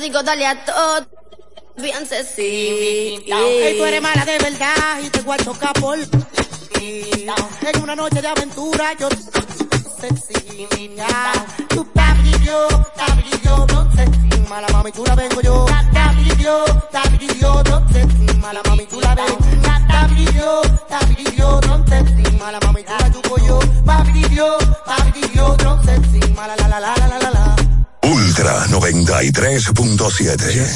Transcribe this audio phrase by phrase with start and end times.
[0.00, 1.06] digo dale a todo,
[1.76, 3.22] bien sexy.
[3.26, 5.44] Ey, tú eres mala de verdad y te voy a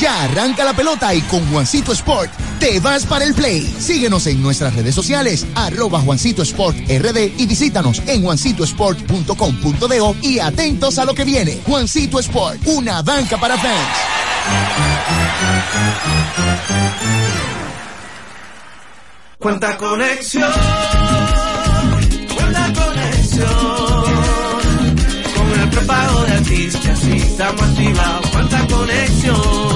[0.00, 3.62] Ya arranca la pelota y con Juancito Sport te vas para el play.
[3.78, 10.98] Síguenos en nuestras redes sociales, arroba Juancito Sport RD y visítanos en juancitosport.com.do y atentos
[10.98, 11.60] a lo que viene.
[11.66, 14.16] Juancito Sport, una banca para fans.
[19.38, 20.52] Cuenta conexión,
[22.34, 23.46] cuenta conexión.
[25.36, 28.26] Con el prepago de artistas y estamos activados.
[28.30, 29.75] Cuenta conexión.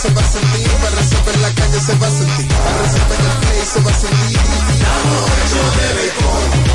[0.00, 0.66] Se va a sentir,
[1.26, 4.38] para la calle se va a sentir, para el play se va a sentir.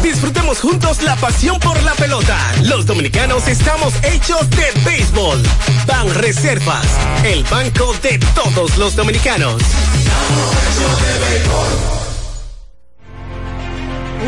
[0.03, 2.37] Disfrutemos juntos la pasión por la pelota.
[2.65, 5.41] Los dominicanos estamos hechos de béisbol.
[5.87, 6.85] Ban Reservas,
[7.23, 9.59] el banco de todos los dominicanos.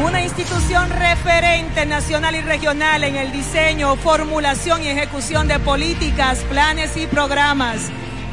[0.03, 6.97] Una institución referente nacional y regional en el diseño, formulación y ejecución de políticas, planes
[6.97, 7.91] y programas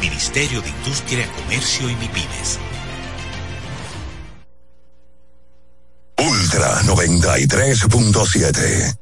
[0.00, 2.58] Ministerio de Industria, Comercio y MIPIMES.
[6.18, 8.98] Ultra 93.7.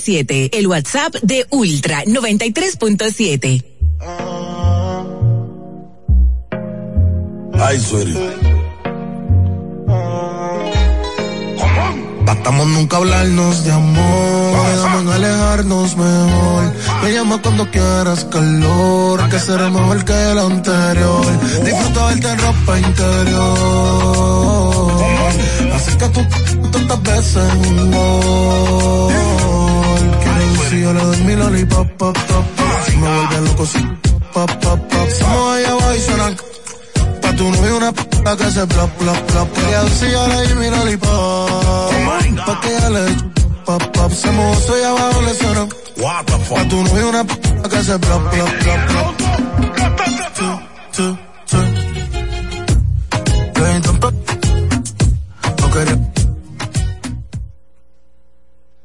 [0.00, 3.64] siete El WhatsApp de Ultra 93.7.
[7.58, 8.53] Ay, sweetie.
[12.34, 16.72] Tratamos nunca hablarnos de amor, quedamos en alejarnos mejor.
[17.02, 21.26] Me llama cuando quieras calor, que será mejor que el anterior.
[21.64, 23.84] Disfruta verte en ropa interior.
[25.74, 26.20] Así que tú
[26.72, 29.12] tantas veces en un gol.
[30.22, 30.30] Que
[30.70, 32.44] si yo le doy mi lollipop, pop, pop.
[33.00, 33.78] Me vuelve loco si
[34.34, 35.10] pa, pa, pa.
[35.18, 36.36] Somos allá abajo y suenan.
[37.34, 37.98] Pa' tu novio una p
[38.38, 39.46] que se bla, bla, bla.
[39.54, 41.46] Quería decirle y mira y pa.
[42.46, 43.06] Pa' que ella le
[43.66, 44.08] pa, pa.
[44.10, 45.68] Somos oso y abajo le suenan.
[46.54, 49.14] Pa' tu novio una que se bla, bla, bla, bla.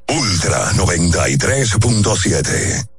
[0.07, 2.98] Ultra 93.7.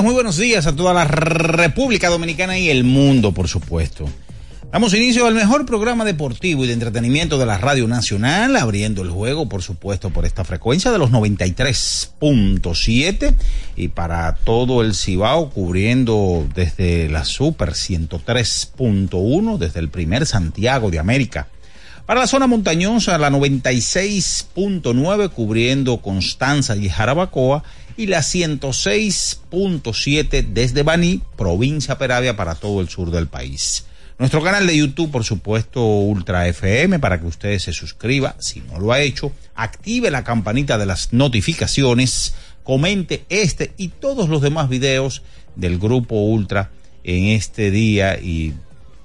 [0.00, 4.08] Muy buenos días a toda la República Dominicana y el mundo, por supuesto.
[4.72, 9.10] Damos inicio al mejor programa deportivo y de entretenimiento de la Radio Nacional, abriendo el
[9.10, 13.34] juego, por supuesto, por esta frecuencia de los 93.7
[13.76, 21.00] y para todo el Cibao, cubriendo desde la Super 103.1, desde el primer Santiago de
[21.00, 21.48] América.
[22.06, 27.62] Para la zona montañosa, la 96.9 cubriendo Constanza y Jarabacoa
[27.96, 33.84] y la 106.7 desde Baní, provincia Peravia, para todo el sur del país.
[34.18, 38.78] Nuestro canal de YouTube, por supuesto, Ultra FM, para que usted se suscriba, si no
[38.78, 44.68] lo ha hecho, active la campanita de las notificaciones, comente este y todos los demás
[44.68, 45.22] videos
[45.56, 46.70] del grupo Ultra
[47.04, 48.54] en este día y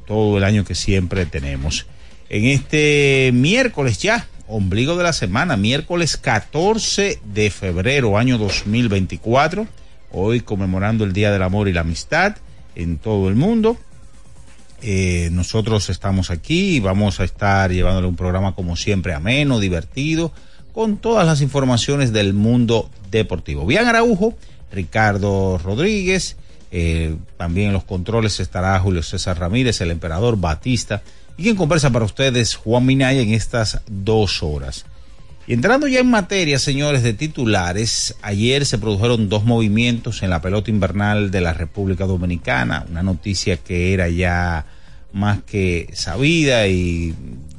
[0.06, 1.88] todo el año que siempre tenemos.
[2.30, 9.67] En este miércoles ya, ombligo de la semana, miércoles 14 de febrero, año 2024,
[10.11, 12.38] hoy conmemorando el Día del Amor y la Amistad
[12.75, 13.77] en todo el mundo.
[14.81, 20.31] Eh, nosotros estamos aquí y vamos a estar llevándole un programa como siempre ameno, divertido,
[20.72, 23.65] con todas las informaciones del mundo deportivo.
[23.65, 24.36] Bien Araujo,
[24.72, 26.38] Ricardo Rodríguez,
[26.72, 31.01] eh, también en los controles estará Julio César Ramírez, el emperador Batista,
[31.38, 34.86] y quien conversa para ustedes Juan Minaya en estas dos horas.
[35.46, 40.41] Y entrando ya en materia, señores, de titulares, ayer se produjeron dos movimientos en la
[40.41, 44.65] pelota invernal de la República Dominicana, una noticia que era ya
[45.13, 47.15] más que sabida y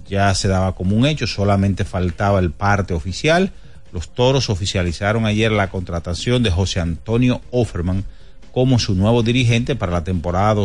[0.06, 3.52] ya se daba como un hecho, solamente faltaba el parte oficial.
[3.90, 8.04] Los toros oficializaron ayer la contratación de José Antonio Offerman
[8.52, 10.60] como su nuevo dirigente para la temporada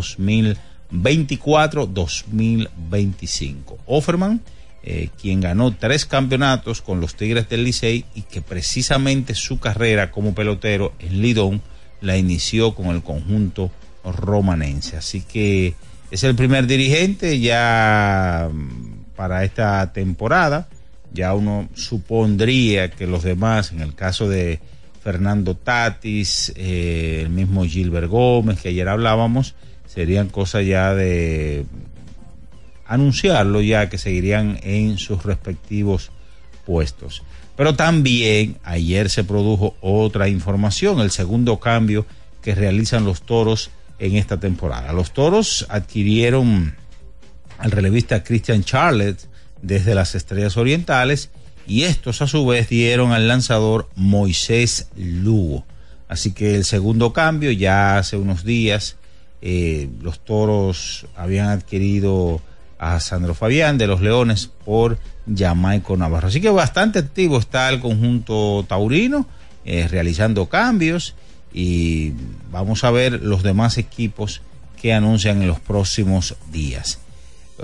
[0.94, 3.78] 2024-2025.
[3.86, 4.42] Offerman
[4.86, 10.12] eh, quien ganó tres campeonatos con los Tigres del Licey y que precisamente su carrera
[10.12, 11.62] como pelotero en Lidón
[12.02, 13.72] la inició con el conjunto
[14.04, 14.98] romanense.
[14.98, 15.76] Así que
[16.12, 20.68] es el primer dirigente ya mm, para esta temporada.
[21.14, 24.60] Ya uno supondría que los demás, en el caso de
[25.02, 29.56] Fernando Tatis, eh, el mismo Gilbert Gómez, que ayer hablábamos,
[29.94, 31.66] serían cosas ya de
[32.88, 36.12] anunciarlo ya que seguirían en sus respectivos
[36.66, 37.22] puestos.
[37.56, 42.06] Pero también ayer se produjo otra información, el segundo cambio
[42.42, 43.70] que realizan los toros
[44.00, 44.94] en esta temporada.
[44.94, 46.76] Los toros adquirieron
[47.60, 49.20] al relevista Christian Charlotte
[49.62, 51.30] desde las Estrellas Orientales
[51.68, 55.66] y estos a su vez dieron al lanzador Moisés Lugo.
[56.10, 58.98] Así que el segundo cambio ya hace unos días
[59.46, 62.42] eh, los toros habían adquirido
[62.80, 64.98] a Sandro Fabián de los Leones por
[65.36, 66.30] Jamaico Navarro.
[66.30, 69.28] Así que bastante activo está el conjunto taurino,
[69.66, 71.16] eh, realizando cambios
[71.54, 72.14] y
[72.52, 74.42] vamos a ver los demás equipos
[74.82, 77.00] que anuncian en los próximos días.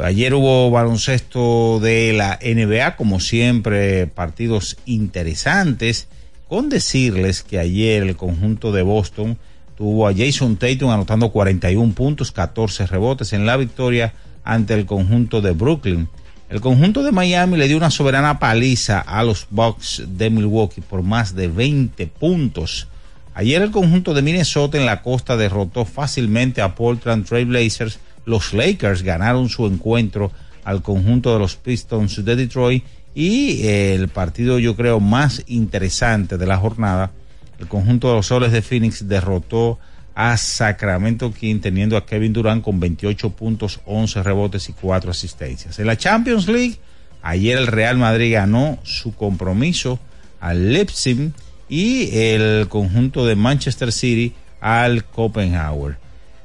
[0.03, 6.09] Ayer hubo baloncesto de la NBA, como siempre, partidos interesantes.
[6.49, 9.37] Con decirles que ayer el conjunto de Boston
[9.79, 15.39] tuvo a Jason Tatum anotando 41 puntos, 14 rebotes en la victoria ante el conjunto
[15.39, 16.09] de Brooklyn.
[16.49, 21.01] El conjunto de Miami le dio una soberana paliza a los Bucks de Milwaukee por
[21.01, 22.89] más de 20 puntos.
[23.33, 27.99] Ayer el conjunto de Minnesota en la costa derrotó fácilmente a Portland Trail Blazers.
[28.25, 30.33] Los Lakers ganaron su encuentro
[30.65, 32.83] al conjunto de los Pistons de Detroit
[33.15, 37.11] y eh, el partido yo creo más interesante de la jornada,
[37.59, 39.79] el conjunto de los Soles de Phoenix derrotó
[40.15, 45.79] a Sacramento King teniendo a Kevin Durant con 28 puntos, 11 rebotes y 4 asistencias.
[45.79, 46.77] En la Champions League,
[47.21, 49.99] ayer el Real Madrid ganó su compromiso
[50.39, 51.31] al Leipzig
[51.69, 55.97] y el conjunto de Manchester City al Copenhagen.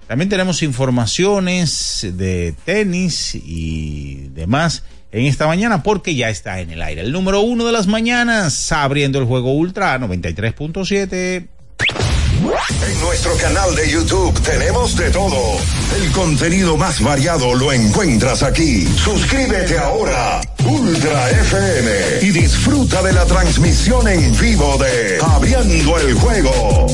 [0.07, 6.83] También tenemos informaciones de tenis y demás en esta mañana porque ya está en el
[6.83, 7.03] aire.
[7.03, 11.47] El número uno de las mañanas, abriendo el juego Ultra 93.7.
[12.89, 15.57] En nuestro canal de YouTube tenemos de todo.
[15.97, 18.87] El contenido más variado lo encuentras aquí.
[18.87, 21.91] Suscríbete ahora, Ultra FM,
[22.23, 26.87] y disfruta de la transmisión en vivo de Abriendo el juego.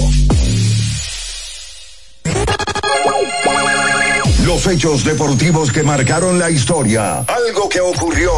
[4.50, 7.19] Los hechos deportivos que marcaron la historia.
[7.19, 8.33] Algo que ocurrió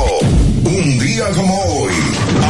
[0.63, 1.95] un día como hoy.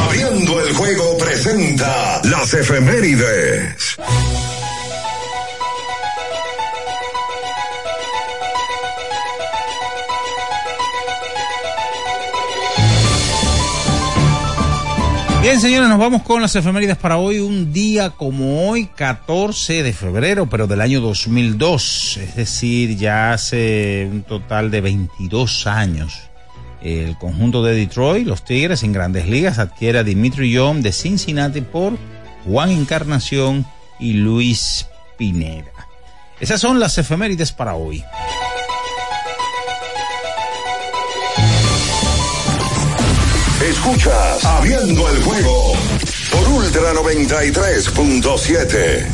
[0.05, 3.99] Abriendo el juego presenta las efemérides.
[15.43, 17.41] Bien, señores, nos vamos con las efemérides para hoy.
[17.41, 22.17] Un día como hoy, 14 de febrero, pero del año 2002.
[22.19, 26.31] Es decir, ya hace un total de 22 años.
[26.81, 31.61] El conjunto de Detroit, los Tigres en grandes ligas, adquiere a Dimitri Young de Cincinnati
[31.61, 31.99] por
[32.47, 33.67] Juan Encarnación
[33.99, 34.87] y Luis
[35.19, 35.89] Pineda.
[36.39, 38.05] Esas son las efemérides para hoy.
[43.73, 45.73] Escuchas Abriendo el juego
[46.31, 49.07] por Ultra 93.7.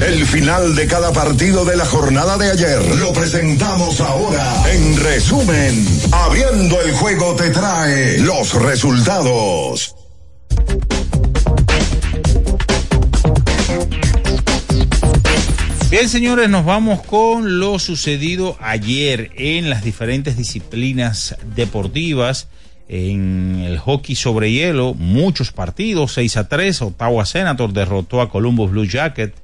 [0.00, 4.64] El final de cada partido de la jornada de ayer lo presentamos ahora.
[4.72, 9.94] En resumen, Abriendo el juego te trae los resultados.
[15.90, 22.48] Bien, señores, nos vamos con lo sucedido ayer en las diferentes disciplinas deportivas.
[22.88, 28.70] En el hockey sobre hielo, muchos partidos, 6 a 3, Ottawa Senator derrotó a Columbus
[28.70, 29.34] Blue Jacket,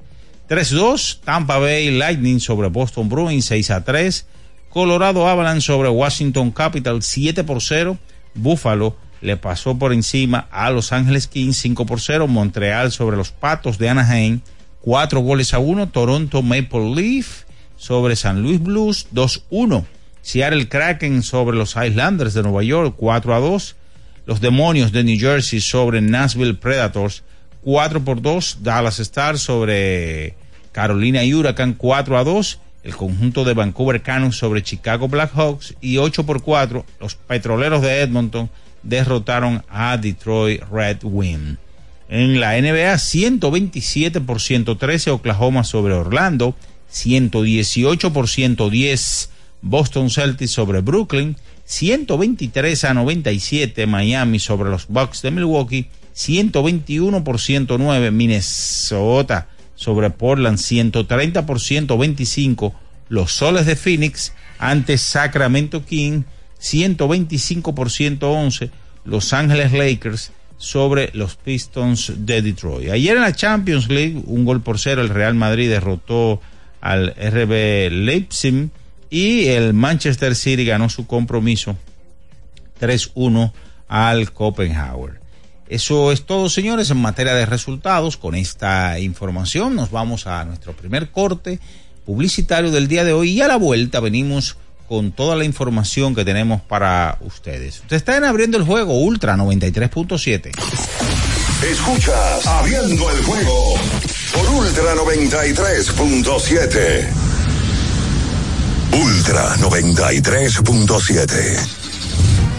[0.49, 4.27] 3-2, Tampa Bay Lightning sobre Boston Bruins, 6 a 3,
[4.71, 7.99] Colorado Avalanche sobre Washington Capital, 7 por 0,
[8.35, 13.31] Buffalo le pasó por encima a Los Ángeles Kings, 5 por 0, Montreal sobre los
[13.31, 14.41] Patos de Anaheim,
[14.81, 17.45] 4 goles a 1, Toronto Maple Leaf
[17.77, 19.85] sobre San Luis Blues, 2-1.
[20.25, 23.77] Seattle Kraken sobre los Islanders de Nueva York 4 a 2.
[24.25, 27.23] Los Demonios de New Jersey sobre Nashville Predators
[27.61, 28.61] 4 por 2.
[28.63, 30.35] Dallas Stars sobre
[30.73, 32.59] Carolina Huracán 4 a 2.
[32.85, 36.87] El conjunto de Vancouver Canucks sobre Chicago Blackhawks y 8 por 4.
[37.01, 38.49] Los Petroleros de Edmonton
[38.83, 41.59] derrotaron a Detroit Red Wing.
[42.09, 46.55] En la NBA 127 por 113 Oklahoma sobre Orlando,
[46.89, 49.34] 118 por 110
[49.65, 57.41] Boston Celtics sobre Brooklyn, 123 a 97 Miami sobre los Bucks de Milwaukee, 121 por
[57.41, 62.75] 109 Minnesota sobre Portland, 130 por 125
[63.09, 66.23] los Soles de Phoenix ante Sacramento King,
[66.59, 68.71] 125 por 111
[69.05, 72.91] Los Ángeles Lakers sobre los Pistons de Detroit.
[72.91, 76.41] Ayer en la Champions League, un gol por cero, el Real Madrid derrotó
[76.81, 78.71] al RB Leipzig
[79.11, 81.77] y el Manchester City ganó su compromiso
[82.81, 83.53] 3-1
[83.89, 85.25] al Copenhagen.
[85.69, 88.17] Eso es todo, señores, en materia de resultados.
[88.17, 91.59] Con esta información nos vamos a nuestro primer corte
[92.05, 94.57] publicitario del día de hoy y a la vuelta venimos
[94.89, 97.81] con toda la información que tenemos para ustedes.
[97.81, 100.51] Ustedes están abriendo el juego Ultra 93.7.
[101.71, 103.75] Escuchas Abriendo el juego
[104.35, 107.24] por Ultra 93.7.
[108.95, 111.84] Ultra 93.7.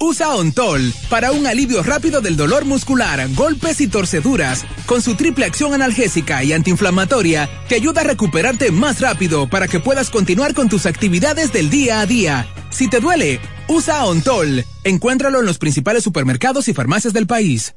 [0.00, 4.64] Usa Ontol para un alivio rápido del dolor muscular, golpes y torceduras.
[4.86, 9.80] Con su triple acción analgésica y antiinflamatoria, te ayuda a recuperarte más rápido para que
[9.80, 12.46] puedas continuar con tus actividades del día a día.
[12.70, 14.64] Si te duele, usa Ontol.
[14.84, 17.74] Encuéntralo en los principales supermercados y farmacias del país.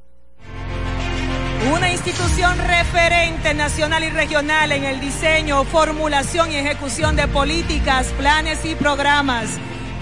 [1.74, 8.64] Una institución referente nacional y regional en el diseño, formulación y ejecución de políticas, planes
[8.64, 9.60] y programas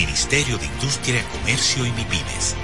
[0.00, 2.56] Ministerio de Industria, Comercio y MIPIMES.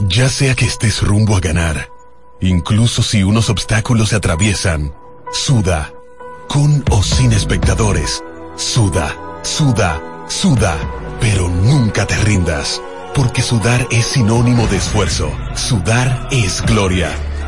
[0.00, 1.88] Ya sea que estés rumbo a ganar,
[2.42, 4.94] incluso si unos obstáculos se atraviesan,
[5.32, 5.90] suda,
[6.48, 8.22] con o sin espectadores,
[8.56, 10.76] suda, suda, suda,
[11.18, 12.82] pero nunca te rindas,
[13.14, 17.10] porque sudar es sinónimo de esfuerzo, sudar es gloria.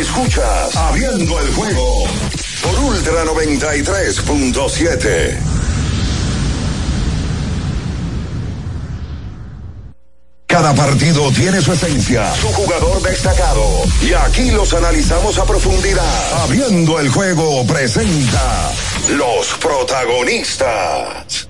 [0.00, 2.04] Escuchas Abriendo el juego
[2.62, 5.38] por Ultra 93.7.
[10.46, 13.82] Cada partido tiene su esencia, su jugador destacado.
[14.02, 16.42] Y aquí los analizamos a profundidad.
[16.42, 18.72] Abriendo el juego presenta
[19.16, 21.48] los protagonistas.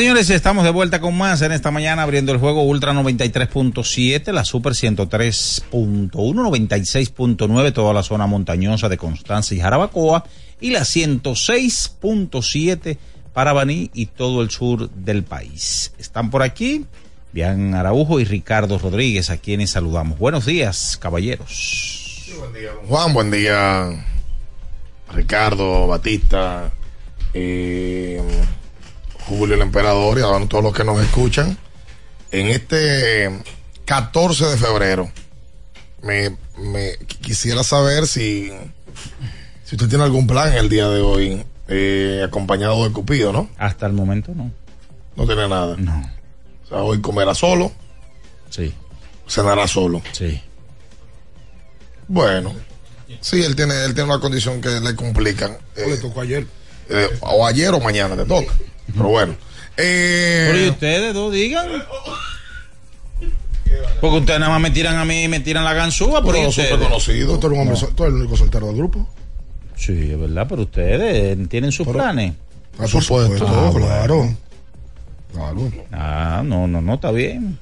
[0.00, 4.46] Señores, estamos de vuelta con más en esta mañana abriendo el juego Ultra 93.7, la
[4.46, 10.24] Super 103.1, 96.9, toda la zona montañosa de Constanza y Jarabacoa,
[10.58, 12.96] y la 106.7
[13.34, 15.92] para Baní y todo el sur del país.
[15.98, 16.86] Están por aquí
[17.34, 20.18] Bian Araujo y Ricardo Rodríguez, a quienes saludamos.
[20.18, 22.24] Buenos días, caballeros.
[22.38, 24.02] buen día, don Juan, buen día,
[25.12, 26.70] Ricardo, Batista,
[27.34, 28.22] eh,
[29.30, 31.56] Julio el Emperador y a todos los que nos escuchan.
[32.32, 33.30] En este
[33.84, 35.10] 14 de febrero,
[36.02, 38.50] me, me quisiera saber si,
[39.64, 43.48] si usted tiene algún plan el día de hoy, eh, acompañado de Cupido, ¿no?
[43.56, 44.50] Hasta el momento no.
[45.14, 45.76] No tiene nada.
[45.78, 46.10] No.
[46.64, 47.70] O sea, hoy comerá solo.
[48.48, 48.74] Sí.
[49.28, 50.02] Cenará solo.
[50.10, 50.42] Sí.
[52.08, 52.52] Bueno.
[53.20, 55.56] Sí, él tiene, él tiene una condición que le complican.
[55.76, 56.46] le tocó ayer.
[56.88, 58.52] Eh, o ayer o mañana te toca.
[58.94, 59.34] Pero bueno.
[59.76, 61.66] Eh, Pero y ustedes dos digan.
[64.00, 66.44] Porque ustedes nada más me tiran a mí y me tiran la ganzúa, pero Pero
[66.44, 66.70] ¿y ustedes?
[66.70, 67.38] súper conocido.
[67.38, 69.08] Tú eres un hombre, sol- tú eres el único soltero del grupo.
[69.76, 72.34] Sí, es verdad, pero ustedes tienen sus planes.
[72.78, 74.34] Ah, por supuesto, Ah, claro.
[75.32, 75.72] Claro.
[75.92, 77.58] Ah, no, no, no, está bien.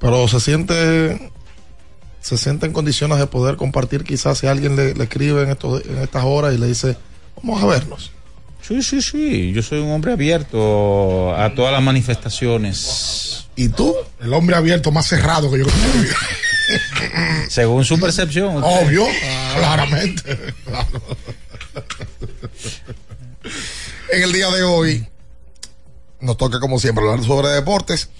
[0.00, 1.30] Pero se siente
[2.20, 5.84] se siente en condiciones de poder compartir quizás si alguien le, le escribe en, estos,
[5.86, 6.96] en estas horas y le dice,
[7.42, 8.12] vamos a vernos.
[8.66, 9.52] Sí, sí, sí.
[9.52, 13.46] Yo soy un hombre abierto a todas las manifestaciones.
[13.56, 13.94] ¿Y tú?
[14.20, 15.66] El hombre abierto más cerrado que yo
[17.48, 18.62] Según su percepción.
[18.62, 19.04] Obvio,
[19.56, 20.54] claramente.
[20.64, 21.02] Claro.
[24.12, 25.06] En el día de hoy
[26.20, 28.10] nos toca como siempre hablar sobre deportes.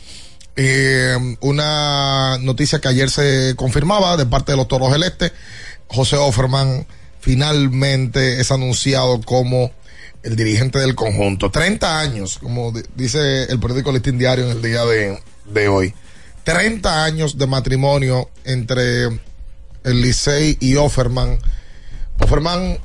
[0.57, 5.33] Eh, una noticia que ayer se confirmaba de parte de los Toros del Este.
[5.87, 6.87] José Offerman
[7.21, 9.71] finalmente es anunciado como
[10.23, 11.51] el dirigente del conjunto.
[11.51, 15.95] 30 años, como di- dice el periódico Listín Diario en el día de, de hoy.
[16.45, 21.39] 30 años de matrimonio entre el Licey y Offerman.
[22.21, 22.79] Offerman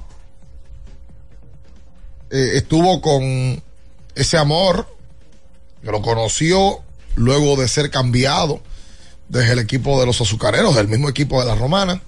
[2.30, 3.62] eh, estuvo con
[4.16, 4.88] ese amor,
[5.84, 6.80] lo conoció
[7.16, 8.62] luego de ser cambiado
[9.30, 12.02] desde el equipo de los azucareros, del mismo equipo de la romana.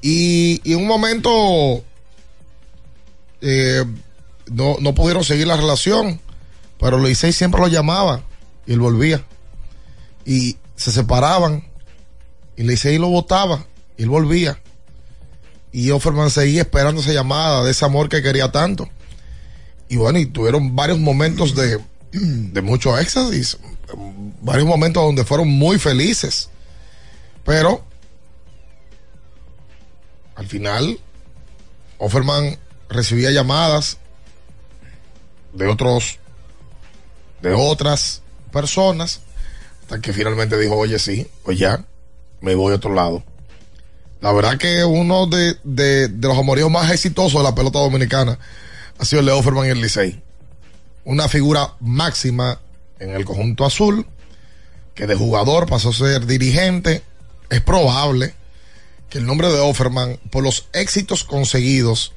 [0.00, 1.84] Y, y en un momento
[3.40, 3.84] eh,
[4.50, 6.20] no, no pudieron seguir la relación,
[6.78, 8.22] pero Licey siempre lo llamaba
[8.66, 9.24] y él volvía.
[10.24, 11.64] Y se separaban
[12.56, 13.64] y Licey lo votaba
[13.96, 14.60] y él volvía.
[15.72, 18.88] Y Offerman seguía esperando esa llamada de ese amor que quería tanto.
[19.88, 21.78] Y bueno, y tuvieron varios momentos de,
[22.12, 23.58] de mucho éxtasis,
[24.40, 26.50] varios momentos donde fueron muy felices.
[27.44, 27.84] Pero
[30.34, 30.98] al final,
[31.98, 33.98] Offerman recibía llamadas
[35.52, 36.18] de otros,
[37.40, 39.20] de otras personas,
[39.82, 41.84] hasta que finalmente dijo, oye, sí, pues ya,
[42.40, 43.22] me voy a otro lado.
[44.20, 48.38] La verdad que uno de, de, de los amoríos más exitosos de la pelota dominicana
[48.98, 50.22] ha sido el de Offerman y el Licey.
[51.04, 52.60] Una figura máxima
[53.00, 54.06] en el conjunto azul,
[54.94, 57.02] que de jugador pasó a ser dirigente.
[57.50, 58.34] Es probable
[59.10, 62.12] que el nombre de Offerman, por los éxitos conseguidos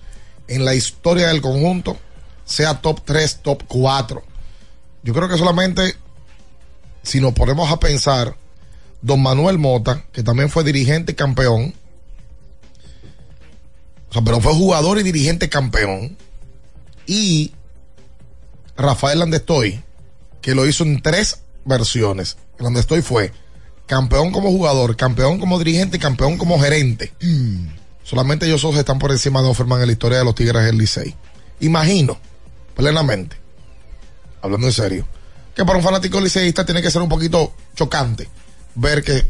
[0.48, 1.98] en la historia del conjunto,
[2.46, 4.24] sea top 3, top 4.
[5.04, 5.96] Yo creo que solamente
[7.06, 8.36] si nos ponemos a pensar,
[9.02, 11.74] don Manuel Mota, que también fue dirigente y campeón,
[14.10, 16.18] o sea, pero fue jugador y dirigente campeón,
[17.06, 17.52] y
[18.76, 19.84] Rafael Landestoy,
[20.42, 22.38] que lo hizo en tres versiones.
[22.58, 23.32] Landestoy fue
[23.86, 27.14] campeón como jugador, campeón como dirigente y campeón como gerente.
[28.04, 30.78] Solamente ellos dos están por encima de Offerman en la historia de los Tigres del
[30.78, 31.16] Licey.
[31.60, 32.18] Imagino,
[32.76, 33.38] plenamente,
[34.42, 35.08] hablando en serio,
[35.56, 38.28] que para un fanático liceísta tiene que ser un poquito chocante
[38.76, 39.26] ver que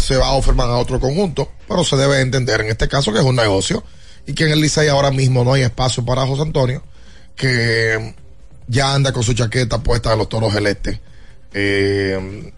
[0.00, 3.18] se va a Offerman a otro conjunto, pero se debe entender en este caso que
[3.18, 3.84] es un negocio
[4.26, 6.82] y que en el Licey ahora mismo no hay espacio para José Antonio,
[7.36, 8.14] que
[8.66, 11.00] ya anda con su chaqueta puesta de los toros del este
[11.52, 12.52] eh,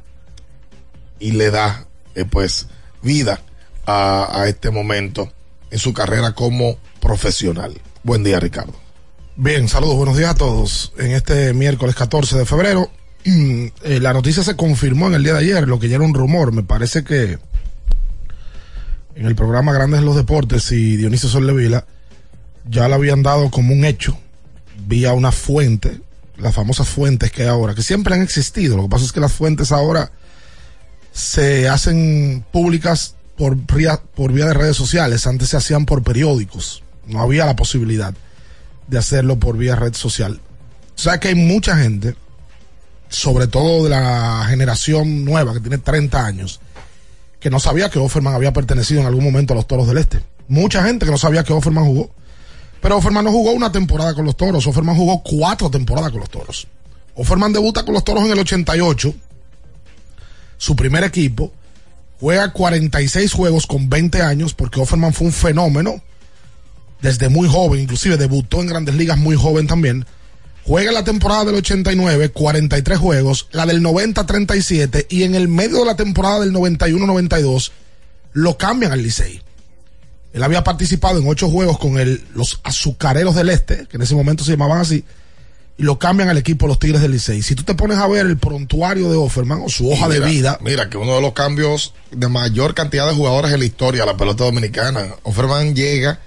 [1.18, 2.66] y le da eh, pues
[3.02, 3.40] vida
[3.86, 5.32] a este momento
[5.70, 7.80] en su carrera como profesional.
[8.04, 8.74] Buen día, Ricardo.
[9.42, 10.92] Bien, saludos, buenos días a todos.
[10.98, 12.90] En este miércoles 14 de febrero,
[13.24, 16.12] eh, la noticia se confirmó en el día de ayer, lo que ya era un
[16.12, 16.52] rumor.
[16.52, 17.38] Me parece que
[19.14, 21.86] en el programa Grandes de los Deportes y Dionisio Sollevila
[22.68, 24.18] ya lo habían dado como un hecho
[24.86, 26.02] vía una fuente,
[26.36, 28.76] las famosas fuentes que hay ahora, que siempre han existido.
[28.76, 30.12] Lo que pasa es que las fuentes ahora
[31.12, 35.26] se hacen públicas por vía de redes sociales.
[35.26, 36.82] Antes se hacían por periódicos.
[37.06, 38.12] No había la posibilidad
[38.90, 40.40] de hacerlo por vía red social.
[40.94, 42.16] O sea que hay mucha gente,
[43.08, 46.60] sobre todo de la generación nueva que tiene 30 años,
[47.38, 50.22] que no sabía que Offerman había pertenecido en algún momento a los Toros del Este.
[50.48, 52.10] Mucha gente que no sabía que Offerman jugó.
[52.82, 56.30] Pero Offerman no jugó una temporada con los Toros, Offerman jugó cuatro temporadas con los
[56.30, 56.66] Toros.
[57.14, 59.14] Offerman debuta con los Toros en el 88,
[60.56, 61.52] su primer equipo,
[62.18, 66.02] juega 46 juegos con 20 años, porque Offerman fue un fenómeno
[67.02, 70.06] desde muy joven, inclusive debutó en grandes ligas muy joven también.
[70.64, 75.80] Juega la temporada del 89, 43 juegos, la del 90, 37, y en el medio
[75.80, 77.72] de la temporada del 91, 92,
[78.34, 79.42] lo cambian al Licey.
[80.32, 84.14] Él había participado en ocho juegos con el, los azucareros del Este, que en ese
[84.14, 85.04] momento se llamaban así,
[85.76, 87.40] y lo cambian al equipo los Tigres del Licey.
[87.40, 90.30] Si tú te pones a ver el prontuario de Offerman o su hoja Mira, de
[90.30, 94.02] vida, Mira, que uno de los cambios de mayor cantidad de jugadores en la historia
[94.02, 95.06] de la pelota dominicana.
[95.22, 96.20] Offerman llega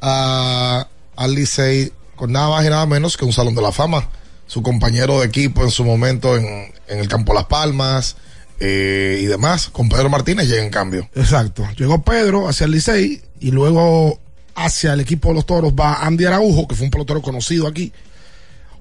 [0.00, 4.08] a, al Licey con nada más y nada menos que un Salón de la Fama.
[4.46, 8.16] Su compañero de equipo en su momento en, en el Campo Las Palmas
[8.60, 9.68] eh, y demás.
[9.68, 11.08] Con Pedro Martínez llega en cambio.
[11.14, 11.66] Exacto.
[11.76, 14.18] Llegó Pedro hacia el Licey y luego
[14.54, 17.92] hacia el equipo de los toros va Andy Araujo, que fue un pelotero conocido aquí.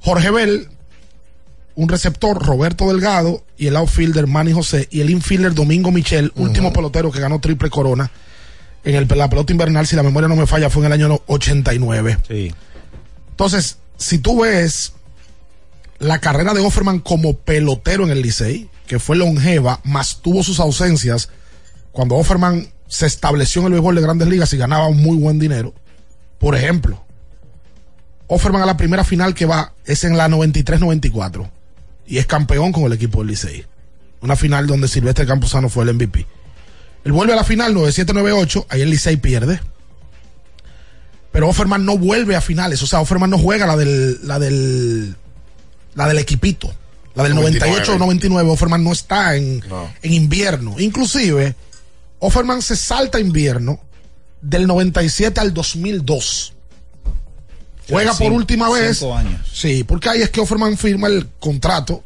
[0.02, 0.70] Jorge Bell,
[1.76, 6.74] un receptor, Roberto Delgado, y el outfielder Manny José, y el infielder Domingo Michel, último
[6.74, 8.10] pelotero que ganó triple corona
[8.84, 11.22] en el, la pelota invernal, si la memoria no me falla, fue en el año
[11.28, 12.20] 89.
[12.28, 12.54] Sí.
[13.32, 14.94] Entonces, si tú ves
[16.00, 20.60] la carrera de Offerman como pelotero en el Licey, que fue longeva, más tuvo sus
[20.60, 21.30] ausencias,
[21.92, 25.40] cuando Offerman se estableció en el béisbol de grandes ligas y ganaba un muy buen
[25.40, 25.74] dinero.
[26.40, 27.04] Por ejemplo,
[28.28, 31.50] Offerman a la primera final que va es en la 93-94
[32.06, 33.66] y es campeón con el equipo del Licey.
[34.22, 36.26] Una final donde Silvestre Camposano fue el MVP.
[37.08, 39.62] Él vuelve a la final 97-98, ahí el Licey pierde.
[41.32, 45.15] Pero Offerman no vuelve a finales, o sea, Offerman no juega la del la del
[45.96, 46.70] la del equipito.
[47.15, 49.63] La del 98 o 99, Offerman no está en,
[50.02, 50.76] en invierno.
[50.80, 51.56] Inclusive,
[52.20, 53.80] Offerman se salta invierno
[54.41, 56.54] del 97 al 2002.
[57.89, 58.98] Juega por Cinco- última vez.
[59.00, 59.41] cinco años.
[59.52, 62.04] Sí, porque ahí es que Offerman firma el contrato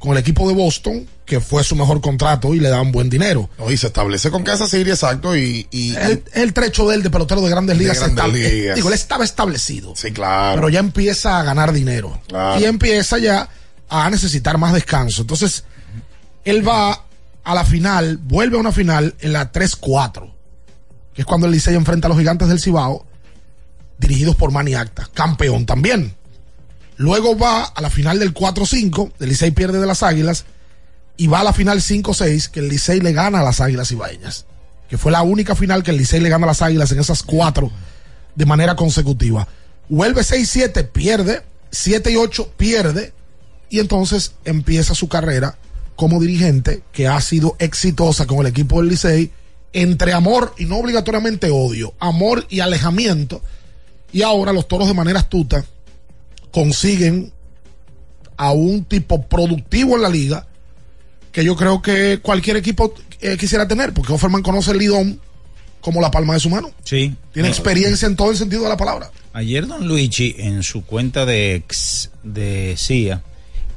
[0.00, 3.48] con el equipo de Boston, que fue su mejor contrato y le dan buen dinero.
[3.58, 5.68] No, y se establece con Kansas City, exacto, y...
[5.70, 8.74] y El, el trecho de él de pelotero de grandes De ligas, Grandes está- Ligas.
[8.76, 9.92] digo, él estaba establecido.
[9.94, 10.56] sí, claro.
[10.56, 12.58] pero ya empieza a ganar dinero Claro.
[12.60, 13.48] y empieza ya
[13.88, 15.20] a necesitar más descanso.
[15.22, 15.64] Entonces,
[16.44, 17.04] él va
[17.44, 20.32] a la final, vuelve a una final en la 3-4,
[21.14, 23.04] que es cuando el Licey enfrenta a los gigantes del Cibao,
[23.98, 26.14] dirigidos por Manny Acta, campeón también.
[27.00, 30.44] Luego va a la final del 4-5, el Licey pierde de las Águilas,
[31.16, 34.44] y va a la final 5-6, que el Licey le gana a las Águilas Ibaeñas,
[34.86, 37.22] que fue la única final que el Licey le gana a las Águilas en esas
[37.22, 37.70] cuatro
[38.34, 39.48] de manera consecutiva.
[39.88, 43.14] Vuelve 6-7, pierde, 7 y 8, pierde,
[43.70, 45.56] y entonces empieza su carrera
[45.96, 49.32] como dirigente que ha sido exitosa con el equipo del Licey
[49.72, 53.40] entre amor y no obligatoriamente odio, amor y alejamiento.
[54.12, 55.64] Y ahora los toros de manera astuta
[56.50, 57.32] consiguen
[58.36, 60.46] a un tipo productivo en la liga
[61.32, 65.20] que yo creo que cualquier equipo eh, quisiera tener, porque Offerman conoce el Lidón
[65.80, 66.70] como la palma de su mano.
[66.84, 67.14] Sí.
[67.32, 69.10] Tiene No, experiencia en todo el sentido de la palabra.
[69.32, 73.22] Ayer Don Luigi en su cuenta de ex decía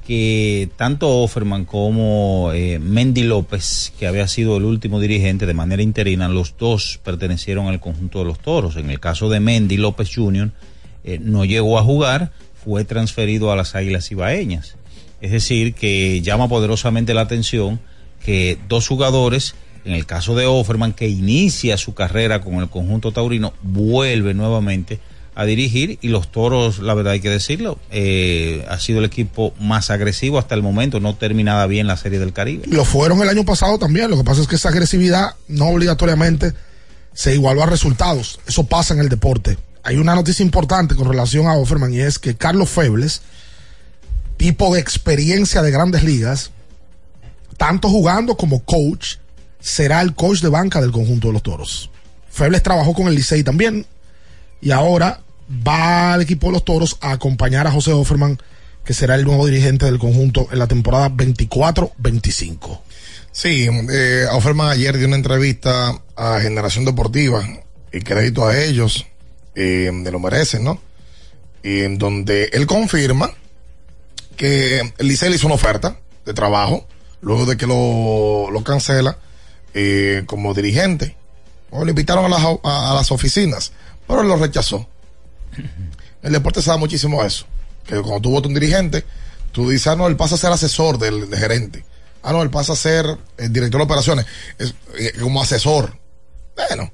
[0.08, 5.82] que tanto Offerman como eh, Mendy López, que había sido el último dirigente de manera
[5.82, 8.76] interina, los dos pertenecieron al conjunto de los toros.
[8.76, 10.52] En el caso de Mendy López Jr.,
[11.06, 12.32] eh, no llegó a jugar,
[12.64, 14.76] fue transferido a las Águilas Ibaeñas.
[15.22, 17.80] Es decir, que llama poderosamente la atención
[18.24, 23.12] que dos jugadores, en el caso de Offerman, que inicia su carrera con el conjunto
[23.12, 25.00] taurino, vuelve nuevamente
[25.36, 29.54] a dirigir y los toros, la verdad hay que decirlo, eh, ha sido el equipo
[29.60, 32.64] más agresivo hasta el momento, no terminada bien la Serie del Caribe.
[32.68, 34.10] Lo fueron el año pasado también.
[34.10, 36.54] Lo que pasa es que esa agresividad no obligatoriamente
[37.14, 38.40] se igualó a resultados.
[38.48, 39.58] Eso pasa en el deporte.
[39.84, 43.22] Hay una noticia importante con relación a Offerman y es que Carlos Febles,
[44.38, 46.52] tipo de experiencia de grandes ligas,
[47.58, 49.18] tanto jugando como coach,
[49.60, 51.90] será el coach de banca del conjunto de los toros.
[52.30, 53.86] Febles trabajó con el Licey también
[54.62, 55.22] y ahora
[55.68, 58.40] va al equipo de los toros a acompañar a José Offerman,
[58.84, 62.80] que será el nuevo dirigente del conjunto en la temporada 24-25.
[63.32, 67.44] Sí, eh, Offerman ayer dio una entrevista a Generación Deportiva
[67.92, 69.06] y crédito a ellos,
[69.56, 70.82] eh, de lo merecen, ¿no?
[71.64, 73.32] En donde él confirma
[74.36, 76.88] que Licey le hizo una oferta de trabajo
[77.22, 79.18] luego de que lo, lo cancela
[79.74, 81.16] eh, como dirigente.
[81.72, 83.72] O le invitaron a las, a, las oficinas,
[84.08, 84.88] pero él lo rechazó.
[86.22, 87.46] El deporte se da muchísimo eso.
[87.86, 89.04] Que cuando tú votas un dirigente,
[89.52, 91.84] tú dices, ah, no, él pasa a ser asesor del, gerente.
[92.22, 93.06] Ah, no, él pasa a ser
[93.38, 94.26] director de operaciones.
[94.60, 95.98] Es, eh, como asesor.
[96.56, 96.92] Bueno,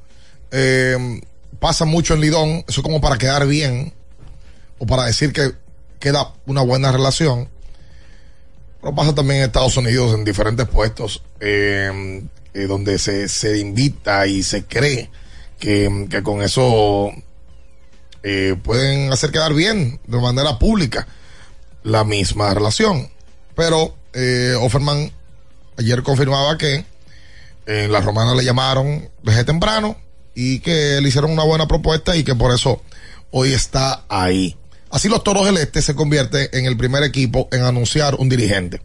[0.52, 1.22] eh,
[1.60, 3.94] pasa mucho en Lidón, eso como para quedar bien,
[4.78, 5.54] o para decir que
[6.00, 7.50] queda una buena relación.
[8.82, 12.22] Pero pasa también en Estados Unidos en diferentes puestos, eh,
[12.54, 15.10] eh, donde se, se invita y se cree
[15.60, 17.12] que, que con eso
[18.24, 21.08] eh, pueden hacer quedar bien de manera pública
[21.84, 23.10] la misma relación.
[23.56, 25.12] Pero eh, Offerman
[25.78, 26.86] ayer confirmaba que
[27.66, 29.96] en la romana le llamaron desde temprano
[30.42, 32.82] y que le hicieron una buena propuesta y que por eso
[33.32, 34.56] hoy está ahí.
[34.90, 38.82] Así los Toros del Este se convierte en el primer equipo en anunciar un dirigente.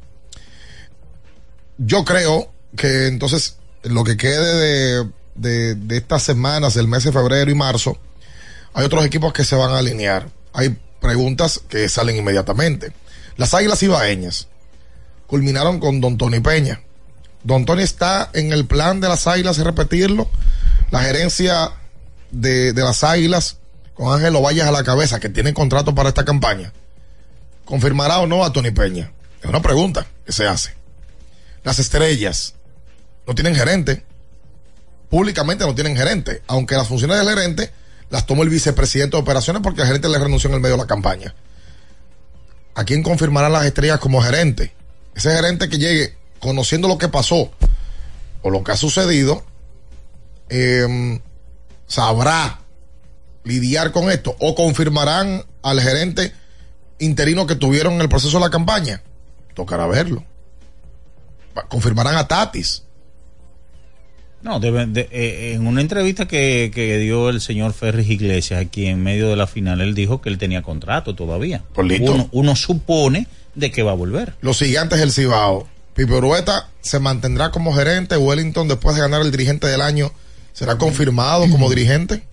[1.79, 7.49] Yo creo que entonces lo que quede de, de, estas semanas, del mes de febrero
[7.49, 7.99] y marzo,
[8.73, 10.29] hay otros equipos que se van a alinear.
[10.53, 12.93] Hay preguntas que salen inmediatamente.
[13.37, 14.49] Las Águilas Ibaeñas
[15.29, 16.81] culminaron con Don Tony Peña.
[17.45, 20.29] Don Tony está en el plan de las Águilas repetirlo.
[20.95, 21.73] La gerencia
[22.31, 23.57] de, de las Águilas,
[23.95, 26.73] con Ángel Ovalles a la cabeza, que tienen contrato para esta campaña,
[27.65, 29.11] confirmará o no a Tony Peña?
[29.43, 30.73] Es una pregunta que se hace.
[31.65, 32.55] Las estrellas
[33.27, 34.05] no tienen gerente,
[35.11, 37.73] públicamente no tienen gerente, aunque las funciones del gerente
[38.09, 40.83] las tomó el vicepresidente de operaciones porque el gerente le renunció en el medio de
[40.83, 41.35] la campaña.
[42.77, 44.73] ¿A quién confirmarán las estrellas como gerente?
[45.17, 47.51] Ese gerente que llegue conociendo lo que pasó
[48.43, 49.45] o lo que ha sucedido,
[50.49, 51.21] eh,
[51.87, 52.61] sabrá
[53.45, 56.33] lidiar con esto o confirmarán al gerente
[56.99, 59.03] interino que tuvieron en el proceso de la campaña.
[59.55, 60.25] Tocará verlo.
[61.69, 62.83] Confirmarán a Tatis.
[64.43, 68.87] No, debe- de- eh, en una entrevista que, que dio el señor Ferris Iglesias aquí
[68.87, 71.65] en medio de la final, él dijo que él tenía contrato todavía.
[71.73, 72.01] Pues.
[72.01, 74.35] Uno, uno supone de que va a volver.
[74.43, 75.67] Los gigantes del Cibao.
[75.95, 78.17] Pipe Urueta se mantendrá como gerente.
[78.19, 80.13] Wellington, después de ganar el dirigente del año,
[80.55, 82.25] será confirmado como dirigente.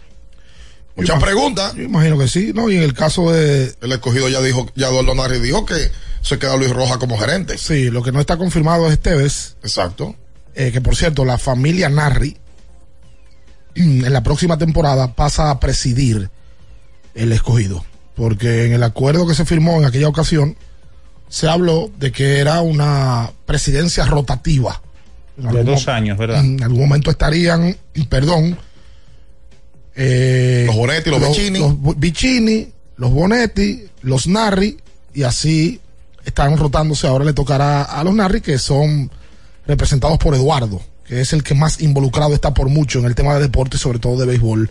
[0.95, 1.73] Muchas Yo preguntas.
[1.73, 2.69] Yo imagino que sí, ¿no?
[2.69, 3.73] Y en el caso de.
[3.81, 7.57] El escogido ya dijo, ya Eduardo Narri dijo que se queda Luis Roja como gerente.
[7.57, 9.57] Sí, lo que no está confirmado es Esteves.
[9.63, 10.15] Exacto.
[10.55, 12.37] Eh, que por cierto, la familia Narri
[13.75, 16.29] en la próxima temporada pasa a presidir
[17.15, 17.83] el escogido.
[18.15, 20.57] Porque en el acuerdo que se firmó en aquella ocasión
[21.29, 24.81] se habló de que era una presidencia rotativa.
[25.37, 26.43] En De algún dos años, ¿verdad?
[26.43, 27.75] En algún momento estarían,
[28.09, 28.57] perdón,
[29.95, 31.59] eh, Los Bonetti, los Vicini.
[31.59, 32.67] Los Vicini,
[32.97, 34.77] los Bonetti, los Narri,
[35.13, 35.79] y así
[36.25, 37.07] están rotándose.
[37.07, 39.11] Ahora le tocará a los Narri, que son
[39.67, 43.35] representados por Eduardo, que es el que más involucrado está por mucho en el tema
[43.35, 44.69] de deporte, sobre todo de béisbol.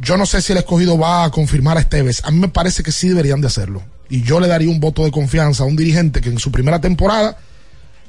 [0.00, 2.22] Yo no sé si el escogido va a confirmar a Esteves.
[2.24, 3.82] A mí me parece que sí deberían de hacerlo.
[4.08, 6.80] Y yo le daría un voto de confianza a un dirigente que en su primera
[6.80, 7.36] temporada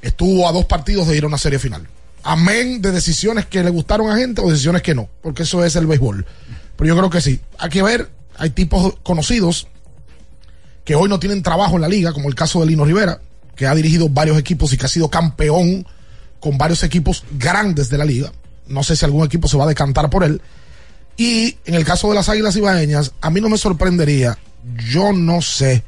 [0.01, 1.87] estuvo a dos partidos de ir a una serie final.
[2.23, 5.75] Amén de decisiones que le gustaron a gente o decisiones que no, porque eso es
[5.75, 6.25] el béisbol.
[6.75, 7.39] Pero yo creo que sí.
[7.57, 9.67] Hay que ver, hay tipos conocidos
[10.83, 13.21] que hoy no tienen trabajo en la liga, como el caso de Lino Rivera,
[13.55, 15.85] que ha dirigido varios equipos y que ha sido campeón
[16.39, 18.31] con varios equipos grandes de la liga.
[18.67, 20.41] No sé si algún equipo se va a decantar por él.
[21.17, 24.37] Y en el caso de las Águilas Ibaeñas, a mí no me sorprendería,
[24.89, 25.83] yo no sé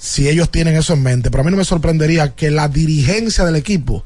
[0.00, 3.44] si ellos tienen eso en mente, pero a mí no me sorprendería que la dirigencia
[3.44, 4.02] del equipo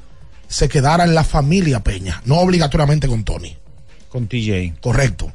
[0.48, 3.56] se quedara en la familia Peña, no obligatoriamente con Tony.
[4.08, 4.80] Con TJ.
[4.80, 5.32] Correcto.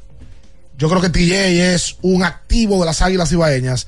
[0.77, 3.87] Yo creo que TJ es un activo de las Águilas Ibaeñas.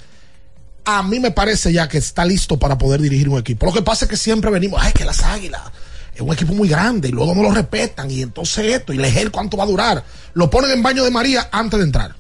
[0.85, 3.65] A mí me parece ya que está listo para poder dirigir un equipo.
[3.65, 5.61] Lo que pasa es que siempre venimos, ay, que las Águilas
[6.15, 9.29] es un equipo muy grande y luego no lo respetan y entonces esto y leer
[9.29, 10.05] cuánto va a durar.
[10.35, 12.15] Lo ponen en baño de María antes de entrar.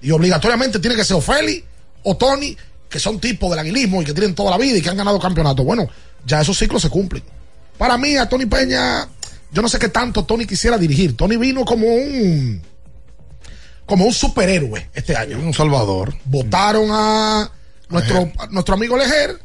[0.00, 1.62] Y obligatoriamente tiene que ser Ofeli
[2.02, 2.56] o Tony,
[2.94, 5.18] que son tipos del aguilismo y que tienen toda la vida y que han ganado
[5.18, 5.66] campeonatos.
[5.66, 5.88] Bueno,
[6.24, 7.24] ya esos ciclos se cumplen.
[7.76, 9.08] Para mí, a Tony Peña,
[9.50, 11.16] yo no sé qué tanto Tony quisiera dirigir.
[11.16, 12.62] Tony vino como un
[13.84, 15.40] como un superhéroe este año.
[15.40, 16.14] Un salvador.
[16.24, 17.50] Votaron a
[17.88, 19.40] nuestro, a nuestro amigo Lejer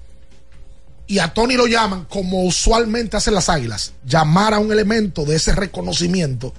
[1.07, 5.37] y a Tony lo llaman como usualmente hacen las águilas, llamar a un elemento de
[5.37, 6.53] ese reconocimiento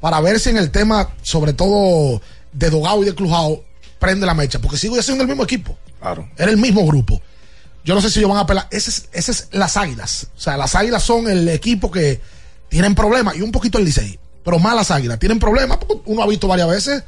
[0.00, 2.20] para ver si en el tema, sobre todo
[2.52, 3.62] de Dogao y de Clujao,
[3.98, 5.76] prende la mecha, porque sigo siendo el mismo equipo.
[6.00, 6.28] Claro.
[6.36, 7.20] Era el mismo grupo.
[7.84, 8.66] Yo no sé si ellos van a apelar.
[8.70, 10.28] Ese es, ese es las águilas.
[10.36, 12.20] O sea, las águilas son el equipo que
[12.68, 14.18] tienen problemas y un poquito el Licey.
[14.44, 17.02] Pero más las águilas tienen problemas porque uno ha visto varias veces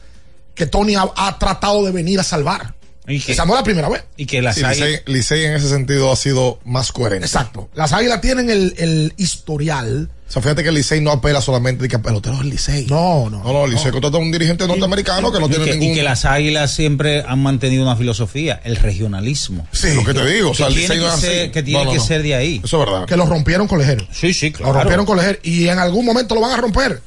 [0.54, 2.74] que Tony ha, ha tratado de venir a salvar.
[3.06, 4.04] Y que- Esa no es la primera vez.
[4.16, 4.88] Y que las Sí, águilas.
[4.88, 7.26] Licey, Licey en ese sentido ha sido más coherente.
[7.26, 7.68] Exacto.
[7.74, 10.10] Las águilas tienen el, el historial.
[10.28, 12.86] O sea, fíjate que el Licey no apela solamente de que pelotero el Licey.
[12.86, 13.44] No, no.
[13.44, 15.94] No, no, el Licey contrata a un dirigente norteamericano que no tiene que, y ningún.
[15.96, 19.68] que las águilas siempre han mantenido una filosofía, el regionalismo.
[19.70, 20.50] Sí, lo que te digo.
[20.50, 21.50] O sea, el Licey no que es ser, así.
[21.52, 22.04] que, tiene No, no, que no.
[22.04, 22.60] ser de ahí.
[22.64, 23.06] Eso es verdad.
[23.06, 24.04] Que lo rompieron con Lejero.
[24.12, 24.72] Sí, sí, Lo claro.
[24.74, 27.00] rompieron con Lejer y en algún momento lo van a romper.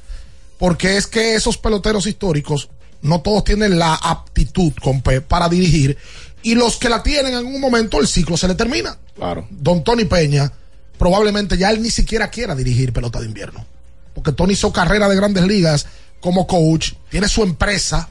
[0.58, 2.70] Porque es que esos peloteros históricos
[3.02, 5.98] no todos tienen la aptitud con P para dirigir.
[6.42, 8.98] Y los que la tienen en algún momento, el ciclo se le termina.
[9.16, 9.46] Claro.
[9.50, 10.52] Don Tony Peña,
[11.00, 13.66] probablemente ya él ni siquiera quiera dirigir pelota de invierno.
[14.14, 15.88] Porque Tony hizo carrera de grandes ligas
[16.20, 18.10] como coach, tiene su empresa.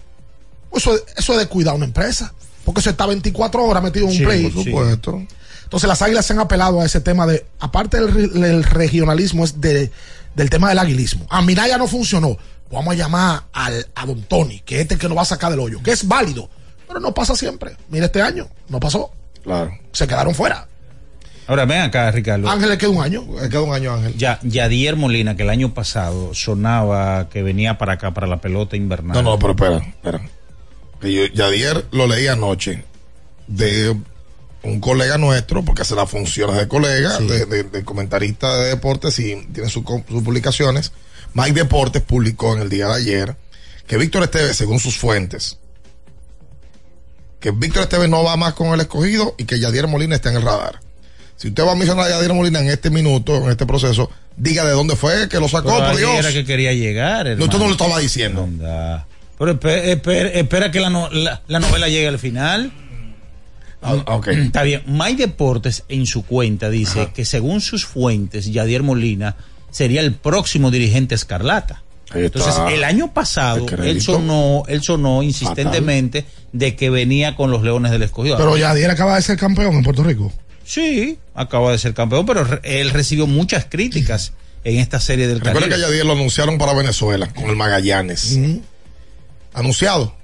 [0.74, 2.32] Eso, eso es de cuidar una empresa.
[2.64, 4.48] Porque eso está 24 horas metido en un Sí, play.
[4.50, 5.22] por supuesto.
[5.64, 9.44] Entonces las águilas se han apelado a ese tema de, aparte del, re- del regionalismo,
[9.44, 9.90] es de,
[10.34, 11.26] del tema del aguilismo.
[11.28, 12.36] A Minaya no funcionó.
[12.70, 15.50] Vamos a llamar al, a Don Tony, que es este que nos va a sacar
[15.50, 16.48] del hoyo, que es válido,
[16.86, 17.76] pero no pasa siempre.
[17.90, 19.10] Mira este año, no pasó.
[19.42, 19.70] Claro.
[19.92, 20.68] Se quedaron fuera.
[21.48, 22.48] Ahora ven acá, Ricardo.
[22.48, 23.24] Ángel le queda un año.
[23.42, 24.14] Le queda un año, Ángel.
[24.16, 28.76] Ya, Yadier Molina, que el año pasado sonaba que venía para acá, para la pelota
[28.76, 29.14] invernal.
[29.16, 30.20] No, no, pero espera, espera.
[31.00, 32.84] Que yo, Yadier lo leí anoche
[33.46, 33.96] de
[34.62, 39.18] un colega nuestro, porque hace las funciones de colega, de, de- de comentarista de deportes
[39.18, 40.92] y tiene su sus publicaciones.
[41.32, 43.36] Mike Deportes publicó en el día de ayer
[43.86, 45.58] que Víctor Esteves, según sus fuentes,
[47.40, 50.36] que Víctor Esteves no va más con el escogido y que Yadier Molina está en
[50.36, 50.80] el radar.
[51.38, 54.64] Si usted va a mencionar a Yadier Molina en este minuto, en este proceso, diga
[54.66, 56.14] de dónde fue que lo sacó, Pero por Dios.
[56.18, 57.26] era que quería llegar.
[57.38, 58.42] No, usted no lo estaba diciendo.
[58.42, 59.06] Anda.
[59.38, 62.70] Pero espera, espera, espera que la, no- la- la novela llegue al final.
[63.80, 64.82] Ah, Está bien.
[64.86, 69.36] My Deportes en su cuenta dice que según sus fuentes, Yadier Molina
[69.70, 71.82] sería el próximo dirigente escarlata.
[72.12, 77.92] Entonces, el año pasado, él sonó, él sonó insistentemente de que venía con los Leones
[77.92, 78.36] del Escogido.
[78.38, 80.32] Pero Yadier acaba de ser campeón en Puerto Rico.
[80.68, 84.32] Sí, acaba de ser campeón, pero re- él recibió muchas críticas
[84.64, 85.86] en esta serie del Recuerda que Caribe.
[85.86, 88.38] a Yadier lo anunciaron para Venezuela con el Magallanes.
[89.54, 90.14] Anunciado.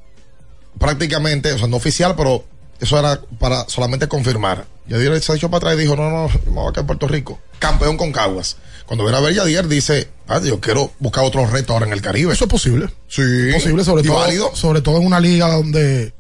[0.79, 2.45] Prácticamente, o sea, no oficial, pero
[2.79, 4.67] eso era para solamente confirmar.
[4.87, 6.87] Yadier se ha dicho para atrás y dijo, no, no, me voy a quedar en
[6.89, 7.41] Puerto Rico.
[7.59, 8.59] Campeón con Caguas.
[8.85, 12.03] Cuando viene a ver Yadier dice, ah, yo quiero buscar otro reto ahora en el
[12.03, 12.35] Caribe.
[12.35, 12.89] Eso es posible.
[13.09, 13.23] Sí.
[13.55, 14.55] posible, sobre Y todo, válido.
[14.55, 16.13] sobre todo en una liga donde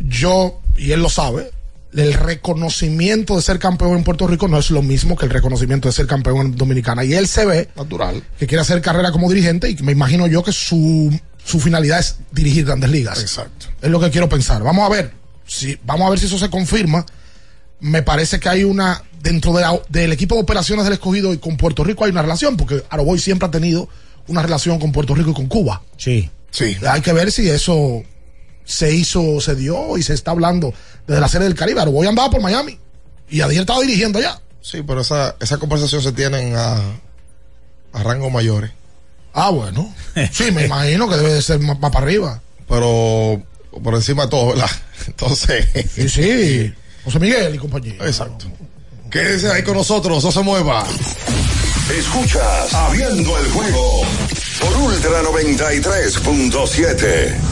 [0.00, 1.50] yo, y él lo sabe,
[1.94, 5.88] el reconocimiento de ser campeón en Puerto Rico no es lo mismo que el reconocimiento
[5.88, 7.04] de ser campeón en Dominicana.
[7.04, 8.22] Y él se ve Natural.
[8.38, 11.12] que quiere hacer carrera como dirigente y que me imagino yo que su,
[11.44, 13.20] su finalidad es dirigir grandes ligas.
[13.20, 13.66] Exacto.
[13.80, 14.62] Es lo que quiero pensar.
[14.62, 15.12] Vamos a ver.
[15.46, 17.04] Si, vamos a ver si eso se confirma.
[17.80, 21.38] Me parece que hay una, dentro de la- del equipo de operaciones del escogido y
[21.38, 23.88] con Puerto Rico hay una relación, porque Aroboy siempre ha tenido
[24.28, 25.82] una relación con Puerto Rico y con Cuba.
[25.96, 26.30] Sí.
[26.52, 26.76] Sí.
[26.88, 28.02] Hay que ver si eso
[28.64, 30.72] se hizo, se dio y se está hablando
[31.06, 31.80] desde la serie del Caribe.
[31.80, 32.78] Aroboy andaba por Miami
[33.28, 34.40] y Adiel estaba dirigiendo allá.
[34.60, 36.76] Sí, pero esa, esa conversación se tienen a,
[37.92, 38.70] a rangos mayores.
[39.34, 39.92] Ah, bueno.
[40.32, 42.40] Sí, me imagino que debe de ser más, más para arriba.
[42.68, 43.42] Pero
[43.82, 44.70] por encima de todo, ¿verdad?
[45.06, 45.66] Entonces.
[45.94, 46.74] Sí, sí.
[47.04, 47.94] José Miguel y compañía.
[48.00, 48.46] Exacto.
[49.10, 50.86] Quédese ahí con nosotros, no se mueva.
[51.90, 54.02] Escuchas Abriendo el juego
[54.60, 57.51] por Ultra 93.7.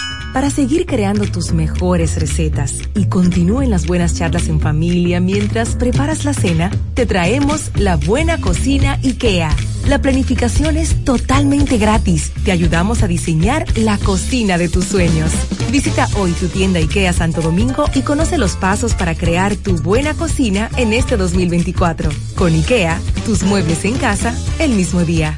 [0.33, 6.23] Para seguir creando tus mejores recetas y continúen las buenas charlas en familia mientras preparas
[6.23, 9.53] la cena, te traemos la buena cocina IKEA.
[9.87, 12.31] La planificación es totalmente gratis.
[12.45, 15.33] Te ayudamos a diseñar la cocina de tus sueños.
[15.69, 20.13] Visita hoy tu tienda IKEA Santo Domingo y conoce los pasos para crear tu buena
[20.13, 22.09] cocina en este 2024.
[22.35, 25.37] Con IKEA, tus muebles en casa el mismo día.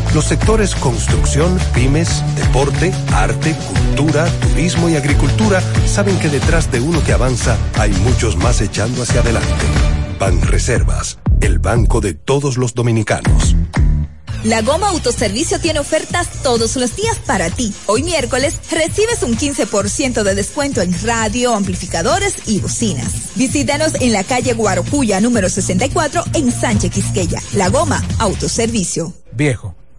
[0.13, 7.01] Los sectores construcción, pymes, deporte, arte, cultura, turismo y agricultura saben que detrás de uno
[7.01, 9.65] que avanza hay muchos más echando hacia adelante.
[10.19, 13.55] Ban Reservas, el banco de todos los dominicanos.
[14.43, 17.73] La Goma Autoservicio tiene ofertas todos los días para ti.
[17.85, 23.35] Hoy miércoles recibes un 15% de descuento en radio, amplificadores y bocinas.
[23.35, 27.39] Visítanos en la calle Guarocuya número 64 en Sánchez Quisqueya.
[27.53, 29.13] La Goma Autoservicio.
[29.31, 29.75] Viejo,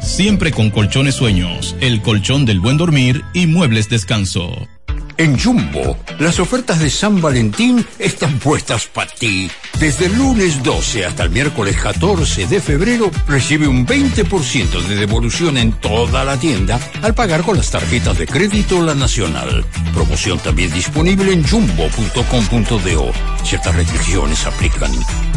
[0.00, 4.68] siempre con colchones sueños, el colchón del buen dormir y muebles descanso.
[5.16, 9.48] En Jumbo, las ofertas de San Valentín están puestas para ti.
[9.78, 15.56] Desde el lunes 12 hasta el miércoles 14 de febrero, recibe un 20% de devolución
[15.56, 19.64] en toda la tienda al pagar con las tarjetas de crédito La Nacional.
[19.92, 23.12] Promoción también disponible en jumbo.com.do.
[23.44, 24.90] Ciertas restricciones aplican.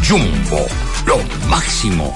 [0.07, 0.65] Jumbo,
[1.05, 2.15] lo máximo.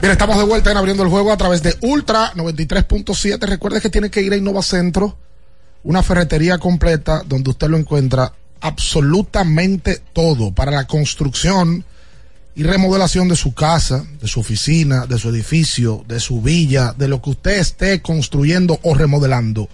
[0.00, 3.40] Bien, estamos de vuelta en abriendo el juego a través de Ultra 93.7.
[3.40, 5.18] Recuerde que tiene que ir a Innova Centro,
[5.82, 11.84] una ferretería completa donde usted lo encuentra absolutamente todo para la construcción
[12.54, 17.08] y remodelación de su casa, de su oficina, de su edificio, de su villa, de
[17.08, 19.68] lo que usted esté construyendo o remodelando.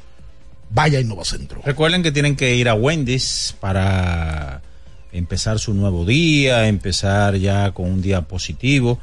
[0.70, 1.61] Vaya a Innova Centro.
[1.66, 4.62] Recuerden que tienen que ir a Wendy's para
[5.12, 8.99] empezar su nuevo día, empezar ya con un día positivo.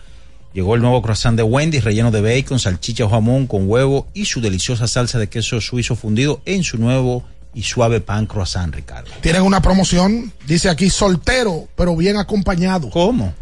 [0.54, 4.26] Llegó el nuevo croissant de Wendy's relleno de bacon, salchicha o jamón con huevo y
[4.26, 7.24] su deliciosa salsa de queso suizo fundido en su nuevo
[7.54, 9.10] y suave pan croissant, Ricardo.
[9.22, 12.89] Tienen una promoción, dice aquí soltero, pero bien acompañado.
[12.89, 13.34] ¿Cómo?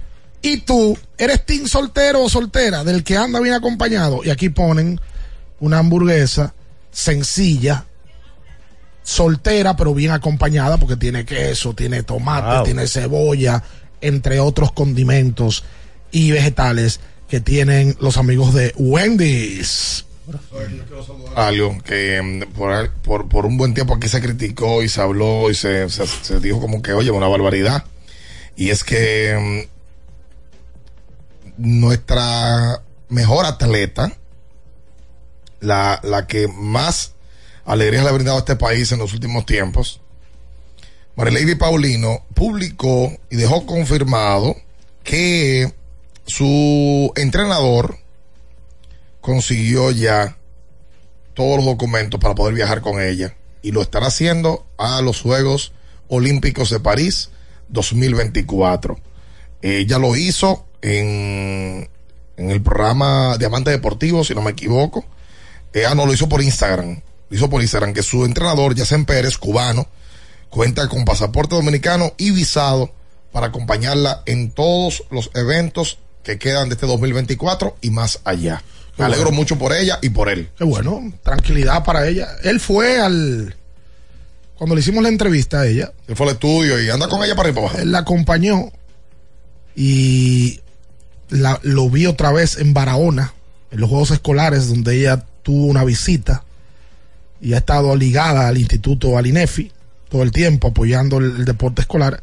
[0.41, 2.83] Y tú, ¿eres team soltero o soltera?
[2.83, 4.21] Del que anda bien acompañado.
[4.23, 4.99] Y aquí ponen
[5.59, 6.53] una hamburguesa
[6.91, 7.85] sencilla,
[9.03, 12.63] soltera, pero bien acompañada, porque tiene queso, tiene tomate, Wow.
[12.63, 13.63] tiene cebolla,
[14.01, 15.63] entre otros condimentos
[16.11, 16.99] y vegetales
[17.29, 20.05] que tienen los amigos de Wendy's.
[21.35, 25.55] algo que mm, por, por, un buen tiempo aquí se criticó y se habló y
[25.55, 27.85] se, se, dijo como que, oye, una barbaridad.
[28.55, 29.67] Y es que
[31.57, 34.11] mm, nuestra mejor atleta,
[35.59, 37.13] la, la que más
[37.65, 40.01] alegría le ha brindado a este país en los últimos tiempos,
[41.15, 44.55] Marileidy Paulino, publicó y dejó confirmado
[45.03, 45.73] que
[46.29, 47.97] su entrenador
[49.19, 50.37] consiguió ya
[51.33, 55.73] todos los documentos para poder viajar con ella y lo estará haciendo a los Juegos
[56.07, 57.29] Olímpicos de París
[57.69, 58.99] 2024.
[59.61, 61.89] Ella lo hizo en,
[62.37, 65.05] en el programa Diamante Deportivo, si no me equivoco.
[65.73, 69.37] Ella no lo hizo por Instagram, lo hizo por Instagram, que su entrenador, Yacen Pérez,
[69.37, 69.87] cubano,
[70.49, 72.91] cuenta con pasaporte dominicano y visado
[73.31, 75.97] para acompañarla en todos los eventos
[76.29, 78.61] que quedan de este 2024 y más allá.
[78.97, 79.37] Me alegro bueno.
[79.37, 80.49] mucho por ella y por él.
[80.57, 82.27] Qué bueno, tranquilidad para ella.
[82.43, 83.55] Él fue al.
[84.55, 85.91] Cuando le hicimos la entrevista a ella.
[86.07, 87.81] Él fue al estudio y anda con ella para ir para abajo.
[87.81, 88.71] Él la acompañó
[89.75, 90.59] y
[91.29, 93.33] la, lo vi otra vez en Barahona,
[93.71, 96.43] en los Juegos Escolares, donde ella tuvo una visita
[97.41, 99.71] y ha estado ligada al Instituto, al INEFI,
[100.09, 102.21] todo el tiempo apoyando el, el deporte escolar.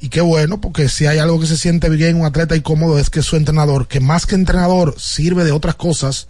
[0.00, 2.98] Y qué bueno, porque si hay algo que se siente bien un atleta y cómodo
[2.98, 6.26] es que su entrenador, que más que entrenador sirve de otras cosas,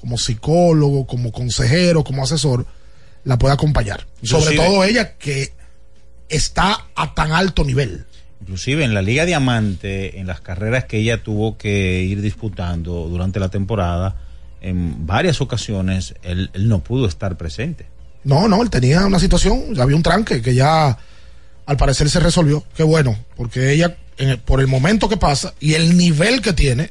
[0.00, 2.66] como psicólogo, como consejero, como asesor,
[3.22, 4.08] la puede acompañar.
[4.22, 5.52] Sobre todo ella que
[6.28, 8.06] está a tan alto nivel.
[8.40, 13.38] Inclusive en la Liga Diamante, en las carreras que ella tuvo que ir disputando durante
[13.38, 14.16] la temporada,
[14.60, 17.86] en varias ocasiones él, él no pudo estar presente.
[18.24, 20.98] No, no, él tenía una situación, había un tranque que ya
[21.66, 22.64] al parecer se resolvió.
[22.76, 26.52] Qué bueno, porque ella, en el- por el momento que pasa y el nivel que
[26.52, 26.90] tiene,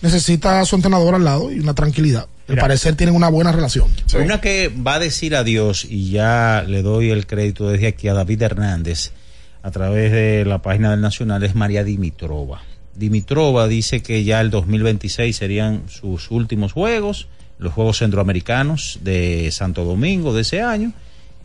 [0.00, 2.22] necesita a su entrenador al lado y una tranquilidad.
[2.48, 2.62] Al Mira.
[2.62, 3.88] parecer tienen una buena relación.
[4.14, 8.14] Una que va a decir adiós y ya le doy el crédito desde aquí a
[8.14, 9.10] David Hernández
[9.62, 12.62] a través de la página del Nacional es María Dimitrova.
[12.94, 17.28] Dimitrova dice que ya el 2026 serían sus últimos juegos,
[17.58, 20.92] los Juegos Centroamericanos de Santo Domingo de ese año,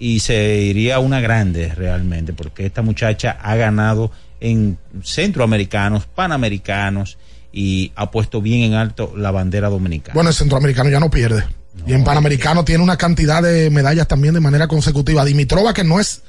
[0.03, 7.17] y se iría a una grande realmente, porque esta muchacha ha ganado en centroamericanos, panamericanos,
[7.53, 10.13] y ha puesto bien en alto la bandera dominicana.
[10.13, 11.45] Bueno, el centroamericano ya no pierde.
[11.87, 15.23] y en panamericano tiene una cantidad de medallas también de manera consecutiva.
[15.23, 16.21] Dimitrova que no es,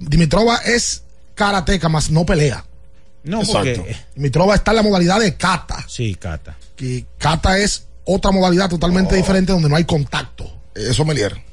[0.00, 1.04] Dimitrova es
[1.36, 2.64] karateca, más no pelea.
[3.22, 5.84] No, porque- Dimitrova está en la modalidad de kata.
[5.86, 6.56] Sí, kata.
[6.74, 10.52] Que kata es otra modalidad totalmente diferente donde no hay contacto.
[10.74, 11.49] Eso Melier.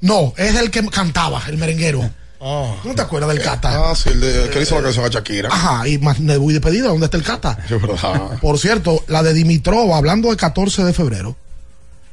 [0.00, 2.10] No, es el que cantaba, el merenguero.
[2.40, 3.90] ¿No te acuerdas del kata?
[3.90, 5.50] Ah, sí, el de, que le hizo la canción a Shakira.
[5.52, 7.58] Ajá, y más de muy despedida, ¿dónde está el?
[7.64, 8.38] Es verdad.
[8.40, 11.36] Por cierto, la de Dimitrova, hablando de 14 de febrero,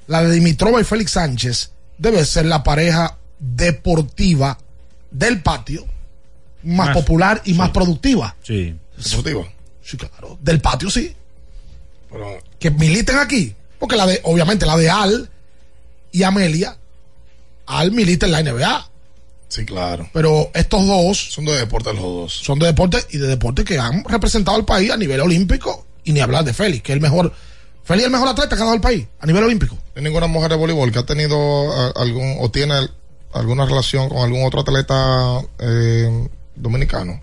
[0.07, 4.57] la de Dimitrova y Félix Sánchez debe ser la pareja deportiva
[5.11, 5.85] del patio
[6.63, 8.35] más, Más, popular y más productiva.
[8.43, 8.75] Sí.
[8.97, 9.47] Deportiva.
[9.81, 10.37] Sí, claro.
[10.41, 11.15] Del patio, sí.
[12.11, 13.55] Pero, Que militen aquí.
[13.79, 15.29] Porque la de, obviamente, la de Al
[16.11, 16.75] y Amelia,
[17.67, 18.89] Al milita en la NBA.
[19.49, 20.09] sí, claro.
[20.13, 22.33] Pero estos dos Son de deporte los dos.
[22.33, 26.11] son de deporte y de deporte que han representado al país a nivel olímpico y
[26.13, 27.33] ni hablar de Félix, que es el mejor,
[27.83, 29.75] Félix es el mejor atleta que ha dado el país a nivel olímpico.
[29.75, 32.73] ¿No hay ninguna mujer de voleibol que ha tenido algún o tiene
[33.33, 37.21] alguna relación con algún otro atleta eh, dominicano?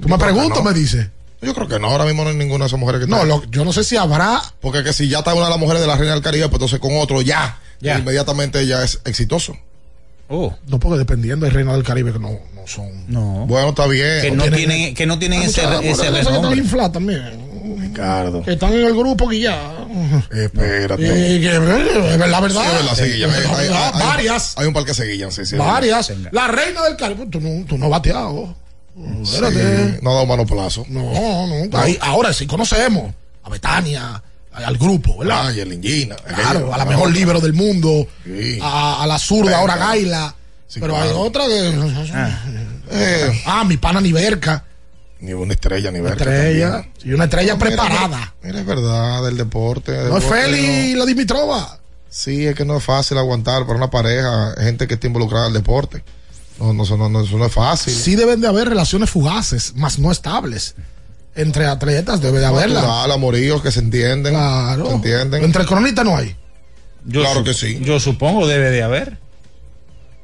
[0.00, 0.64] Tú me preguntas, no.
[0.64, 1.10] me dice.
[1.40, 3.44] Yo creo que no, ahora mismo no hay ninguna de esas mujeres que No, lo-
[3.44, 4.40] yo no sé si habrá.
[4.60, 6.54] Porque que si ya está una de las mujeres de la Reina del Caribe, pues
[6.54, 7.98] entonces con otro ya, Ya.
[7.98, 9.56] inmediatamente ya es exitoso.
[10.30, 12.90] Oh, No, porque dependiendo del Reino del Caribe, que no, no son.
[13.10, 13.46] no.
[13.46, 14.20] Bueno, está bien.
[14.20, 17.48] Que no tienen- tienen, que no tienen ese, ese están también.
[17.80, 18.42] Ricardo.
[18.42, 19.72] Que están en el grupo que ya.
[20.30, 21.02] Espérate.
[21.02, 22.62] Y que, eh, es la verdad.
[22.62, 23.30] Sí, es verdad, seguillan.
[23.30, 24.54] Hay- La hay- verdad, hay- hay un- varias.
[24.58, 24.94] Hay un par que
[25.30, 25.56] sí, sí.
[25.56, 26.08] varias.
[26.08, 26.30] Venga.
[26.32, 27.26] La reina del Caribe.
[27.30, 28.54] Tú no, tú no has bateado.
[28.94, 29.22] verdad.
[29.22, 29.92] Espérate.
[29.92, 30.84] Sí, no ha dado mano plazo.
[30.88, 31.78] No, no.
[31.78, 33.14] Ahí- ahora sí conocemos
[33.44, 34.22] a Betania,
[34.64, 35.48] al grupo, ¿verdad?
[35.48, 36.16] Ah, y el Ingina.
[36.16, 38.58] Claro, a la mejor libero del mundo, Sí.
[38.62, 40.34] a, a la zurda, ahora Gaila.
[40.66, 41.08] Sí, pero claro.
[41.10, 41.68] hay otra que.
[42.90, 44.64] Eh, Ah, mi pana Niverca.
[45.20, 46.88] ni una estrella, ni Una verga estrella.
[47.04, 48.34] Y una estrella No, preparada.
[48.42, 49.92] Mira, es verdad, del deporte.
[49.92, 51.00] del No es Feli y no.
[51.00, 51.78] la Dimitrova.
[52.10, 55.54] Sí, es que no es fácil aguantar para una pareja, gente que está involucrada en
[55.56, 56.02] el deporte.
[56.58, 57.92] No, no, eso no, no, eso no es fácil.
[57.94, 60.74] Sí deben de haber relaciones fugaces, más no estables.
[61.38, 62.80] Entre atletas debe de haberla.
[62.82, 64.34] Natural, amoríos que se entienden.
[64.34, 64.86] Claro.
[64.88, 65.44] Se entienden.
[65.44, 66.34] Entre cronistas no hay.
[67.04, 67.78] Yo Claro que sí.
[67.80, 69.18] Yo supongo debe de haber.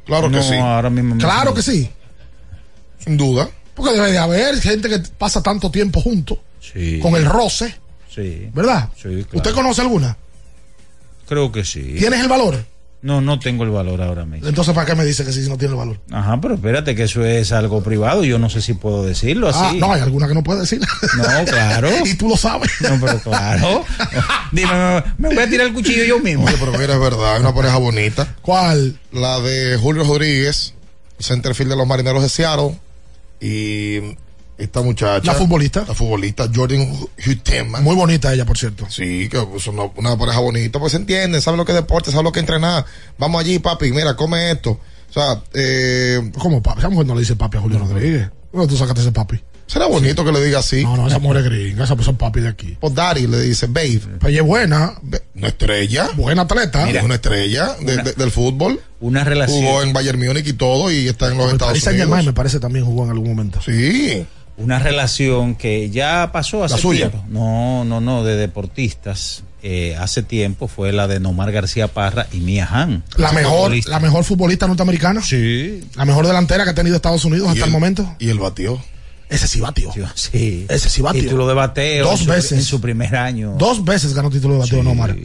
[0.07, 0.55] Claro que sí.
[0.55, 1.17] ahora mismo.
[1.19, 1.89] Claro que sí.
[2.99, 3.49] Sin duda.
[3.75, 6.99] Porque debe de haber gente que pasa tanto tiempo juntos, Sí.
[7.01, 7.75] con el roce,
[8.13, 8.51] Sí.
[8.53, 8.89] ¿verdad?
[8.97, 9.29] Sí, claro.
[9.35, 10.17] ¿Usted conoce alguna?
[11.29, 11.95] Creo que sí.
[11.99, 12.65] ¿Tienes el valor?
[13.05, 14.49] No, no tengo el valor ahora mismo.
[14.49, 16.01] Entonces, ¿para qué me dice que sí si no tiene el valor?
[16.11, 18.25] Ajá, pero espérate que eso es algo privado.
[18.25, 19.79] Yo no sé si puedo decirlo Ah, así.
[19.79, 20.81] no, hay alguna que no puede decir.
[21.19, 21.91] No, claro.
[22.07, 22.71] y tú lo sabes.
[22.81, 23.85] No, pero claro.
[24.53, 26.47] Dime, me, voy a tirar el cuchillo yo mismo.
[26.47, 28.37] Oye, pero mira, es verdad, es una pareja bonita.
[28.41, 28.99] ¿Cuál?
[29.13, 30.73] La de Julio Rodríguez,
[31.19, 32.79] centerfield de los marineros de Seattle.
[33.39, 34.17] Y
[34.59, 35.27] esta muchacha.
[35.27, 35.85] La futbolista.
[35.87, 36.87] La futbolista, Jordan
[37.27, 37.83] Huteman.
[37.83, 38.87] Muy bonita ella, por cierto.
[38.89, 42.11] Sí, que es una, una pareja bonita, pues se entiende, sabe lo que es deporte,
[42.11, 42.85] sabe lo que es entrenar.
[43.19, 44.71] Vamos allí, papi, mira, come esto.
[45.11, 46.81] O sea, eh, ¿Cómo papi?
[46.81, 48.29] Esa mujer no le dice papi a Julio Rodríguez.
[48.53, 49.41] ¿Dónde tú sacaste ese papi?
[49.67, 50.83] será bonito que le diga así.
[50.85, 52.77] No, no, esa mujer es gringa, esa es papi de aquí.
[52.79, 54.93] Pues Daddy le dice, babe, Pues ella es buena,
[55.35, 56.11] una estrella.
[56.17, 56.89] buena atleta.
[56.91, 58.79] es una estrella de- de- del fútbol.
[59.01, 59.65] Una relación.
[59.65, 62.35] Jugó en Bayern Múnich y todo y está en los Estados Saint Germain me Unidos.
[62.35, 63.61] parece también jugó en algún momento.
[63.65, 64.27] Sí.
[64.57, 67.11] Una relación que ya pasó hace ¿La suya?
[67.11, 67.27] tiempo.
[67.29, 69.43] No, no, no, de deportistas.
[69.67, 73.03] Eh, hace tiempo fue la de Nomar García Parra y Mia Han.
[73.17, 73.91] La mejor, Futbolista.
[73.91, 75.23] la mejor futbolista norteamericana.
[75.23, 75.83] Sí.
[75.97, 78.15] La mejor delantera que ha tenido Estados Unidos hasta el, momento.
[78.19, 78.79] Y él batió.
[79.31, 79.91] Ese sí batió.
[80.15, 80.67] Sí.
[80.69, 81.23] Ese sí batió.
[81.23, 82.05] Título de bateo.
[82.05, 82.53] Dos en su- veces.
[82.53, 83.55] En su primer año.
[83.59, 84.85] Dos veces ganó título de bateo Sí.
[84.87, 85.17] Nomar.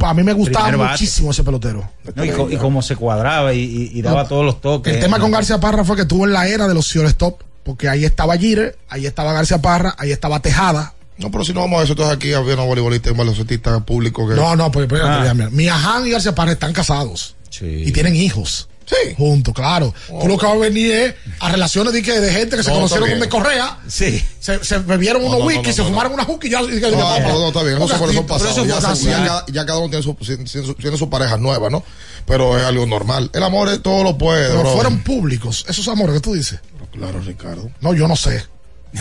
[0.00, 1.88] A mí me gustaba muchísimo ese pelotero.
[2.14, 4.94] No, y, co- y cómo se cuadraba y, y- y daba No, todos los toques.
[4.94, 7.88] El tema con García Parra fue que tuvo en la era de los shortstop porque
[7.88, 10.94] ahí estaba Gire, ahí estaba García Parra, ahí estaba Tejada.
[11.18, 14.28] No, pero si no vamos a eso, entonces aquí había unos voleibolistas y baloncetistas públicos
[14.28, 14.34] que.
[14.34, 15.20] No, no, pues, pues Ah.
[15.20, 17.36] mira, mira, Miajan y García Parra están casados.
[17.50, 17.66] Sí.
[17.86, 18.68] Y tienen hijos.
[18.84, 19.14] Sí.
[19.16, 19.94] Juntos, claro.
[20.20, 22.68] Tú lo que va a venir es a relaciones de, que, de gente que se
[22.70, 23.28] No, conocieron donde.
[23.28, 23.78] Correa.
[23.86, 24.22] Sí.
[24.40, 26.60] Se, se bebieron No, unos no, whisky, no, se no, fumaron una hookah y ya.
[26.62, 30.46] y No, no, está bien, Ya, eso se- ya ya cada uno tiene su, tiene
[30.46, 31.84] su- tiene su pareja nueva, ¿no?
[32.26, 33.30] Pero es algo normal.
[33.32, 34.48] El amor es todo lo puede.
[34.48, 34.72] Pero bro.
[34.74, 36.58] fueron públicos, esos amores que tú dices.
[36.92, 37.70] Claro, Ricardo.
[37.80, 38.44] No, yo no sé.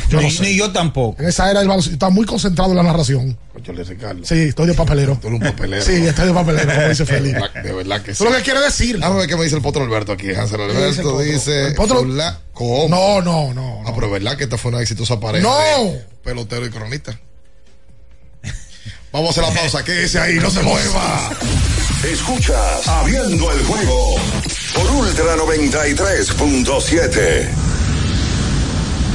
[0.10, 0.44] Yo ni, no sé.
[0.44, 1.22] ni yo tampoco.
[1.22, 3.38] En esa era el baloncesto, estaba muy concentrado en la narración.
[3.52, 4.22] Conchole, Ricardo.
[4.24, 5.18] Sí, estoy de papelero.
[5.22, 5.84] Tú eres un papelero.
[5.84, 7.36] Sí, estoy de papelero, como dice Felipe.
[7.36, 8.24] De verdad- De verdad que sí.
[8.24, 8.96] Es lo que quiere decir.
[8.96, 10.30] Déjame ver qué me dice el potro Alberto aquí.
[10.34, 11.20] Hansel ¿Qué dice el Alberto potro?
[11.20, 11.68] dice.
[11.68, 12.88] El potro- "Fula- ¿Cómo?
[12.88, 13.84] No, no, no.
[13.86, 15.46] Ah, pero es verdad que esta fue una exitosa pareja.
[15.46, 15.84] No.
[15.92, 17.20] de pelotero y cronista.
[19.12, 19.84] Vamos a hacer la pausa.
[19.84, 21.32] Quédese ahí, no se mueva.
[22.10, 24.16] Escuchas Abriendo el juego
[24.74, 27.50] por Ultra 93.7.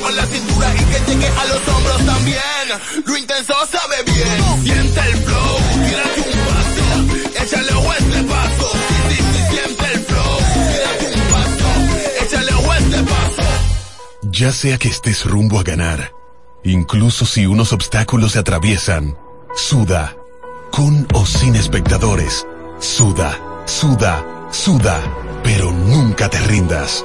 [0.00, 3.04] Mueva la cintura y que llegue a los hombros también.
[3.04, 4.62] Lo intenso sabe bien.
[4.62, 5.58] Siente el flow.
[5.86, 7.42] Tírate un paso.
[7.42, 8.70] Échale a este paso.
[8.88, 10.38] Sí, sí, sí, siente el flow.
[10.70, 12.24] Tírate un paso.
[12.24, 13.42] Échale a este paso.
[14.22, 16.12] Ya sea que estés rumbo a ganar,
[16.64, 19.18] incluso si unos obstáculos se atraviesan,
[19.54, 20.16] suda,
[20.70, 22.46] con o sin espectadores,
[22.78, 25.00] suda, suda, suda,
[25.42, 27.04] pero nunca te rindas,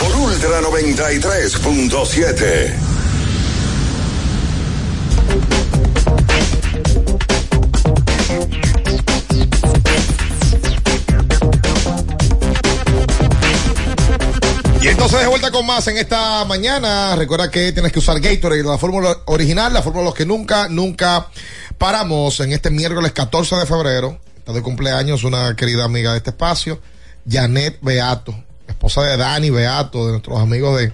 [0.00, 2.74] por Ultra 93.7.
[14.82, 17.14] Y entonces de vuelta con más en esta mañana.
[17.14, 21.26] Recuerda que tienes que usar Gatorade, la fórmula original, la fórmula que nunca, nunca
[21.76, 24.18] paramos en este miércoles 14 de febrero.
[24.38, 26.80] Está de cumpleaños una querida amiga de este espacio,
[27.28, 28.34] Janet Beato,
[28.70, 30.92] esposa de Dani Beato, de nuestros amigos de,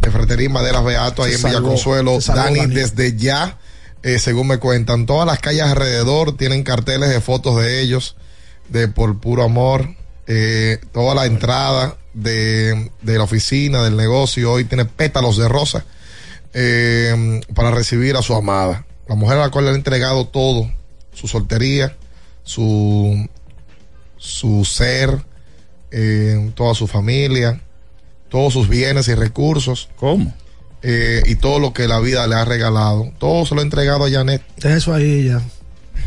[0.00, 2.20] de Ferretería y Maderas Beato, ahí Se en salvó, Villa Consuelo.
[2.20, 2.74] se salvó, Dani, Dani.
[2.74, 3.58] desde ya,
[4.02, 8.16] eh, según me cuentan, todas las calles alrededor tienen carteles de fotos de ellos,
[8.68, 9.88] de por puro amor.
[10.26, 15.84] Eh, toda la entrada de, de la oficina, del negocio, hoy tiene pétalos de rosa
[16.54, 18.86] eh, para recibir a su amada.
[19.08, 20.70] La mujer a la cual le ha entregado todo,
[21.12, 21.94] su soltería,
[22.42, 23.28] su,
[24.16, 25.22] su ser,
[25.96, 27.60] eh, toda su familia,
[28.28, 29.88] todos sus bienes y recursos.
[29.96, 30.34] ¿Cómo?
[30.82, 33.12] Eh, y todo lo que la vida le ha regalado.
[33.18, 34.42] Todo se lo ha entregado a Janet.
[34.62, 35.40] Eso ahí ya.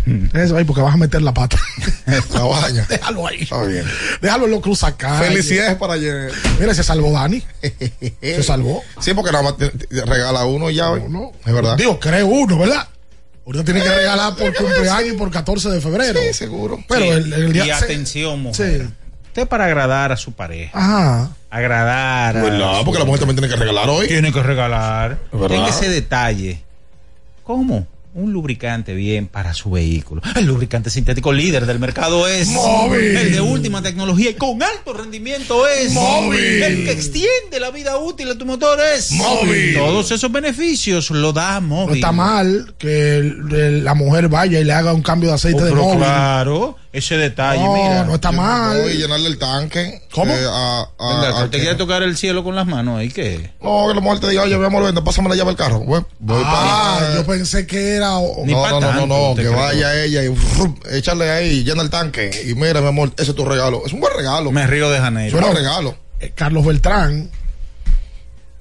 [0.34, 1.58] Eso ahí porque vas a meter la pata.
[2.34, 2.86] La baña.
[2.90, 3.42] Déjalo ahí.
[3.42, 3.84] Está bien.
[4.22, 5.28] Déjalo en los cruzacalle.
[5.30, 6.34] Felicidades para Janet.
[6.60, 7.42] Mira, se salvó Dani.
[8.22, 8.82] Se salvó.
[9.00, 10.92] Sí, porque nada más te- te regala uno ya.
[10.92, 11.32] Uno.
[11.46, 11.78] Es verdad.
[11.78, 12.88] Digo, creo uno, ¿verdad?
[13.46, 16.20] Ahorita tiene que regalar por cumpleaños y por 14 de febrero.
[16.28, 16.78] Sí, seguro.
[16.90, 17.08] Pero Sí.
[17.10, 17.66] el, el día.
[17.68, 18.88] y atención, mujer.
[18.88, 18.94] Sí.
[19.38, 21.30] Usted para agradar a su pareja, Ajá.
[21.52, 22.80] agradar a ¿Verdad?
[22.80, 24.08] su- Porque la mujer también tiene que regalar hoy.
[24.08, 25.20] tiene que regalar.
[25.32, 25.48] ¿Verdad?
[25.48, 26.62] Tenga ese detalle.
[27.44, 27.86] ¿Cómo?
[28.16, 30.24] Un lubricante bien para su vehículo.
[30.36, 33.16] El lubricante sintético líder del mercado es Móvil.
[33.16, 36.64] El de última tecnología y con alto rendimiento es Móvil.
[36.64, 39.76] El que extiende la vida útil de tu motor es Móvil.
[39.76, 41.90] Todos esos beneficios lo da móvil.
[41.90, 45.36] No está mal que el- el- la mujer vaya y le haga un cambio de
[45.36, 46.00] aceite Oh, de pero móvil.
[46.00, 48.04] claro, ese detalle, No, mira.
[48.04, 48.82] no está mal.
[48.82, 50.02] Voy a llenarle el tanque.
[50.12, 50.34] ¿Cómo?
[50.34, 53.52] eh, a- a- Venga, a ¿Te quiere tocar el cielo con las manos ahí qué?
[53.62, 55.80] No, que la mujer te diga, oye, mi amor, vente, pásame la llave del carro.
[55.80, 57.16] Voy, voy Ah, para.
[57.16, 58.18] yo pensé que era.
[58.18, 60.36] o- no, no, no, no, tanto, no, ¿te que vaya ella y
[60.92, 62.32] échale ahí, llena el tanque.
[62.48, 63.84] Y mira, mi amor, ese es tu regalo.
[63.86, 64.52] Es un buen regalo.
[64.52, 65.38] Me río de es Janeiro.
[65.38, 65.96] un buen regalo.
[66.20, 67.30] eh, Carlos Beltrán,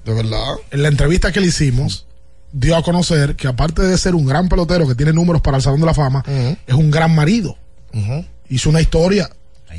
[0.05, 0.55] De verdad.
[0.71, 2.05] en la entrevista que le hicimos,
[2.51, 5.63] dio a conocer que aparte de ser un gran pelotero que tiene números para el
[5.63, 6.23] Salón de la Fama,
[6.65, 7.57] es un gran marido.
[7.93, 8.25] Ujú.
[8.49, 9.29] Hizo una historia,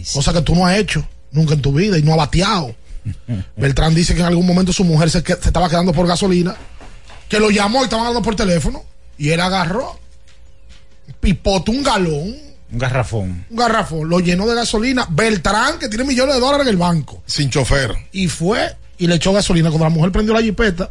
[0.02, 0.12] sí.
[0.14, 2.74] cosa que tú no has hecho nunca en tu vida y no ha bateado.
[3.56, 6.54] Beltrán dice que en algún momento su mujer se, que- se estaba quedando por gasolina,
[7.28, 8.82] que lo llamó y estaban hablando por teléfono,
[9.16, 9.98] y él agarró,
[11.20, 12.34] pipote un galón,
[12.70, 13.46] Un garrafón.
[13.50, 15.06] un garrafón, lo llenó de gasolina.
[15.10, 17.94] Beltrán, que tiene millones de dólares en el banco, Sin chofer.
[18.12, 19.70] y fue y le echó gasolina.
[19.70, 20.90] Cuando la mujer prendió la jipeta,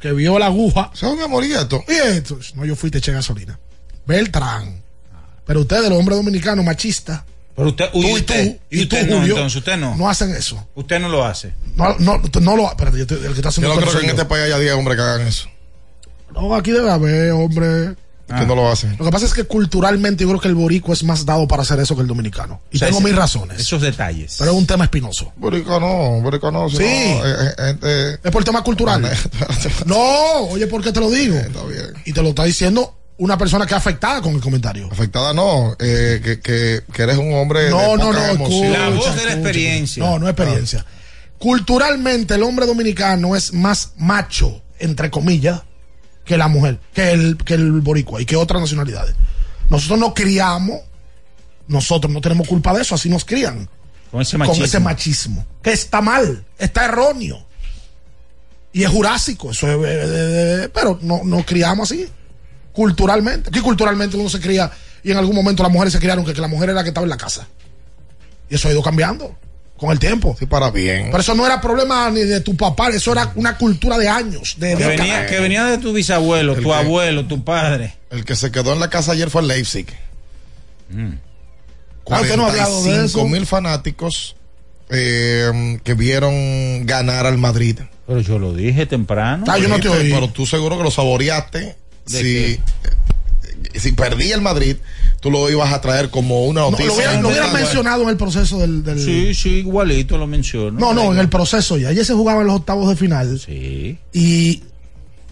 [0.00, 1.84] que vio la aguja, ¿Sabes, amor, y esto?
[1.86, 3.58] y esto, no, yo fui y te eché gasolina.
[4.06, 4.81] Beltrán.
[5.46, 7.22] Pero ustedes, los hombres dominicanos machistas,
[7.56, 9.96] Pero usted, uy, tú y usted, tú, y usted tú, no, Julio, entonces usted no.
[9.96, 10.66] no hacen eso.
[10.74, 11.52] Usted no lo hace.
[11.76, 12.68] No, no, no lo.
[12.70, 14.22] Espérate, yo el que está Yo haciendo no todo creo que en yo.
[14.22, 15.48] este país haya 10 hombres que hagan eso.
[16.32, 17.94] No, aquí debe haber, hombre.
[18.28, 18.96] Que no lo hacen.
[18.98, 21.62] Lo que pasa es que culturalmente yo creo que el borico es más dado para
[21.64, 22.62] hacer eso que el dominicano.
[22.70, 23.60] Y O sea, tengo ese- mis razones.
[23.60, 24.36] Esos detalles.
[24.38, 25.32] Pero es un tema espinoso.
[25.36, 26.70] Borico no, Borico no.
[26.70, 26.78] Sí.
[26.78, 29.02] no, eh, eh, Es por el tema cultural.
[29.86, 29.98] No,
[30.48, 31.36] oye, ¿por qué te lo digo?
[31.36, 31.92] Está bien.
[32.06, 34.88] Y te lo está diciendo una persona que es afectada con el comentario.
[34.90, 38.72] Afectada no, eh, que, que, que eres un hombre No, de no, no, emoción.
[38.72, 39.32] La voz de la escucha.
[39.34, 40.04] experiencia.
[40.04, 40.84] No, no es experiencia.
[41.38, 45.62] Culturalmente, el hombre dominicano es más macho, entre comillas,
[46.24, 49.14] que la mujer, que el, que el boricua y que otras nacionalidades.
[49.68, 50.80] Nosotros nos criamos,
[51.66, 53.68] nosotros no tenemos culpa de eso, así nos crían.
[54.10, 54.56] Con ese machismo.
[54.56, 55.46] Con ese machismo.
[55.62, 57.44] Que está mal, está erróneo.
[58.72, 62.08] Y es jurásico, eso es, eh, eh, pero no nos criamos así,
[62.72, 63.48] culturalmente.
[63.50, 64.70] Aquí culturalmente uno se cría
[65.02, 66.88] y en algún momento las mujeres se criaron que, que la mujer era la que
[66.88, 67.46] estaba en la casa.
[68.48, 69.36] Y eso ha ido cambiando
[69.76, 70.36] con el tiempo.
[70.38, 71.06] Sí, para bien.
[71.06, 74.54] Pero eso no era problema ni de tu papá, eso era una cultura de años.
[74.58, 77.96] De, que, de- venía, que venía de tu bisabuelo, El tu que- abuelo, tu padre.
[78.10, 79.86] El que se quedó en la casa ayer fue Leipzig.
[82.10, 83.26] Ah, no ha hablado de eso.
[83.26, 84.36] mil fanáticos
[84.90, 87.78] eh, que vieron ganar al Madrid.
[88.06, 89.44] Pero yo lo dije temprano.
[89.48, 90.12] Ah, yo no te Dijiste, oí.
[90.12, 91.76] Pero tú seguro que lo saboreaste.
[92.06, 92.26] ¿De Si,
[93.74, 94.76] eh, si perdía el Madrid,
[95.20, 96.86] tú lo ibas a traer como una No, noticia.
[96.88, 97.64] lo hubieran, lo hubieran importante.
[97.74, 98.82] mencionado en el proceso del.
[98.84, 100.78] del- Sí, sí, igualito lo menciono.
[100.78, 101.88] No, no, en el proceso ya.
[101.88, 103.98] Ayer se jugaban los octavos de final Sí.
[104.12, 104.62] y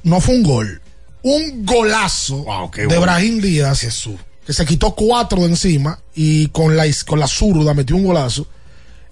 [0.04, 0.80] no fue un gol.
[1.22, 2.98] Un golazo Wow, qué de.
[2.98, 4.14] Brahim Díaz Jesús.
[4.46, 8.46] que se quitó cuatro de encima y con la, con la zurda metió un golazo.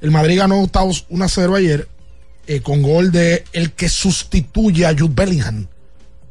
[0.01, 1.87] El Madrid ganó octavos 1-0 ayer
[2.47, 5.67] eh, con gol de el que sustituye a Jude Bellingham.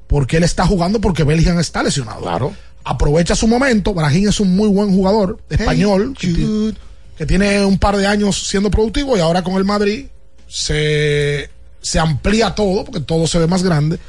[0.08, 2.22] Porque él está jugando porque Bellingham está lesionado.
[2.22, 2.54] Claro.
[2.84, 3.94] Aprovecha su momento.
[3.94, 9.18] Brahim es un muy buen jugador español que tiene un par de años siendo productivo
[9.18, 10.06] y ahora con el Madrid
[10.48, 11.50] se,
[11.82, 14.00] se amplía todo porque todo se ve más grande.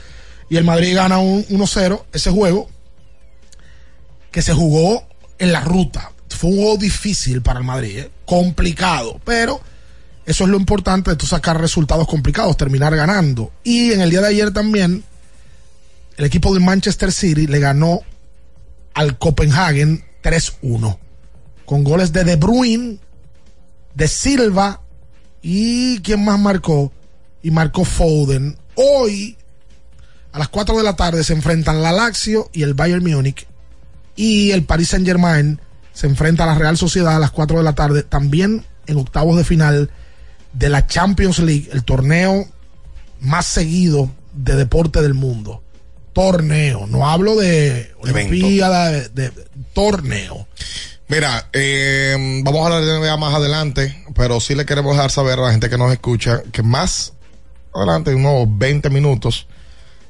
[0.51, 2.69] Y el Madrid gana un 1-0 ese juego
[4.31, 5.07] que se jugó
[5.39, 6.13] en la ruta.
[6.29, 8.11] Fue un juego difícil para el Madrid, ¿eh?
[8.25, 9.61] complicado, pero
[10.25, 13.51] eso es lo importante de tú sacar resultados complicados, terminar ganando.
[13.65, 15.03] Y en el día de ayer también,
[16.19, 18.01] el equipo del Manchester City le ganó
[18.93, 20.99] al Copenhagen 3-1,
[21.65, 22.99] con goles de De Bruyne,
[23.95, 24.83] de Silva
[25.43, 26.93] y ¿quién más marcó?
[27.41, 28.59] Y marcó Foden.
[28.75, 29.37] Hoy,
[30.33, 33.47] a las 4 de la tarde, se enfrentan la Lazio y el Bayern Múnich
[34.17, 35.61] y el Paris Saint Germain
[35.93, 39.37] se enfrenta a la Real Sociedad a las 4 de la tarde, también en octavos
[39.37, 39.91] de final
[40.53, 42.45] de la Champions League, el torneo
[43.21, 45.63] más seguido de deporte del mundo.
[46.19, 47.93] Torneo, no hablo de.
[48.01, 49.33] Olimpiada, de, de-
[49.73, 50.49] torneo.
[51.07, 55.39] Mira, eh, vamos a hablar de NBA más adelante, pero sí le queremos dejar saber
[55.39, 57.13] a la gente que nos escucha que más
[57.73, 59.47] adelante, en unos 20 minutos,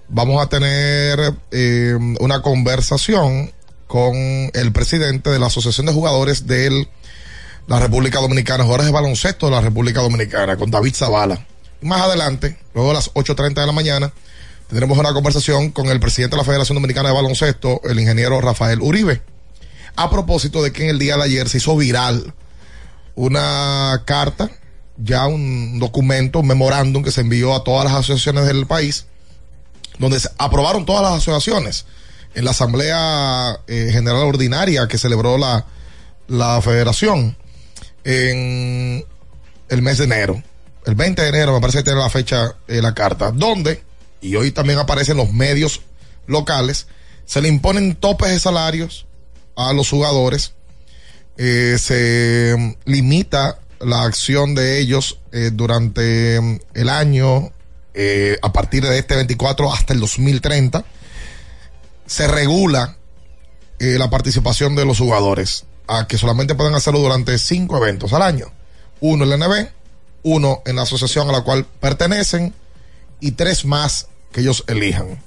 [0.09, 3.52] vamos a tener eh, una conversación
[3.86, 6.88] con el presidente de la Asociación de Jugadores de
[7.66, 11.46] la República Dominicana, jugadores de baloncesto de la República Dominicana, con David Zavala.
[11.82, 14.11] Y más adelante, luego a las 8.30 de la mañana,
[14.69, 18.81] tendremos una conversación con el presidente de la Federación Dominicana de Baloncesto, el ingeniero Rafael
[18.81, 19.23] Uribe
[19.99, 22.33] a propósito de que en el día de ayer se hizo viral
[23.16, 24.49] una carta,
[24.97, 29.07] ya un documento, un memorándum que se envió a todas las asociaciones del país,
[29.99, 31.85] donde se aprobaron todas las asociaciones
[32.37, 35.66] en la Asamblea eh, General Ordinaria que celebró la,
[36.29, 37.37] la federación
[38.05, 39.05] en
[39.69, 40.41] el mes de enero.
[40.87, 43.83] El 20 de enero me parece que tiene la fecha eh, la carta, donde,
[44.21, 45.83] y hoy también aparecen los medios
[46.27, 46.87] locales,
[47.25, 49.07] se le imponen topes de salarios
[49.57, 50.55] a los jugadores,
[51.37, 57.53] eh, se limita la acción de ellos eh, durante mm, el año,
[57.95, 60.85] eh, a partir de este 24 hasta el 2030,
[62.07, 62.97] se regula
[63.81, 68.47] la participación de los jugadores a que solamente pueden hacerlo durante cinco eventos al año.
[68.99, 69.69] Uno en la NB,
[70.25, 72.53] uno en la asociación a la cual pertenecen
[73.21, 75.23] y tres más que ellos elijan.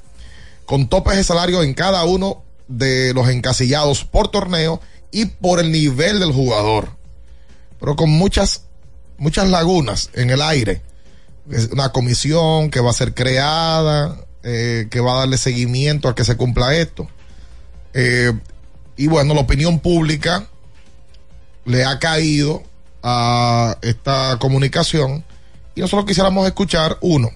[0.65, 4.79] Con topes de salario en cada uno de los encasillados por torneo
[5.11, 6.89] y por el nivel del jugador.
[7.79, 8.63] Pero con muchas,
[9.17, 10.81] muchas lagunas en el aire.
[11.71, 16.23] Una comisión que va a ser creada, eh, que va a darle seguimiento a que
[16.23, 17.07] se cumpla esto.
[17.93, 18.31] Eh,
[18.95, 20.47] y bueno, la opinión pública
[21.65, 22.63] le ha caído
[23.03, 25.23] a esta comunicación
[25.75, 27.29] y nosotros quisiéramos escuchar, uno,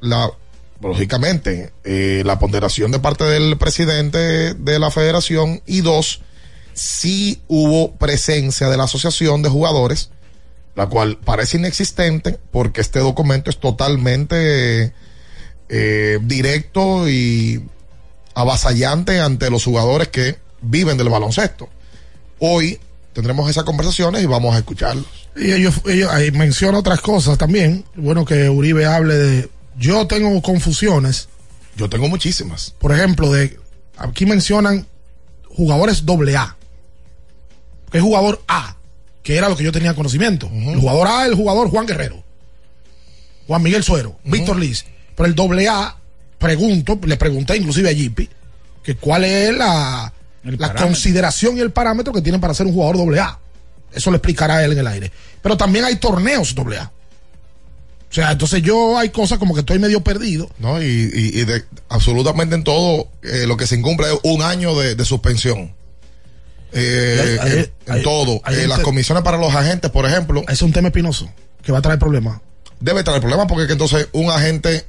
[0.00, 0.30] la
[0.80, 6.20] lógicamente, eh, la ponderación de parte del presidente de la federación y dos,
[6.74, 10.10] si hubo presencia de la asociación de jugadores,
[10.74, 14.92] la cual parece inexistente porque este documento es totalmente
[15.68, 17.64] eh, directo y
[18.34, 21.70] avasallante ante los jugadores que viven del baloncesto.
[22.38, 22.78] Hoy
[23.14, 25.06] tendremos esas conversaciones y vamos a escucharlos.
[25.34, 27.84] Y ellos, ellos ahí menciona otras cosas también.
[27.94, 29.55] Bueno que Uribe hable de.
[29.78, 31.28] Yo tengo confusiones.
[31.76, 32.74] Yo tengo muchísimas.
[32.78, 33.58] Por ejemplo, de
[33.96, 34.86] aquí mencionan
[35.48, 36.56] jugadores doble A.
[37.90, 38.76] Que es jugador A,
[39.22, 40.50] que era lo que yo tenía conocimiento.
[40.52, 42.22] El jugador A, el jugador Juan Guerrero.
[43.46, 44.84] Juan Miguel Suero, Víctor Liz.
[45.14, 45.96] Pero el doble A,
[46.38, 48.28] pregunto, le pregunté inclusive a Jippy,
[48.82, 50.12] que cuál es la,
[50.42, 53.38] la consideración y el parámetro que tienen para ser un jugador doble A.
[53.92, 55.12] Eso lo explicará él en el aire.
[55.42, 56.90] Pero también hay torneos doble A.
[58.16, 60.48] O sea, entonces yo hay cosas como que estoy medio perdido.
[60.58, 60.82] ¿no?
[60.82, 64.74] Y, y- y de, absolutamente en todo eh, lo que se incumple es un año
[64.74, 65.74] de, de suspensión.
[66.72, 67.58] Eh, en,
[67.92, 68.36] en ahí- todo.
[68.36, 70.42] Eh, hay las comisiones para los agentes, por ejemplo.
[70.48, 71.28] Es un tema espinoso
[71.62, 72.40] que va a traer problemas.
[72.80, 74.86] Debe traer problemas porque es que entonces un agente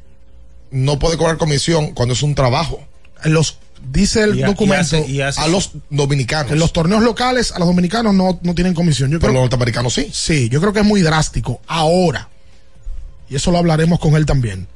[0.71, 2.80] no puede cobrar comisión cuando es un trabajo.
[3.25, 3.57] Los,
[3.91, 6.53] dice el Y a- documento y hace- y hace a los dominicanos.
[6.53, 9.09] En los torneos locales, a los dominicanos no, no tienen comisión.
[9.11, 10.09] Yo Pero creo, los norteamericanos sí.
[10.13, 11.59] Sí, yo creo que es muy drástico.
[11.67, 12.30] Ahora,
[13.30, 14.67] y eso lo hablaremos con él también,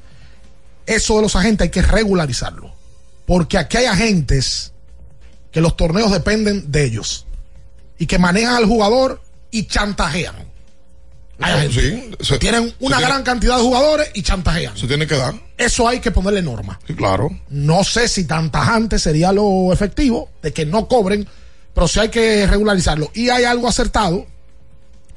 [0.85, 2.73] eso de los agentes hay que regularizarlo.
[3.25, 4.73] Porque aquí hay agentes
[5.51, 7.25] que los torneos dependen de ellos
[7.97, 9.21] y que manejan al jugador
[9.51, 10.35] y chantajean.
[11.39, 14.75] Hay agentes Sí, se- tienen una gran tiene- cantidad de jugadores y chantajean.
[14.77, 15.33] Se tiene que dar.
[15.57, 16.79] Eso hay que ponerle norma.
[16.85, 17.29] Sí, claro.
[17.49, 21.27] No sé si tan tajante sería lo efectivo de que no cobren,
[21.73, 23.11] pero sí hay que regularizarlo.
[23.13, 24.25] Y hay algo acertado,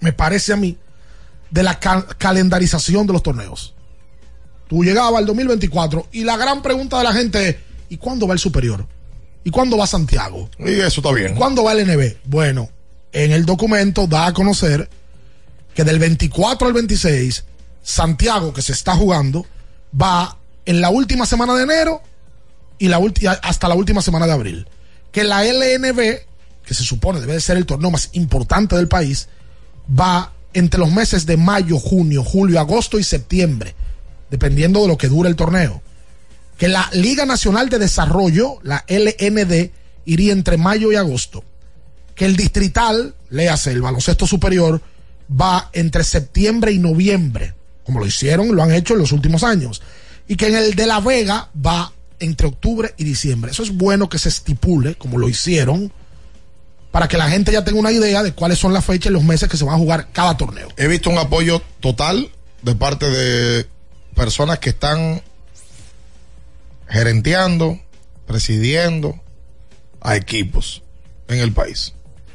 [0.00, 0.78] me parece a mí,
[1.54, 3.74] de la ca- calendarización de los torneos.
[4.68, 7.56] Tú llegabas al 2024 y la gran pregunta de la gente es,
[7.90, 8.84] ¿y cuándo va el superior?
[9.44, 10.50] ¿Y cuándo va Santiago?
[10.58, 11.36] Y eso está bien.
[11.36, 12.16] ¿Cuándo va el NB?
[12.24, 12.70] Bueno,
[13.12, 14.88] en el documento da a conocer
[15.74, 17.44] que del 24 al 26,
[17.82, 19.46] Santiago, que se está jugando,
[20.00, 20.36] va
[20.66, 22.02] en la última semana de enero
[22.78, 22.98] y la
[23.42, 24.66] hasta la última semana de abril.
[25.12, 26.18] Que la LNB,
[26.64, 29.28] que se supone debe de ser el torneo más importante del país,
[29.88, 33.74] va entre los meses de mayo, junio, julio, agosto y septiembre,
[34.30, 35.82] dependiendo de lo que dure el torneo.
[36.56, 39.70] Que la Liga Nacional de Desarrollo, la LND,
[40.04, 41.44] iría entre mayo y agosto.
[42.14, 44.80] Que el distrital, léase el baloncesto superior,
[45.28, 49.82] va entre septiembre y noviembre, como lo hicieron, lo han hecho en los últimos años.
[50.28, 53.50] Y que en el de La Vega va entre octubre y diciembre.
[53.50, 55.92] Eso es bueno que se estipule, como lo hicieron,
[56.94, 59.24] para que la gente ya tenga una idea de cuáles son las fechas y los
[59.24, 60.68] meses que se van a jugar cada torneo.
[60.76, 62.30] He visto un apoyo total
[62.62, 63.66] de parte de
[64.14, 65.20] personas que están
[66.88, 67.80] gerenteando,
[68.28, 69.20] presidiendo
[70.02, 70.82] a equipos
[71.26, 71.94] en el país.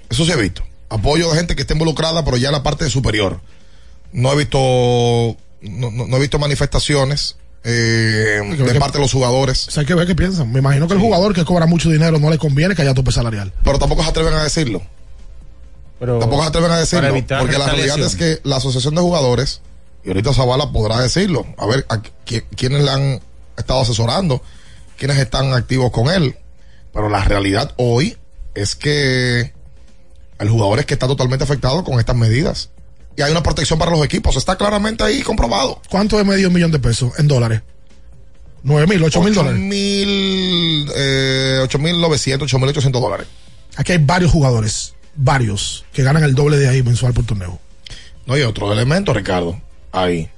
[0.09, 0.61] Eso se ha visto.
[0.89, 3.39] Apoyo de gente que está involucrada, pero ya en la parte superior.
[4.11, 4.57] No he visto,
[5.61, 9.67] no, no- no he visto manifestaciones eh, de que- parte de los jugadores.
[9.67, 10.51] O sea, hay que ver qué piensan.
[10.51, 13.11] Me imagino que el jugador que cobra mucho dinero no le conviene que haya tope
[13.11, 13.53] salarial.
[13.63, 14.81] Pero tampoco se atreven a decirlo.
[15.99, 17.09] Pero tampoco se atreven a decirlo.
[17.39, 19.61] Porque la realidad es que la asociación de jugadores,
[20.03, 23.19] y ahorita Zavala podrá decirlo, a ver a qui- quiénes le han
[23.57, 24.41] estado asesorando,
[24.97, 26.35] quiénes están activos con él.
[26.93, 28.17] Pero la realidad hoy
[28.55, 29.53] es que
[30.39, 32.69] El jugador es que está totalmente afectado con estas medidas.
[33.19, 34.37] Y hay una protección para los equipos.
[34.37, 35.81] Está claramente ahí comprobado.
[35.89, 37.61] ¿Cuánto es medio millón de pesos en dólares?
[38.63, 39.59] ¿Nueve mil, ocho mil dólares?
[39.59, 43.27] Mil, eh, ocho mil novecientos, ocho mil ochocientos dólares.
[43.75, 47.59] Aquí hay varios jugadores, varios, que ganan el doble de ahí mensual por torneo.
[48.25, 49.59] No hay otro elemento, Ricardo.
[49.91, 50.29] Ahí.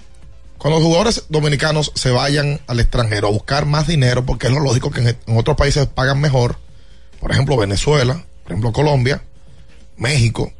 [0.57, 4.59] Cuando los jugadores dominicanos se vayan al extranjero a buscar más dinero, porque es lo
[4.59, 6.57] lógico que en, en otros países pagan mejor,
[7.19, 9.21] por ejemplo Venezuela, por ejemplo Colombia,
[9.97, 10.51] México,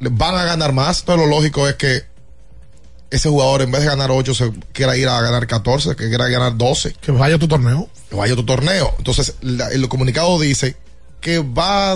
[0.00, 1.00] van a ganar más.
[1.00, 2.02] Entonces lo lógico es que
[3.10, 6.28] ese jugador en vez de ganar 8 se quiera ir a ganar 14, que quiera
[6.28, 6.94] ganar 12.
[7.00, 7.88] Que vaya a tu torneo.
[8.08, 8.94] Que vaya a tu torneo.
[8.98, 10.76] Entonces la- el comunicado dice
[11.20, 11.92] que va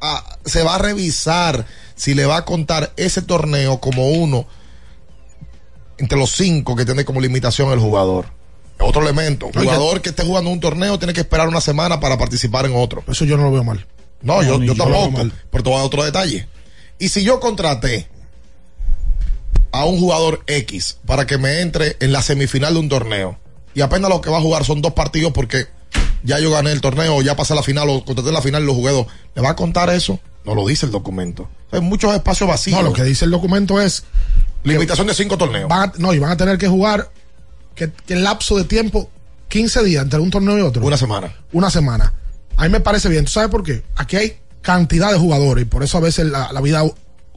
[0.00, 4.46] a, se va a revisar si le va a contar ese torneo como uno
[5.98, 8.26] entre los cinco que tiene como limitación el jugador.
[8.80, 9.46] Otro elemento.
[9.46, 9.60] Oye.
[9.60, 13.04] Jugador que esté jugando un torneo tiene que esperar una semana para participar en otro.
[13.06, 13.86] Eso yo no lo veo mal.
[14.22, 15.18] No, yo, tampoco.
[15.50, 16.48] Pero te voy a dar otro detalle.
[16.98, 18.08] Y si yo contraté
[19.72, 23.38] a un jugador X para que me entre en la semifinal de un torneo
[23.74, 25.66] y apenas lo que va a jugar son dos partidos porque
[26.22, 28.74] ya yo gané el torneo, ya pasé la final o contraté la final y lo
[28.74, 30.20] jugué dos, ¿le va a contar eso?
[30.44, 31.48] No lo dice el documento.
[31.72, 32.78] Hay muchos espacios vacíos.
[32.80, 34.04] No, lo que dice el documento es.
[34.62, 35.68] Limitación de cinco torneos.
[35.68, 37.10] Van a- no, y van a tener que jugar
[37.74, 39.10] que, que el lapso de tiempo,
[39.48, 40.84] 15 días entre un torneo y otro.
[40.86, 41.34] Una semana.
[41.52, 42.12] Una semana.
[42.56, 43.24] A mí me parece bien.
[43.24, 43.82] ¿Tú sabes por qué?
[43.96, 46.82] Aquí hay cantidad de jugadores y por eso a veces la, la vida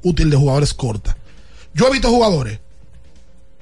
[0.01, 1.15] útil de jugadores es corta.
[1.73, 2.59] Yo he visto jugadores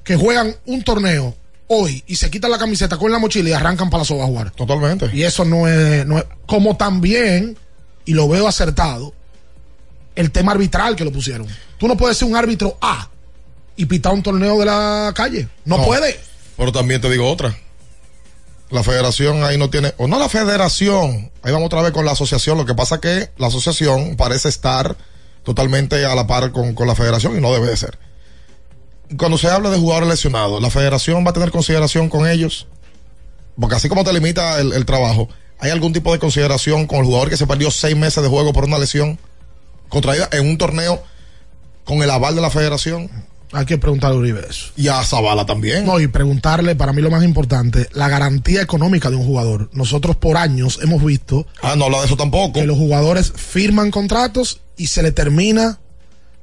[0.03, 1.36] que juegan un torneo
[1.68, 4.28] hoy y se quitan la camiseta con la mochila y arrancan para la soga a
[4.28, 4.51] jugar.
[4.51, 5.09] Totalmente.
[5.13, 7.57] Y eso no es, no es- Como también,
[8.05, 9.13] y lo veo acertado,
[10.16, 11.47] el tema arbitral que lo pusieron.
[11.78, 13.09] Tú no puedes ser un árbitro A
[13.76, 15.49] y pitar un torneo de la calle.
[15.66, 16.18] No, puede.
[16.55, 17.57] Pero también te digo otra.
[18.70, 22.13] La federación ahí no tiene, o no la federación, ahí vamos otra vez con la
[22.13, 24.95] asociación, lo que pasa que la asociación parece estar
[25.43, 27.99] totalmente a la par con, con la federación y no debe de ser.
[29.18, 32.68] Cuando se habla de jugadores lesionados, ¿la federación va a tener consideración con ellos?
[33.59, 37.05] Porque así como te limita el, el trabajo, ¿hay algún tipo de consideración con el
[37.05, 39.20] jugador que se perdió seis meses de juego por una lesión
[39.89, 41.03] contraída en un torneo
[41.84, 43.11] con el aval de la federación?
[43.52, 44.68] Hay que preguntarle a Uribe eso.
[44.76, 45.86] Y a Zavala también.
[45.86, 50.38] No, y preguntarle, para mí lo más importante, la garantía económica de un jugador.Nosotros por
[50.38, 51.48] años hemos visto.
[51.62, 52.60] Ah, no habla de eso tampoco.
[52.60, 55.80] Que los jugadores firman contratos y se le termina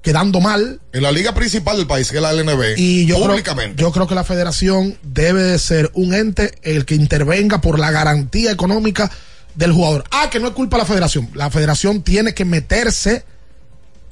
[0.01, 0.81] quedando mal.
[0.93, 3.81] En la liga principal del país, que es la LNB, Y yo creo, públicamente.
[3.83, 7.91] yo creo que la federación debe de ser un ente el que intervenga por la
[7.93, 9.11] garantía económica
[9.55, 10.05] del jugador.
[10.11, 11.29] Ah, que no es culpa de la federación.
[11.35, 13.25] La federación tiene que meterse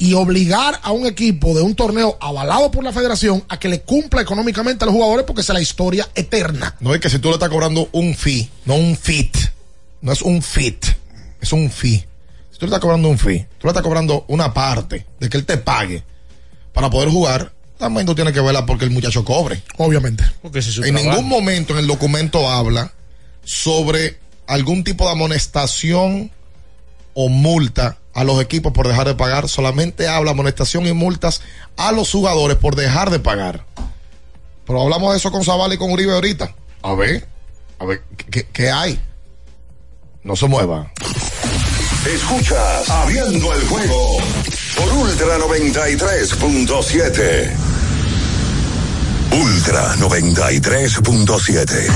[0.01, 3.82] y obligar a un equipo de un torneo avalado por la federación a que le
[3.82, 6.74] cumpla económicamente a los jugadores porque esa es la historia eterna.
[6.80, 9.36] No es que si tú le estás cobrando un fee, no un fit.
[10.01, 10.86] No es un fit,
[11.38, 12.03] es un fee.
[12.51, 15.36] Si tú le estás cobrando un fee, tú le estás cobrando una parte de que
[15.36, 16.03] él te pague
[16.72, 19.62] para poder jugar, también tú tienes que verla porque el muchacho cobre.
[19.76, 20.24] Obviamente.
[20.82, 22.90] en ningún momento en el documento habla
[23.44, 26.30] sobre algún tipo de amonestación
[27.12, 29.49] o multa a los equipos por dejar de pagar.
[29.49, 31.42] Solamente habla amonestación y multas
[31.76, 33.64] a los jugadores por dejar de pagar.
[34.66, 36.54] Pero hablamos de eso con Zavala y con Uribe ahorita.
[36.82, 37.26] A ver,
[37.78, 39.00] a ver, ¿qué, qué hay?
[40.22, 40.92] No se mueva.
[42.07, 44.16] Escuchas Abriendo el juego
[44.76, 47.50] por Ultra 93.7.
[49.32, 51.91] Ultra 93.7.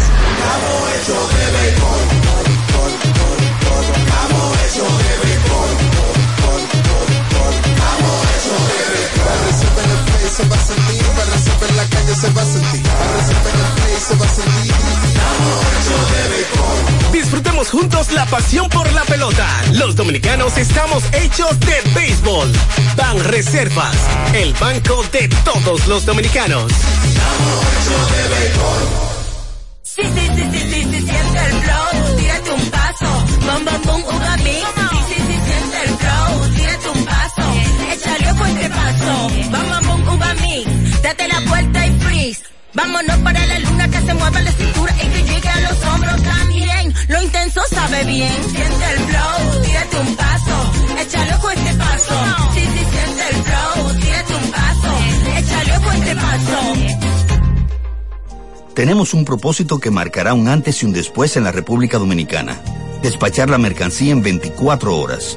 [10.34, 13.72] se va a sentir, para en la calle se va a sentir, para en el
[13.76, 14.74] play se va a sentir.
[17.12, 19.46] Disfrutemos juntos la pasión por la pelota.
[19.74, 22.50] Los dominicanos estamos hechos de béisbol.
[22.96, 23.94] Ban Reservas,
[24.32, 26.72] el banco de todos los dominicanos.
[29.82, 34.02] Sí, sí, sí, sí, sí, sí, siente el flow, tírate un paso, bam, bam, boom,
[34.02, 34.66] uva mix.
[35.08, 37.42] Sí, sí, sí, siente el flow, tírate un paso,
[37.92, 39.73] échale ojo este paso, bam,
[40.14, 41.02] uva mix.
[41.02, 42.42] Date la vuelta y freeze.
[42.74, 46.22] Vámonos para la luna que se mueva la cintura y que llegue a los hombros
[46.22, 46.94] también.
[47.08, 52.14] Lo intenso sabe bien, siente el flow, tírate un paso, échale ojo a este paso.
[52.54, 54.90] Sí, siente el flow, tírate un paso,
[55.38, 57.04] échale ojo a este paso.
[58.74, 62.60] Tenemos un propósito que marcará un antes y un después en la República Dominicana.
[63.02, 65.36] Despachar la mercancía en 24 horas.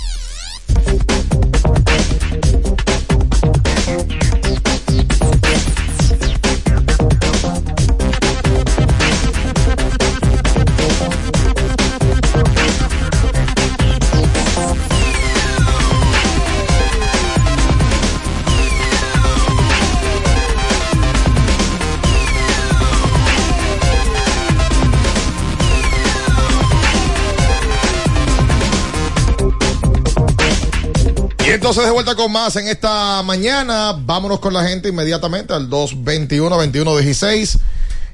[31.61, 33.93] Entonces de vuelta con más en esta mañana.
[33.93, 37.59] Vámonos con la gente inmediatamente al 221-2116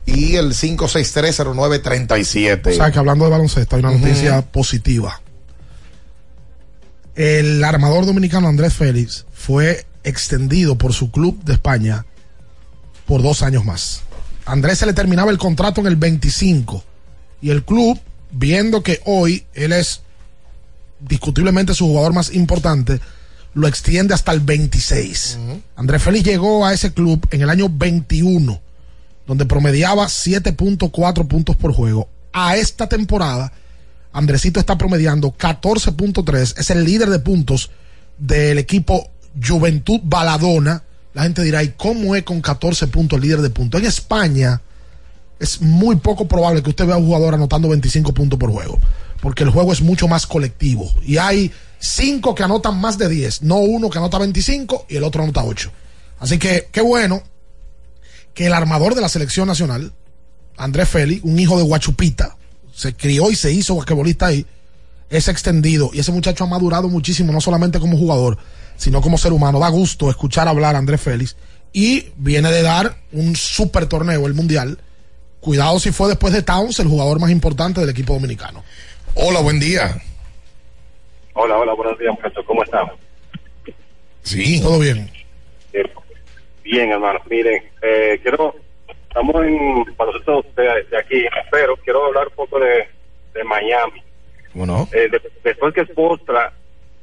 [0.06, 2.68] y el 5630937.
[2.68, 5.22] O sea, que hablando de baloncesto, hay una noticia positiva.
[7.16, 12.06] El armador dominicano Andrés Félix fue extendido por su club de España
[13.06, 14.02] por dos años más.
[14.46, 16.84] Andrés se le terminaba el contrato en el 25
[17.42, 17.98] y el club,
[18.30, 20.02] viendo que hoy él es
[21.00, 23.00] discutiblemente su jugador más importante,
[23.58, 25.40] lo extiende hasta el 26.
[25.76, 28.62] Andrés Félix llegó a ese club en el año 21,
[29.26, 32.08] donde promediaba 7.4 puntos por juego.
[32.34, 33.52] A esta temporada,
[34.14, 37.72] Andresito está promediando 14.3, es el líder de puntos
[38.20, 39.10] del equipo
[39.44, 40.84] Juventud Baladona.
[41.16, 43.82] La gente dirá, ¿y cómo es con 14 puntos el líder de puntos?
[43.82, 44.62] En España
[45.40, 48.80] es muy poco probable que usted vea a un jugador anotando 25 puntos por juego,
[49.22, 50.92] porque el juego es mucho más colectivo.
[51.04, 55.04] Y hay cinco que anotan más de 10, no uno que anota 25 y el
[55.04, 55.72] otro anota 8.
[56.20, 57.22] Así que qué bueno
[58.34, 59.94] que el armador de la selección nacional,
[60.58, 62.38] Andrés Félix, un hijo de Guachupita,
[62.74, 64.46] se crió y se hizo basquetbolista ahí,
[65.10, 68.38] es extendido y ese muchacho ha madurado muchísimo, no solamente como jugador,
[68.76, 69.60] sino como ser humano.
[69.60, 71.36] Da gusto escuchar hablar a Andrés Félix
[71.74, 74.80] y viene de dar un super torneo, el Mundial.
[75.40, 78.64] Cuidado si fue después de Towns el jugador más importante del equipo dominicano.
[79.20, 79.96] Hola, buen día.
[81.34, 82.46] Hola, hola, buenos días, muchachos.
[82.46, 82.88] ¿Cómo están?
[84.22, 85.10] Sí, todo bien.
[85.74, 85.84] Eh,
[86.64, 87.20] bien, hermano.
[87.30, 88.56] Miren, eh, quiero,
[89.08, 92.88] estamos en baloncesto de, de aquí, pero quiero hablar un poco de,
[93.34, 94.02] de Miami.
[94.54, 96.52] Bueno, Eh, de- después que Spostra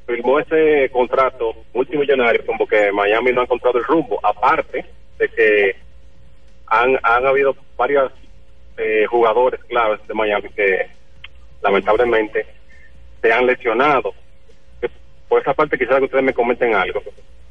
[0.06, 4.84] firmó ese contrato multimillonario, como que Miami no ha encontrado el rumbo, aparte
[5.18, 5.76] de que
[6.66, 8.12] han, han habido varios
[8.76, 10.88] eh, jugadores claves de Miami que
[11.64, 12.46] lamentablemente
[13.20, 14.14] se han lesionado.
[15.28, 17.02] Por esa parte quisiera que ustedes me comenten algo.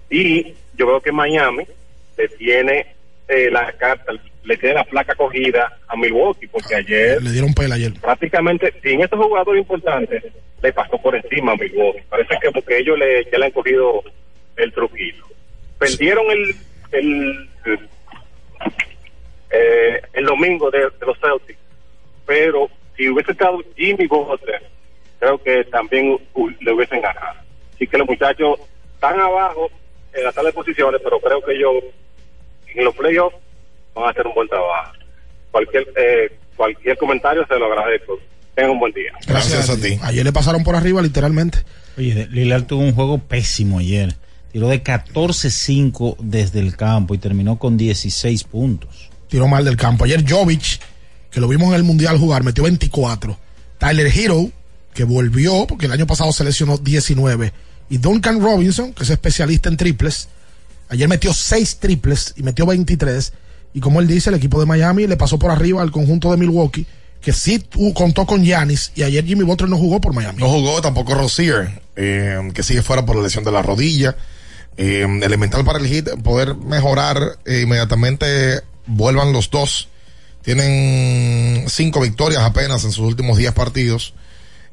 [0.10, 1.66] Y yo veo que Miami
[2.18, 2.86] le tiene
[3.28, 4.14] eh, la carta,
[4.44, 7.92] le tiene la placa cogida a Milwaukee, porque ayer Le dieron pela ayer.
[8.00, 10.24] prácticamente sin estos jugadores importantes
[10.62, 12.04] le pasó por encima a Milwaukee.
[12.10, 14.04] Parece que porque ellos le, ya le han cogido
[14.56, 15.26] el truquito.
[15.80, 16.56] Perdieron el
[16.92, 17.50] el,
[19.50, 21.60] eh, el domingo de, de los Celtics,
[22.26, 24.64] pero si hubiese estado Jimmy Butler,
[25.20, 27.40] creo que también uh, le hubiesen ganado.
[27.74, 28.60] Así que los muchachos
[28.96, 29.70] están abajo
[30.14, 31.84] en la de posiciones, pero creo que ellos
[32.76, 33.36] en los playoffs
[33.96, 34.94] van a hacer un buen trabajo.
[35.52, 38.20] Cualquier eh, cualquier comentario se lo agradezco.
[38.56, 39.12] Tengan un buen día.
[39.28, 39.98] Gracias a ti.
[40.04, 41.60] Ayer le pasaron por arriba, literalmente.
[41.98, 44.16] Oye, Lillard tuvo un juego pésimo ayer.
[44.52, 49.10] Tiró de 14-5 desde el campo y terminó con 16 puntos.
[49.28, 50.06] Tiró mal del campo.
[50.06, 50.80] Ayer Jovic,
[51.34, 53.38] que lo vimos en el Mundial jugar, metió 24.
[53.80, 54.52] Tyler Hero,
[54.94, 57.52] que volvió, porque el año pasado se lesionó 19.
[57.90, 60.30] Y Duncan Robinson, que es especialista en triples,
[60.90, 63.34] ayer metió 6 triples y metió 23.
[63.74, 66.38] Y como él dice, el equipo de Miami le pasó por arriba al conjunto de
[66.38, 66.86] Milwaukee,
[67.20, 67.66] que sí
[67.96, 68.92] contó con Giannis.
[68.94, 70.40] Y ayer Jimmy Butler no jugó por Miami.
[70.40, 74.16] No jugó tampoco Rozier, eh, que sigue fuera por la lesión de la rodilla.
[74.78, 79.90] Eh, elemental para el hit, poder mejorar eh, inmediatamente, vuelvan los dos.
[80.44, 84.14] Tienen cinco victorias apenas en sus últimos 10 partidos.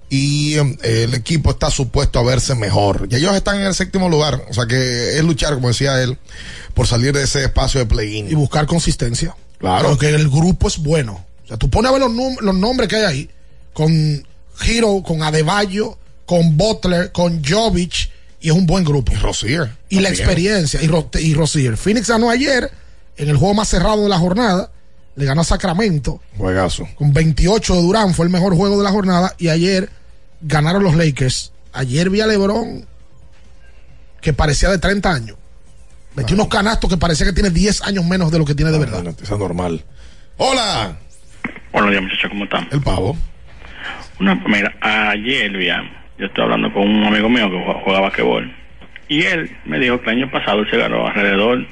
[0.08, 3.06] Y eh, el equipo está supuesto a verse mejor.
[3.10, 4.44] Y ellos están en el séptimo lugar.
[4.50, 6.18] O sea que es luchar, como decía él,
[6.74, 8.28] por salir de ese espacio de play-in.
[8.28, 9.36] y buscar consistencia.
[9.58, 9.90] Claro.
[9.90, 11.24] Porque el grupo es bueno.
[11.44, 13.30] O sea, tú pones a ver los, nombres que hay ahí,
[13.72, 14.26] con
[14.66, 18.10] Hero, con Adebayo, con Butler, con Jovic,
[18.40, 19.12] y es un buen grupo.
[19.12, 19.70] Y Rosier.
[19.88, 21.76] Y la experiencia, y, Ro- y Rosier.
[21.76, 22.70] Phoenix ganó ayer,
[23.16, 24.70] en el juego más cerrado de la jornada,
[25.20, 26.88] le ganó a Sacramento, Juegazo.
[26.96, 29.90] con 28 de Durán, fue el mejor juego de la jornada, y ayer
[30.40, 31.52] ganaron los Lakers.
[31.72, 32.86] Ayer vi a LeBron,
[34.20, 35.36] que parecía de 30 años.
[36.16, 38.78] Metió unos canastos que parecía que tiene 10 años menos de lo que tiene de
[38.78, 39.02] verdad.
[39.02, 39.84] No, es normal.
[40.38, 40.96] Hola.
[41.72, 42.66] Buenos días, muchachos, ¿cómo están?
[42.72, 43.16] El pavo.
[44.18, 45.82] Una, mira, ayer, bien,
[46.18, 48.56] yo estoy hablando con un amigo mío que jue- juega basquetbol.
[49.08, 51.66] Y él me dijo que el año pasado él se ganó alrededor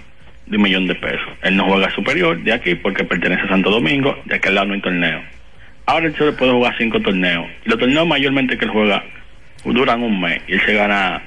[0.49, 1.29] de un millón de pesos.
[1.43, 4.75] Él no juega superior de aquí porque pertenece a Santo Domingo, de aquel lado no
[4.75, 5.21] hay torneo.
[5.87, 7.47] Ahora él solo puede jugar cinco torneos.
[7.65, 9.03] Y los torneos mayormente que él juega
[9.65, 10.41] duran un mes.
[10.49, 11.23] Y él se gana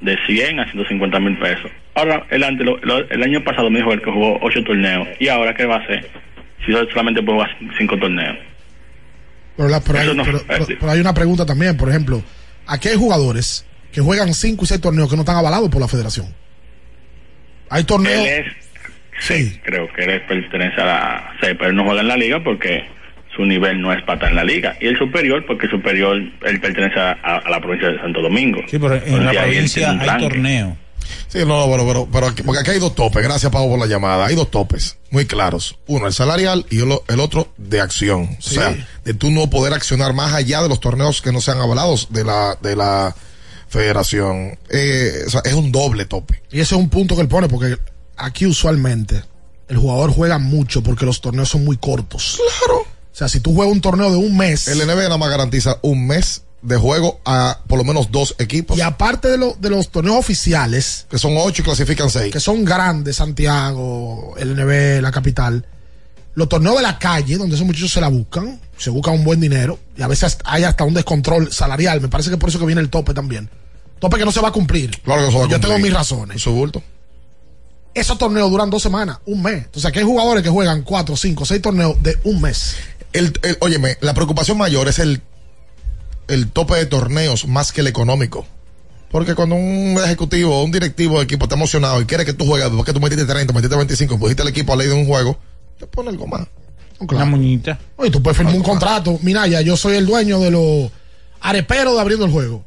[0.00, 1.70] de 100 a 150 mil pesos.
[1.94, 5.06] Ahora, lo- lo- el año pasado me dijo él que jugó ocho torneos.
[5.18, 6.08] ¿Y ahora qué va a hacer?
[6.64, 8.36] Si solamente puede jugar cinco torneos.
[9.56, 12.22] Pero, la- pero hay, Eso no- pero- pero- pero hay una pregunta también, por ejemplo,
[12.66, 15.88] aquí hay jugadores que juegan 5 y 6 torneos que no están avalados por la
[15.88, 16.26] federación.
[17.70, 18.26] Hay torneos...
[18.26, 22.08] Él es, sí, creo que él pertenece a la C, pero él no juega en
[22.08, 22.84] la liga porque
[23.34, 24.76] su nivel no es para estar en la liga.
[24.80, 28.60] Y el superior, porque el superior, él pertenece a, a la provincia de Santo Domingo.
[28.68, 30.28] Sí, pero en Entonces, la provincia hay ranking.
[30.28, 30.76] torneo.
[31.28, 33.22] Sí, no, pero, pero, pero aquí- porque aquí hay dos topes.
[33.22, 34.26] Gracias, Pablo, por la llamada.
[34.26, 35.78] Hay dos topes muy claros.
[35.86, 38.36] Uno, el salarial y el, el otro de acción.
[38.38, 38.74] O sea,
[39.04, 42.24] de tú no poder accionar más allá de los torneos que no sean avalados de
[42.24, 43.14] la, de la
[43.70, 44.58] federación.
[44.68, 46.42] Eh, o sea, es un doble tope.
[46.50, 47.78] Y ese es un punto que él pone, porque
[48.16, 49.22] aquí usualmente
[49.68, 52.38] el jugador juega mucho porque los torneos son muy cortos.
[52.66, 52.80] Claro.
[52.80, 52.86] O
[53.20, 54.68] sea, si tú juegas un torneo de un mes...
[54.68, 58.76] El NBA nada más garantiza un mes de juego a por lo menos dos equipos.
[58.76, 62.40] Y aparte de, lo- de los torneos oficiales, que son ocho y clasifican seis, que
[62.40, 65.64] son grandes, Santiago, el NB, la capital,
[66.34, 69.40] los torneos de la calle, donde esos muchachos se la buscan, se buscan un buen
[69.40, 72.00] dinero, y a veces hay hasta un descontrol salarial.
[72.00, 73.50] Me parece que por eso que viene el tope también.
[73.98, 75.00] Tope que no se va a cumplir.
[75.02, 76.40] Claro que se va a Yo tengo mis razones.
[76.40, 76.82] Su bulto.
[77.92, 79.64] Esos torneos duran dos semanas, un mes.
[79.64, 82.76] Entonces aquí hay jugadores que juegan cuatro, cinco, seis torneos de un mes.
[83.12, 85.20] El, el- óyeme, la preocupación mayor es el,
[86.28, 88.46] el tope de torneos más que el económico.
[89.10, 92.46] Porque cuando un ejecutivo o un directivo de equipo está emocionado y quiere que tú
[92.46, 95.36] juegues, porque tú metiste 30, metiste 25, pusiste el equipo a ley de un juego,
[95.80, 96.46] te pone algo más.
[97.00, 97.78] Una muñita.
[97.96, 99.18] Oye, tú puedes firmar un contrato.
[99.22, 100.90] Minaya, yo soy el dueño de los
[101.40, 102.62] areperos de abriendo el juego.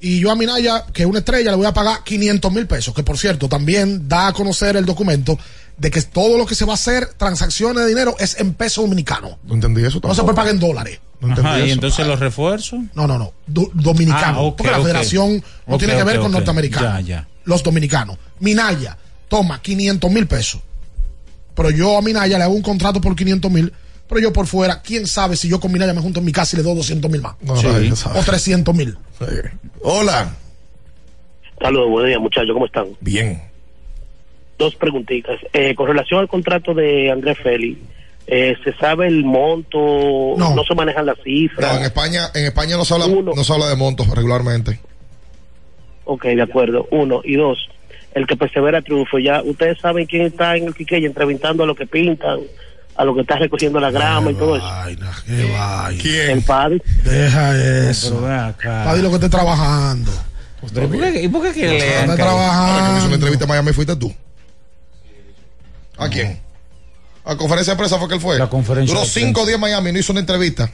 [0.00, 2.94] Y yo a Minaya, que es una estrella, le voy a pagar 500 mil pesos.
[2.94, 5.36] Que por cierto, también da a conocer el documento
[5.76, 8.82] de que todo lo que se va a hacer, transacciones de dinero, es en peso
[8.82, 9.38] dominicano.
[9.44, 11.00] No entendí eso No se puede pagar en dólares.
[11.22, 12.80] Ajá, y entonces los refuerzos.
[12.94, 13.32] No, no, no.
[13.46, 14.46] Do- dominicano.
[14.48, 16.92] Ah, porque la federación no tiene que ver con norteamericanos.
[16.92, 17.28] Ya, ya.
[17.44, 18.18] Los dominicanos.
[18.40, 18.96] Minaya,
[19.28, 20.60] toma 500 mil pesos.
[21.54, 23.72] Pero yo a Minaya le hago un contrato por 500 mil,
[24.08, 26.56] pero yo por fuera, quién sabe si yo con Minaya me junto en mi casa
[26.56, 27.36] y le doy 200 mil más.
[27.42, 27.54] No.
[27.54, 28.96] O 300 mil.
[29.82, 30.36] Hola.
[31.60, 32.88] Saludos, buenos días muchachos, ¿cómo están?
[33.00, 33.40] Bien.
[34.58, 35.38] Dos preguntitas.
[35.52, 37.80] Eh, con relación al contrato de Andrés Félix,
[38.26, 40.34] eh, ¿se sabe el monto?
[40.36, 40.64] No.
[40.66, 41.72] se manejan las cifras?
[41.72, 44.80] No, en España, en España no se habla, no se habla de montos regularmente.
[46.04, 46.86] Ok, de acuerdo.
[46.90, 47.20] Uno.
[47.24, 47.58] Y dos,
[48.14, 49.18] el que persevera triunfo.
[49.18, 52.38] Ya ustedes saben quién está en el Quiqueya entrevistando a los que pintan,
[52.96, 54.66] a los que está recogiendo la grama y todo eso.
[56.00, 56.30] ¿Quién?
[56.30, 56.82] El padre.
[57.04, 58.20] Deja eso.
[58.84, 60.12] Padre, lo que esté trabajando.
[60.72, 62.98] Pero, ¿por qué- ¿Y por qué Está trabajando.
[62.98, 64.14] Hizo una entrevista en Miami fuiste tú.
[65.98, 66.40] ¿A quién?
[67.24, 68.38] ¿A conferencia de prensa fue que él fue?
[68.38, 70.70] La conferencia Duró cinco días en Miami y no hizo una entrevista.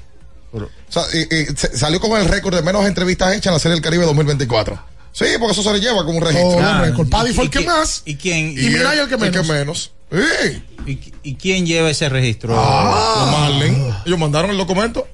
[0.88, 3.58] O sea, y- y se- salió con el récord de menos entrevistas hechas en la
[3.58, 4.78] Serie del Caribe 2024.
[5.12, 6.80] Sí, porque eso se le lleva como un registro.
[6.80, 7.08] Récord.
[7.08, 8.02] Paddy fue el que más.
[8.04, 8.52] ¿Y quién?
[8.56, 9.48] Y el que menos.
[9.48, 9.92] menos.
[10.12, 10.62] Sí.
[10.86, 12.54] ¿Y, y quién lleva ese registro?
[12.58, 13.94] Ah, los Marlin.
[14.06, 15.06] Ellos mandaron el documento.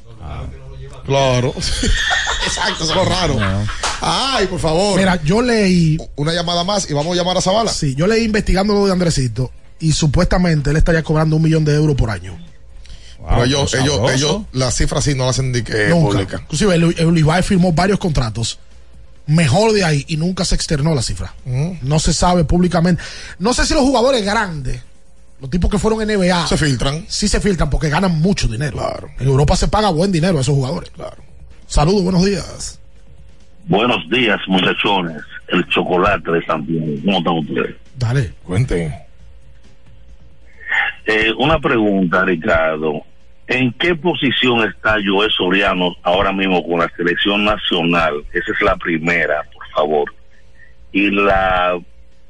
[1.04, 1.54] Claro.
[2.46, 3.38] Exacto, eso es lo raro.
[4.00, 4.98] Ay, por favor.
[4.98, 5.98] Mira, yo leí.
[6.16, 7.72] Una llamada más y vamos a llamar a Zavala.
[7.72, 11.74] Sí, yo leí investigando lo de Andresito y supuestamente él estaría cobrando un millón de
[11.74, 12.36] euros por año.
[13.28, 15.74] Pero ellos, ellos, ellos, las cifras sí no las hacen nunca.
[15.90, 16.38] pública.
[16.42, 18.58] Inclusive el, el Levi firmó varios contratos.
[19.26, 21.34] Mejor de ahí y nunca se externó la cifra.
[21.82, 23.02] No se sabe públicamente.
[23.38, 24.82] No sé si los jugadores grandes,
[25.40, 27.04] los tipos que fueron NBA, Se filtran.
[27.08, 28.78] sí se filtran porque ganan mucho dinero.
[29.18, 30.90] En Europa se paga buen dinero a esos jugadores.
[31.66, 32.78] Saludos, buenos días.
[33.66, 35.22] Buenos días, muchachones.
[35.48, 36.86] El chocolate de Santiago.
[37.04, 37.76] ¿Cómo están ustedes?
[37.96, 38.32] Dale.
[38.44, 38.94] Cuenten.
[41.06, 43.02] Eh, una pregunta, Ricardo.
[43.48, 48.14] ¿En qué posición está Joel Soriano ahora mismo con la selección nacional?
[48.32, 50.14] Esa es la primera, por favor.
[50.90, 51.78] Y la,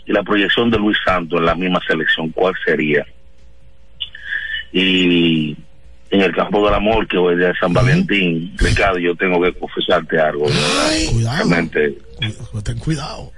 [0.04, 3.06] y la proyección de Luis Santos en la misma selección, ¿cuál sería?
[4.72, 5.56] Y
[6.10, 9.52] en el campo del amor, que hoy día es San Valentín, Ricardo, yo tengo que
[9.54, 10.44] confesarte algo.
[11.12, 11.36] Cuidado.
[11.36, 11.94] Realmente,
[12.62, 13.32] Ten cuidado.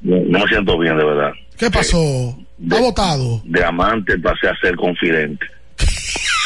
[0.00, 1.32] no, no me siento bien, de verdad.
[1.56, 2.36] ¿Qué pasó?
[2.70, 3.40] ¿Ha votado?
[3.44, 5.46] De amante pasé a ser confidente.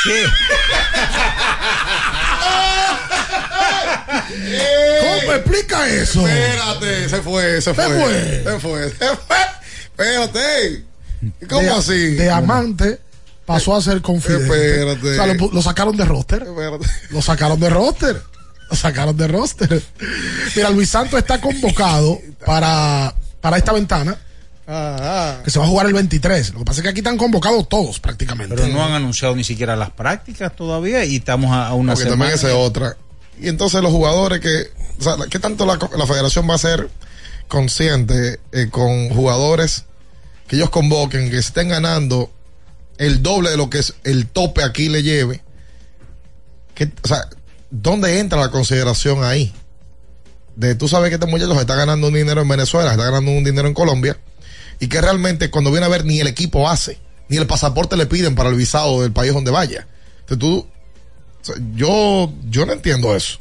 [5.01, 6.27] ¿Cómo me explica eso?
[6.27, 7.85] Espérate, se fue, se fue.
[7.85, 8.43] Se fue.
[8.45, 9.37] Se fue, se fue.
[9.85, 10.85] Espérate.
[11.49, 12.15] ¿Cómo de, así?
[12.15, 13.01] De amante
[13.45, 14.45] pasó a ser confidente.
[14.45, 15.11] Espérate.
[15.11, 16.47] O sea, lo, sacaron de roster.
[17.11, 18.20] Lo sacaron de roster.
[18.69, 19.83] Lo sacaron de roster.
[20.55, 24.19] Mira, Luis Santos está convocado para, para esta ventana.
[24.68, 26.52] Ah, Que se va a jugar el 23.
[26.55, 28.55] Lo que pasa es que aquí están convocados todos prácticamente.
[28.56, 32.10] Pero no han anunciado ni siquiera las prácticas todavía y estamos a, a una Porque
[32.10, 32.24] semana.
[32.32, 32.97] también esa es otra.
[33.40, 36.88] Y entonces los jugadores que, o sea, ¿qué tanto la, la federación va a ser
[37.48, 39.84] consciente eh, con jugadores
[40.48, 42.30] que ellos convoquen, que estén ganando
[42.98, 45.43] el doble de lo que es el tope aquí le lleve?
[46.74, 47.28] Que, o sea,
[47.70, 49.55] ¿dónde entra la consideración ahí?
[50.56, 53.05] De tú sabes que este muchacho se está ganando un dinero en Venezuela, se está
[53.10, 54.16] ganando un dinero en Colombia,
[54.81, 56.98] y que realmente cuando viene a ver ni el equipo hace,
[57.28, 59.86] ni el pasaporte le piden para el visado del país donde vaya.
[60.20, 60.66] Entonces tú,
[61.74, 63.39] yo, yo no entiendo eso,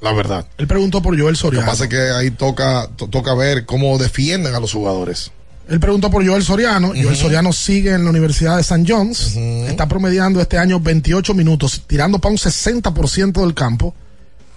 [0.00, 0.46] la verdad.
[0.58, 1.66] Él preguntó por Joel Lo que Soriano.
[1.66, 5.30] pasa es que ahí toca, to- toca ver cómo defienden a los jugadores.
[5.68, 6.88] Él preguntó por Joel Soriano.
[6.88, 8.84] Joel Soriano sigue en la Universidad de St.
[8.86, 9.34] John's.
[9.36, 13.94] Está promediando este año 28 minutos, tirando para un 60% del campo,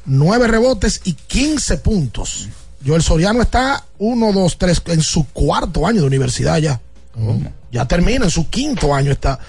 [0.05, 2.49] 9 rebotes y 15 puntos.
[2.87, 6.79] Joel Soriano está 1, 2, 3 en su cuarto año de universidad ya.
[7.71, 9.39] Ya termina, en su quinto año está.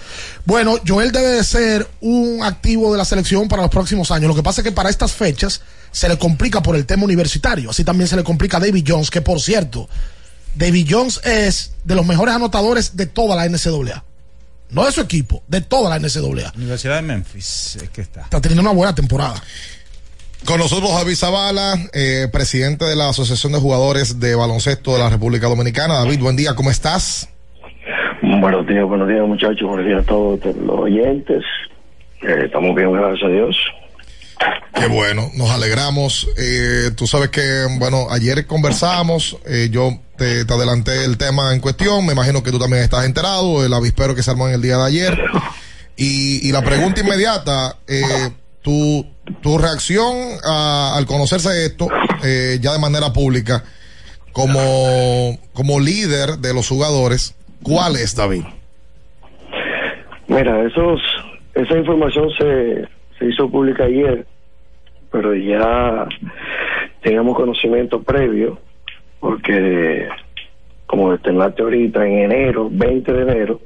[0.44, 4.28] Bueno, Joel debe de ser un activo de la selección para los próximos años.
[4.28, 5.60] Lo que pasa es que para estas fechas
[5.92, 7.70] se le complica por el tema universitario.
[7.70, 9.88] Así también se le complica a David Jones, que por cierto,
[10.56, 14.02] David Jones es de los mejores anotadores de toda la NCAA.
[14.70, 16.52] No de su equipo, de toda la NCAA.
[16.56, 18.22] Universidad de Memphis es que está.
[18.22, 19.40] Está teniendo una buena temporada.
[20.44, 25.10] Con nosotros David Zavala, eh, presidente de la Asociación de Jugadores de Baloncesto de la
[25.10, 25.94] República Dominicana.
[25.94, 27.28] David, buen día, ¿cómo estás?
[28.22, 31.42] Buenos días, buenos días muchachos, buenos días a todos los oyentes.
[32.22, 33.56] Eh, estamos bien, gracias a Dios.
[34.74, 36.28] Qué bueno, nos alegramos.
[36.36, 41.60] Eh, tú sabes que, bueno, ayer conversamos, eh, yo te, te adelanté el tema en
[41.60, 44.62] cuestión, me imagino que tú también estás enterado, el avispero que se armó en el
[44.62, 45.18] día de ayer.
[45.96, 48.30] Y, y la pregunta inmediata, eh,
[48.62, 49.04] tu,
[49.42, 50.14] tu reacción
[50.44, 51.88] a- al conocerse esto,
[52.24, 53.64] eh, ya de manera pública,
[54.32, 58.44] como, como líder de los jugadores, ¿cuál es, David?
[60.28, 61.00] Mira, esos,
[61.54, 62.86] esa información se,
[63.18, 64.26] se hizo pública ayer,
[65.10, 66.06] pero ya
[67.02, 68.58] teníamos conocimiento previo,
[69.20, 70.08] porque
[70.86, 73.60] como externaste ahorita, en enero, 20 de enero,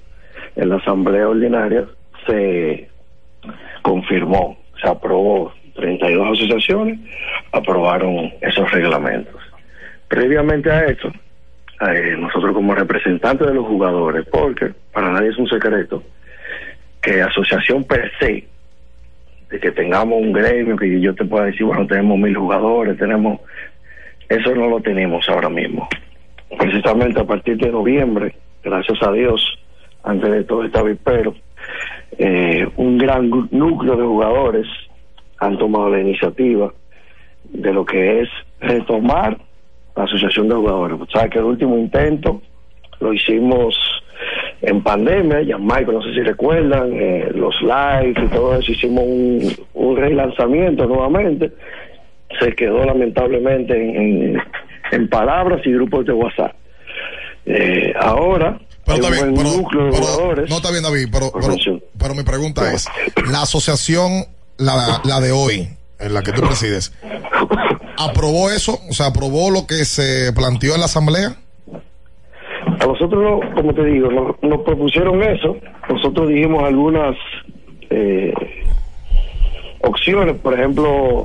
[0.56, 1.86] en la asamblea ordinaria
[2.26, 2.88] se
[3.82, 6.98] confirmó, se aprobó 32 asociaciones,
[7.52, 9.40] aprobaron esos reglamentos.
[10.08, 11.10] Previamente a eso,
[11.88, 16.02] eh, nosotros como representantes de los jugadores, porque para nadie es un secreto,
[17.00, 18.44] que asociación per se,
[19.50, 23.40] de que tengamos un gremio, que yo te pueda decir, bueno, tenemos mil jugadores, tenemos,
[24.28, 25.88] eso no lo tenemos ahora mismo.
[26.58, 29.58] Precisamente a partir de noviembre, gracias a Dios,
[30.04, 31.34] antes de todo este avispero,
[32.18, 34.66] eh, un gran núcleo de jugadores
[35.38, 36.72] han tomado la iniciativa
[37.44, 38.28] de lo que es
[38.60, 39.36] retomar
[39.96, 40.98] la asociación de jugadores.
[41.00, 42.40] O que el último intento
[43.00, 43.76] lo hicimos
[44.60, 49.04] en pandemia, ya Michael, no sé si recuerdan, eh, los live y todo eso, hicimos
[49.74, 51.50] un, relanzamiento nuevamente.
[52.38, 53.96] Se quedó lamentablemente en,
[54.36, 54.42] en-
[54.92, 56.52] en palabras y grupos de WhatsApp.
[57.46, 60.50] Eh, ahora, jugadores.
[60.50, 61.56] No está bien, David, pero, pero,
[61.98, 62.86] pero mi pregunta es,
[63.30, 64.24] la asociación,
[64.58, 65.68] la, la de hoy,
[65.98, 66.92] en la que tú presides,
[67.98, 68.78] ¿aprobó eso?
[68.88, 71.36] O sea, ¿aprobó lo que se planteó en la asamblea?
[72.80, 75.56] A nosotros, no, como te digo, nos, nos propusieron eso.
[75.88, 77.16] Nosotros dijimos algunas
[77.90, 78.32] eh,
[79.80, 80.36] opciones.
[80.36, 81.24] Por ejemplo,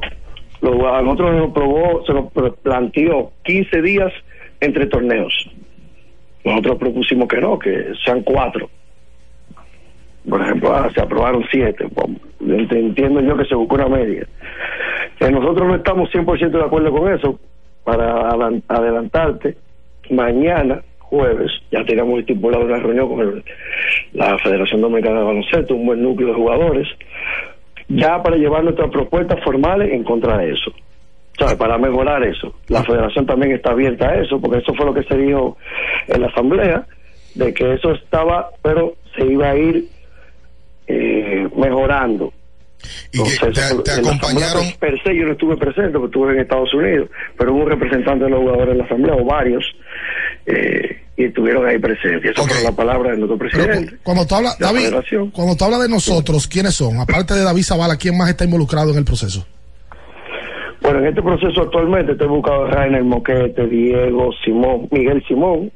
[0.62, 2.32] lo, a nosotros nos probó, se nos
[2.62, 4.14] planteó 15 días
[4.60, 5.34] entre torneos.
[6.48, 8.70] Nosotros propusimos que no, que sean cuatro.
[10.30, 11.86] Por ejemplo, ah, se aprobaron siete.
[12.42, 14.28] Ent- Entiendo yo que se buscó una media.
[15.20, 17.40] Eh, nosotros no estamos 100% de acuerdo con eso.
[17.84, 19.56] Para adelan- adelantarte,
[20.10, 23.44] mañana, jueves, ya tenemos estipulado una reunión con
[24.14, 26.88] la Federación Dominicana de Baloncesto, un buen núcleo de jugadores,
[27.88, 30.72] ya para llevar nuestras propuestas formales en contra de eso.
[31.38, 31.56] ¿Sabes?
[31.56, 32.56] Para mejorar eso.
[32.68, 35.58] La federación también está abierta a eso, porque eso fue lo que se dijo
[36.08, 36.86] en la asamblea,
[37.36, 39.88] de que eso estaba, pero se iba a ir
[40.88, 42.34] eh, mejorando.
[43.12, 46.74] Entonces, en la asamblea, pues, per se yo no estuve presente, porque estuve en Estados
[46.74, 49.66] Unidos, pero hubo un representante de los jugadores en la asamblea, o varios,
[50.46, 52.26] eh, y estuvieron ahí presentes.
[52.26, 53.98] Y eso fue la palabra de nuestro presidente.
[54.04, 54.94] Cuando tú hablas, La David,
[55.34, 57.00] cuando tú hablas de nosotros, ¿quiénes son?
[57.00, 59.46] Aparte de David Zavala, ¿quién más está involucrado en el proceso?
[60.82, 65.72] Bueno, en este proceso actualmente estoy buscando a Rainer Moquete, Diego Simón, Miguel Simón,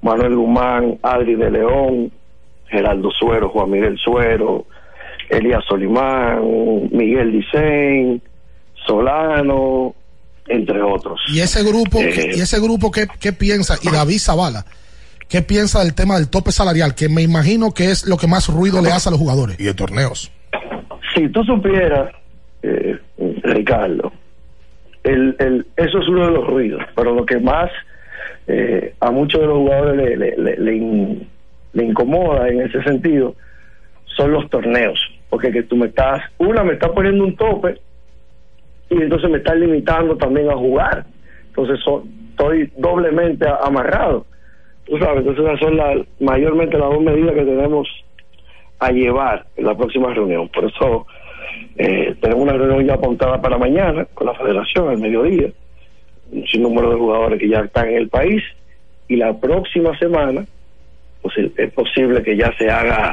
[0.00, 2.10] Manuel Guzmán, Adri de León,
[2.66, 4.66] Geraldo Suero, Juan Miguel Suero,
[5.28, 6.40] Elías Solimán,
[6.90, 8.22] Miguel Dicen,
[8.86, 9.94] Solano,
[10.48, 11.20] entre otros.
[11.28, 13.76] Y ese grupo, Eh, y ese grupo ¿qué, qué piensa?
[13.82, 14.64] Y David Zavala,
[15.28, 16.94] ¿qué piensa del tema del tope salarial?
[16.94, 19.60] Que me imagino que es lo que más ruido le hace a los jugadores.
[19.60, 20.32] Y de torneos.
[21.14, 22.10] Si tú supieras,
[22.62, 22.98] eh,
[23.42, 24.12] Ricardo,
[25.04, 27.70] el, eso es uno de los ruidos, pero lo que más
[28.46, 31.28] eh, a muchos de los jugadores le, le, le- le in-
[31.72, 33.34] le incomoda en ese sentido
[34.16, 35.00] son los torneos,
[35.30, 37.80] porque que tú me estás, una me estás poniendo un tope
[38.90, 41.04] y entonces me estás limitando también a jugar,
[41.46, 44.26] entonces so- estoy doblemente amarrado,
[44.84, 47.88] tú sabes, entonces esas son la, mayormente las dos medidas que tenemos
[48.80, 51.06] a llevar en la próxima reunión, por eso
[51.76, 55.48] eh, tenemos una reunión ya apuntada para mañana con la federación al mediodía,
[56.30, 58.42] un sinnúmero de jugadores que ya están en el país
[59.08, 60.44] y la próxima semana
[61.22, 63.12] pues, es posible que ya se haga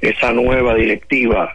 [0.00, 1.52] esa nueva directiva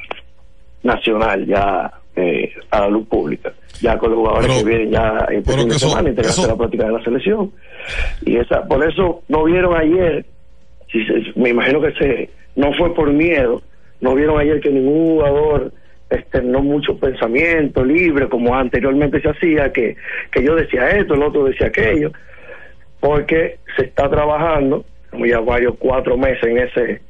[0.84, 5.38] nacional ya eh, a la luz pública, ya con los jugadores que vienen ya en
[5.40, 7.52] este fin de semana integrarse a la práctica de la selección.
[8.26, 10.26] Y esa por eso no vieron ayer,
[10.92, 13.62] si se- me imagino que se no fue por miedo,
[14.02, 15.72] no vieron ayer que ningún jugador
[16.10, 19.96] externó mucho pensamiento libre como anteriormente se hacía, que,
[20.32, 22.12] que yo decía esto, el otro decía aquello,
[23.00, 24.86] porque se está trabajando,
[25.26, 27.02] ya varios cuatro meses en ese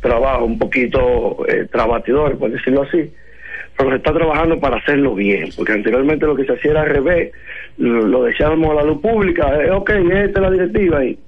[0.00, 3.12] trabajo, un poquito eh, trabatidor, por decirlo así,
[3.76, 6.90] pero se está trabajando para hacerlo bien, porque anteriormente lo que se hacía era al
[6.90, 7.32] revés,
[7.78, 11.18] lo, lo decíamos a la luz pública, eh, ok, esta es la directiva, y,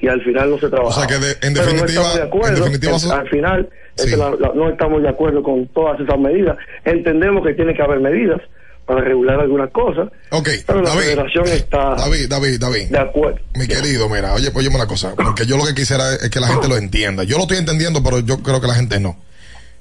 [0.00, 0.88] y al final no se trabajaba.
[0.88, 4.10] O sea que de- en no definitiva- estamos de acuerdo, en definitiva, al- final Sí.
[4.10, 8.00] la- la- no estamos de acuerdo con todas esas medidas, entendemos que tiene que haber
[8.00, 8.40] medidas
[8.84, 12.88] para regular algunas cosas, Ok, pero la David, federación está David, David, David.
[12.90, 13.38] de acuerdo.
[13.56, 16.46] Mi querido, mira, oye, pues una cosa, porque yo lo que quisiera es que la
[16.48, 17.24] gente lo entienda.
[17.24, 19.16] Yo lo estoy entendiendo, pero yo creo que la gente no.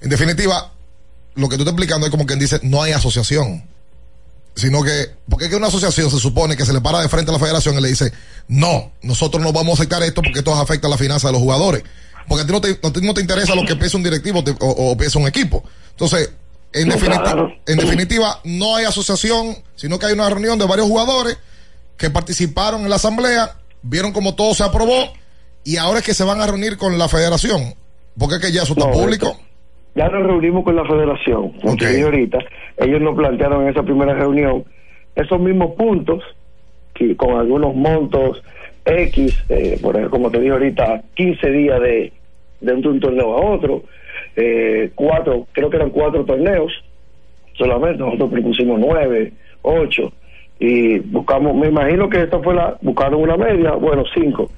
[0.01, 0.71] En definitiva,
[1.35, 3.63] lo que tú estás explicando es como quien dice, no hay asociación.
[4.55, 7.29] Sino que, porque es que una asociación se supone que se le para de frente
[7.29, 8.13] a la federación y le dice,
[8.47, 11.41] no, nosotros no vamos a aceptar esto porque esto afecta a la finanza de los
[11.41, 11.83] jugadores.
[12.27, 14.43] Porque a ti no te, a ti no te interesa lo que piensa un directivo
[14.43, 15.61] te- o, o piensa un equipo.
[15.91, 16.29] Entonces,
[16.71, 17.49] en, No, definitiva, claro.
[17.67, 21.37] en definitiva, no hay asociación, sino que hay una reunión de varios jugadores
[21.97, 25.13] que participaron en la asamblea, vieron como todo se aprobó
[25.63, 27.75] y ahora es que se van a reunir con la federación.
[28.17, 29.37] Porque es que ya eso está No, público.
[29.95, 32.39] Ya nos reunimos con la federación, como te dije ahorita.
[32.77, 34.65] Ellos nos plantearon en esa primera reunión
[35.15, 36.21] esos mismos puntos,
[36.93, 38.43] que con algunos montos
[38.85, 42.11] X, eh, por ejemplo, como te dije ahorita, 15 días de,
[42.59, 43.83] de un, un torneo a otro,
[44.35, 46.71] eh, cuatro, creo que eran cuatro torneos
[47.53, 49.31] solamente, nosotros propusimos nueve,
[49.61, 50.11] ocho,
[50.59, 54.51] y buscamos, me imagino que esta fue la, buscaron una media, bueno, cinco,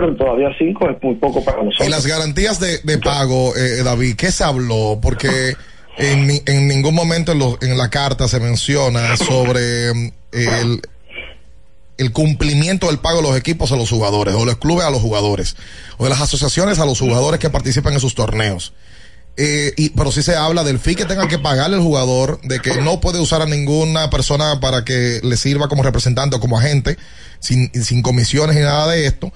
[0.00, 1.86] pero todavía cinco es muy poco para nosotros.
[1.86, 4.98] Y las garantías de, de pago, eh, David, ¿qué se habló?
[5.02, 5.54] Porque
[5.96, 10.80] en, en ningún momento en, los- en la carta se menciona sobre mm, el,
[11.98, 15.00] el cumplimiento del pago de los equipos a los jugadores, o los clubes a los
[15.02, 15.56] jugadores,
[15.96, 18.72] o de las asociaciones a los jugadores que participan en sus torneos.
[19.40, 22.80] Eh, pero sí se habla del fee que tenga que pagarle el jugador, de que
[22.82, 26.96] no puede usar a ninguna persona para que le sirva como representante o como agente,
[27.38, 29.32] sin, sin comisiones ni nada de esto.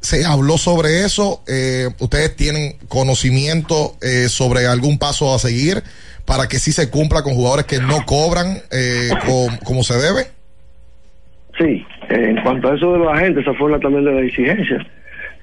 [0.00, 1.42] Se habló sobre eso.
[1.48, 5.82] eh, ¿Ustedes tienen conocimiento eh, sobre algún paso a seguir
[6.24, 10.26] para que sí se cumpla con jugadores que no cobran eh, com- como se debe?
[11.58, 14.86] Sí, en cuanto a eso de los agentes, esa fue también de las exigencias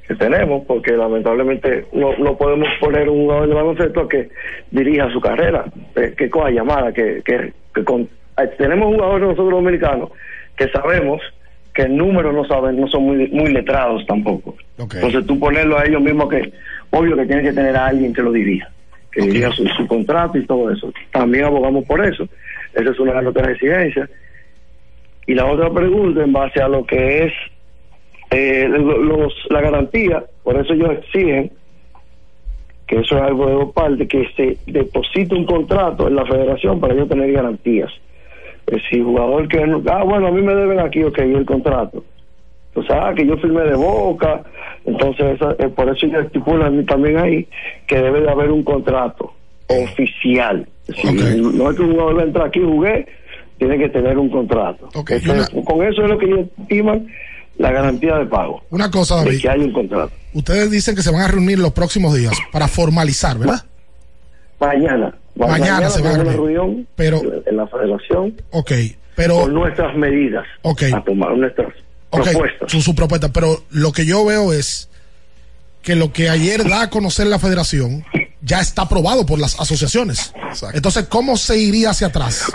[0.07, 4.29] que tenemos, porque lamentablemente no, no podemos poner un jugador de baloncesto que
[4.69, 5.65] dirija su carrera,
[5.95, 10.09] eh, que coja llamada, que, que, que con- eh, tenemos jugadores nosotros dominicanos
[10.57, 11.21] que sabemos
[11.73, 14.55] que el número no saben, no son muy, muy letrados tampoco.
[14.97, 16.51] Entonces tú ponerlo a ellos mismos que,
[16.91, 18.69] obvio que tiene que tener a alguien que lo dirija,
[19.11, 20.93] que dirija su, su contrato y todo eso.
[21.11, 22.27] También abogamos por eso.
[22.73, 24.09] Esa es una de nuestras exigencias.
[25.25, 27.33] Y la otra pregunta, en base a lo que es
[28.31, 31.51] eh, lo- los, la garantía, por eso ellos exigen
[32.87, 36.79] que eso es algo de dos partes, que se deposite un contrato en la federación
[36.79, 37.91] para ellos tener garantías.
[38.67, 39.59] Eh, si jugador que,
[39.91, 42.03] ah, bueno, a mí me deben aquí, ok, el contrato.
[42.75, 44.41] O sea, que yo firmé de boca,
[44.85, 47.47] entonces esa- eh, por eso ellos estipulan también ahí
[47.87, 49.31] que debe de haber un contrato
[49.67, 50.67] oficial.
[50.87, 53.05] Si no es que un jugador va a entrar aquí jugué,
[53.57, 54.89] tiene que tener un contrato.
[55.15, 57.07] Entonces, con eso es lo que ellos estiman
[57.57, 58.63] la garantía de pago.
[58.71, 59.41] Una cosa, de David.
[59.41, 60.11] que hay un contrato.
[60.33, 63.61] Ustedes dicen que se van a reunir los próximos días para formalizar, ¿verdad?
[64.59, 65.13] Mañana.
[65.35, 66.37] Mañana se va a una reunir.
[66.39, 68.71] reunión Pero, en la federación ok,
[69.15, 71.73] pero, con nuestras medidas ok, a tomar, nuestras
[72.11, 72.71] propuestas.
[72.71, 73.29] su, su propuesta.
[73.33, 74.89] Pero lo que yo veo es
[75.81, 78.03] que lo que ayer da a conocer la federación
[78.41, 80.33] ya está aprobado por las asociaciones.
[80.73, 82.51] Entonces, ¿cómo se iría hacia atrás?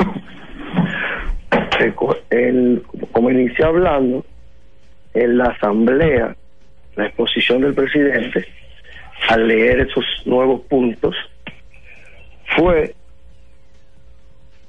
[2.31, 2.83] El-
[3.13, 4.25] como inicié hablando,
[5.15, 6.37] en la asamblea,
[6.97, 8.45] la exposición del presidente,
[9.29, 11.15] al leer esos nuevos puntos,
[12.57, 12.95] fue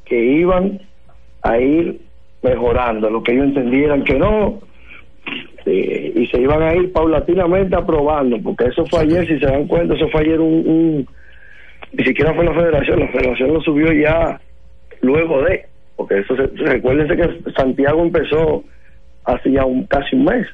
[0.05, 0.81] que iban
[1.43, 2.01] a ir
[2.41, 4.59] mejorando, lo que ellos entendieran que no,
[5.65, 9.93] y se iban a ir paulatinamente aprobando, porque eso fue ayer, si se dan cuenta,
[9.93, 11.07] eso fue ayer un,
[11.93, 14.39] ni siquiera fue la federación, la federación lo subió ya
[15.01, 15.65] luego de,
[15.95, 18.63] porque eso se, recuérdense que Santiago empezó
[19.25, 20.47] hace ya un, casi un mes,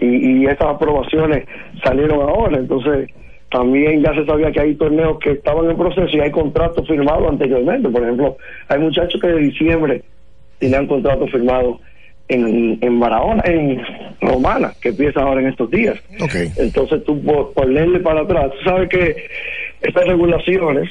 [0.00, 1.46] y, y esas aprobaciones
[1.82, 3.08] salieron ahora, entonces
[3.50, 7.28] también ya se sabía que hay torneos que estaban en proceso y hay contratos firmados
[7.28, 8.36] anteriormente, por ejemplo,
[8.68, 10.02] hay muchachos que de diciembre
[10.58, 11.80] tenían contratos firmados
[12.28, 13.80] en, en Barahona, en
[14.20, 15.98] Romana, que empieza ahora en estos días.
[16.58, 19.16] Entonces tú por, leerle para atrás, tú sabes que
[19.80, 20.90] estas regulaciones,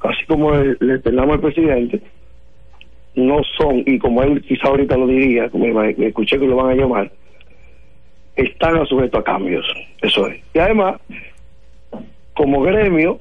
[0.00, 2.00] así como le externamos al presidente,
[3.14, 6.56] no son, y como él quizá ahorita lo diría, como me, me escuché que lo
[6.56, 7.10] van a llamar,
[8.36, 9.66] están sujetos a cambios.
[10.00, 10.40] Eso es.
[10.54, 11.00] Y además,
[12.38, 13.20] como gremio,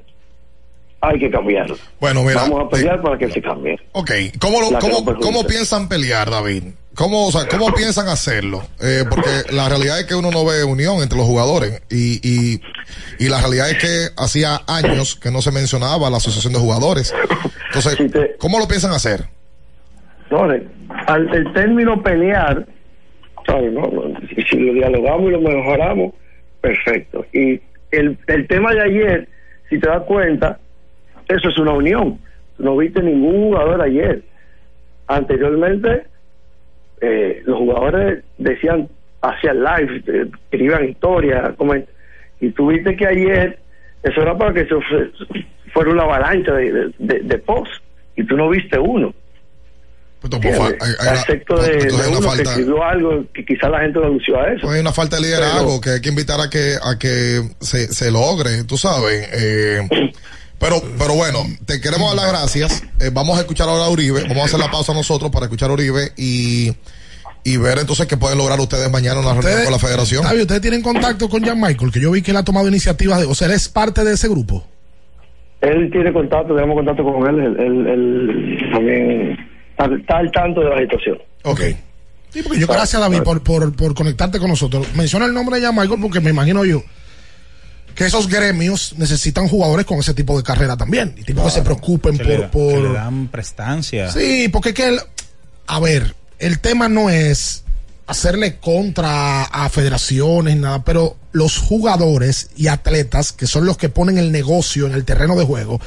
[1.02, 1.76] hay que cambiarlo.
[1.99, 3.77] Bueno, mira, Vamos a pelear para que se cambie.
[3.91, 6.64] Ok, ¿cómo, lo- cómo, no cómo piensan pelear, David?
[6.95, 8.64] ¿Cómo, o sea, ¿Cómo piensan hacerlo?
[8.81, 12.61] Eh, porque la realidad es que uno no ve unión entre los jugadores y, y,
[13.19, 17.14] y la realidad es que hacía años que no se mencionaba la asociación de jugadores.
[17.68, 17.98] Entonces,
[18.39, 19.26] ¿cómo lo piensan hacer?
[20.31, 22.65] No, al el término pelear,
[23.45, 23.72] ¿sabes?
[23.72, 26.14] No, no, si, si lo dialogamos y lo mejoramos,
[26.61, 27.23] perfecto.
[27.31, 27.61] Y
[27.91, 29.27] el, el tema de ayer,
[29.69, 30.59] si te das cuenta,
[31.27, 32.19] eso es una unión.
[32.57, 34.22] No viste ningún jugador ayer.
[35.07, 36.03] Anteriormente,
[37.01, 38.88] eh, los jugadores decían,
[39.22, 41.53] hacían live, eh, escribían historias,
[42.39, 43.59] y tú viste que ayer,
[44.03, 45.11] eso era para que fue-
[45.73, 47.81] fuera una avalancha de, de, de- de posts,
[48.15, 49.14] y tú no viste uno.
[51.14, 51.77] Excepto de,
[52.10, 54.61] uno que falta- escribió algo que quizá la gente lo alució a eso.
[54.64, 57.94] Pues hay una falta de liderazgo que hay que invitar a que a que se,
[57.94, 59.30] se logre, tú sabes.
[59.34, 59.88] Eh,
[60.60, 62.84] pero pero bueno, te queremos dar las gracias.
[62.99, 64.23] Eh, vamos a escuchar ahora a Uribe.
[64.23, 66.72] Vamos a hacer la pausa nosotros para escuchar a Uribe y
[67.44, 70.23] y ver entonces qué pueden lograr ustedes mañana en una reunión con la federación.
[70.23, 73.19] Javi, ustedes tienen contacto con Jan Michael, que yo vi que él ha tomado iniciativas,
[73.22, 74.68] de, o sea, él es parte de ese grupo.
[75.61, 79.38] Él tiene contacto, tenemos contacto con él, él, él- él también
[79.86, 81.18] está, al tanto de la situación.
[81.44, 81.62] Ok.
[82.32, 84.88] Sí, porque yo, gracias David por, por, por conectarte con nosotros.
[84.95, 86.84] Menciona el nombre de Jan Michael porque me imagino yo
[87.95, 91.16] que esos gremios necesitan jugadores con ese tipo de carrera también.
[91.18, 94.12] Y tipo que se preocupen Que le, da- por, que por le dan prestancia.
[94.12, 94.99] Sí, porque es que el,
[95.66, 97.64] a ver, el tema no es
[98.06, 103.90] hacerle contra a federaciones ni nada, pero los jugadores y atletas, que son los que
[103.90, 105.82] ponen el negocio en el terreno de juego,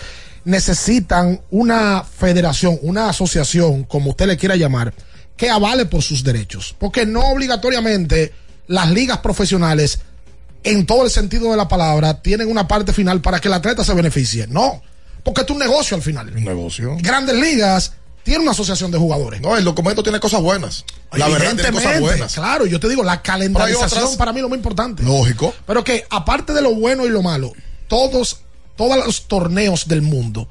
[0.45, 4.93] necesitan una federación, una asociación, como usted le quiera llamar,
[5.37, 6.75] que avale por sus derechos.
[6.79, 8.33] Porque no obligatoriamente
[8.67, 10.01] las ligas profesionales,
[10.63, 13.85] en todo el sentido de la palabra, tienen una parte final para que el atleta
[13.85, 14.47] se beneficie.
[14.47, 14.83] No,
[15.25, 16.29] porque es un negocio al final.
[16.37, 16.97] Un negocio.
[17.01, 17.93] Grandes ligas
[18.23, 19.41] tiene una asociación de jugadores.
[19.41, 20.85] No, el documento tiene cosas buenas.
[21.13, 22.35] La verdad tiene cosas buenas.
[22.35, 25.03] Claro, yo te digo, la calendarización otras- para mí es lo más importante.
[25.03, 25.55] Lógico.
[25.67, 27.53] Pero que aparte de lo bueno y lo malo,
[27.89, 28.41] todos,
[28.81, 30.49] todos los torneos del mundo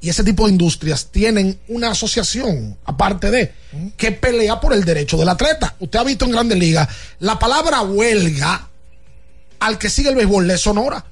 [0.00, 3.52] y ese tipo de industrias tienen una asociación, aparte de,
[3.96, 5.74] que pelea por el derecho del atleta.
[5.80, 6.88] Usted ha visto en Grandes Ligas,
[7.18, 8.68] la palabra huelga
[9.58, 11.04] al que sigue el béisbol le sonora.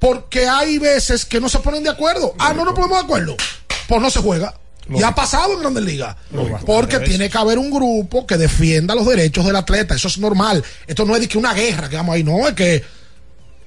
[0.00, 2.34] Porque hay veces que no se ponen de acuerdo.
[2.36, 3.36] Ah, no nos ponemos de acuerdo.
[3.86, 4.58] Pues no se juega.
[4.90, 6.16] Y ha pasado en Grandes Ligas.
[6.66, 9.94] Porque tiene que haber un grupo que defienda los derechos del atleta.
[9.94, 10.64] Eso es normal.
[10.84, 12.24] Esto no es de que una guerra que vamos ahí.
[12.24, 12.82] No, es que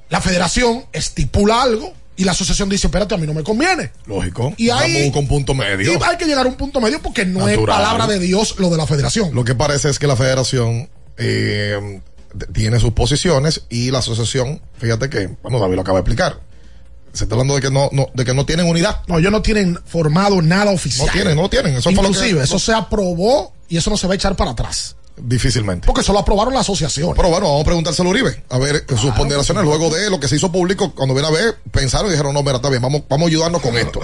[0.10, 3.92] la federación estipula algo y la asociación dice, espérate, a mí no me conviene.
[4.06, 4.54] Lógico.
[4.58, 5.94] Y ahí- con punto medio.
[5.94, 8.70] Y hay que llegar a un punto medio porque no es palabra de Dios lo
[8.70, 9.34] de la federación.
[9.34, 12.02] Lo que parece es que la federación eh,
[12.54, 16.40] tiene sus posiciones y la asociación, fíjate que, bueno, David lo acaba de explicar.
[17.14, 19.02] Se está hablando de que no, no- de que no tienen unidad.
[19.08, 21.08] No, ellos no tienen formado nada oficial.
[21.08, 21.76] No tienen, no tienen.
[21.76, 24.16] Eso fue lo que- Inclusive, eso no- se aprobó y eso no se va a
[24.16, 24.98] echar para atrás.
[25.18, 25.86] Difícilmente.
[25.86, 27.14] Porque eso lo aprobaron la asociación.
[27.16, 30.28] Pero bueno, vamos a preguntárselo a Uribe, a ver sus ponderaciones luego de lo que
[30.28, 30.92] se hizo público.
[30.94, 33.62] Cuando viene a ver, pensaron y dijeron, no, mira, está bien, vamos, vamos a ayudarnos
[33.62, 34.02] con esto.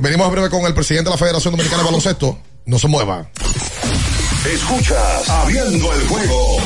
[0.00, 2.38] Venimos a breve con el presidente de la Federación Dominicana de Baloncesto.
[2.66, 3.30] No se mueva.
[4.52, 6.58] Escuchas Abriendo el juego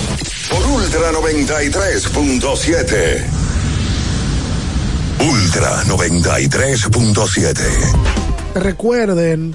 [0.50, 3.24] por Ultra 93.7.
[5.20, 7.54] Ultra 93.7.
[8.54, 9.54] Recuerden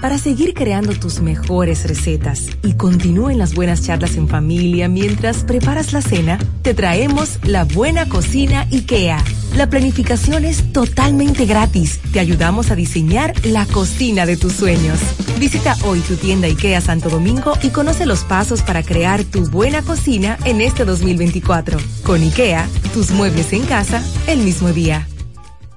[0.00, 5.92] Para seguir creando tus mejores recetas y continúen las buenas charlas en familia mientras preparas
[5.92, 9.22] la cena, te traemos la buena cocina IKEA.
[9.56, 11.98] La planificación es totalmente gratis.
[12.12, 15.00] Te ayudamos a diseñar la cocina de tus sueños.
[15.40, 19.82] Visita hoy tu tienda IKEA Santo Domingo y conoce los pasos para crear tu buena
[19.82, 21.76] cocina en este 2024.
[22.04, 25.08] Con IKEA, tus muebles en casa el mismo día.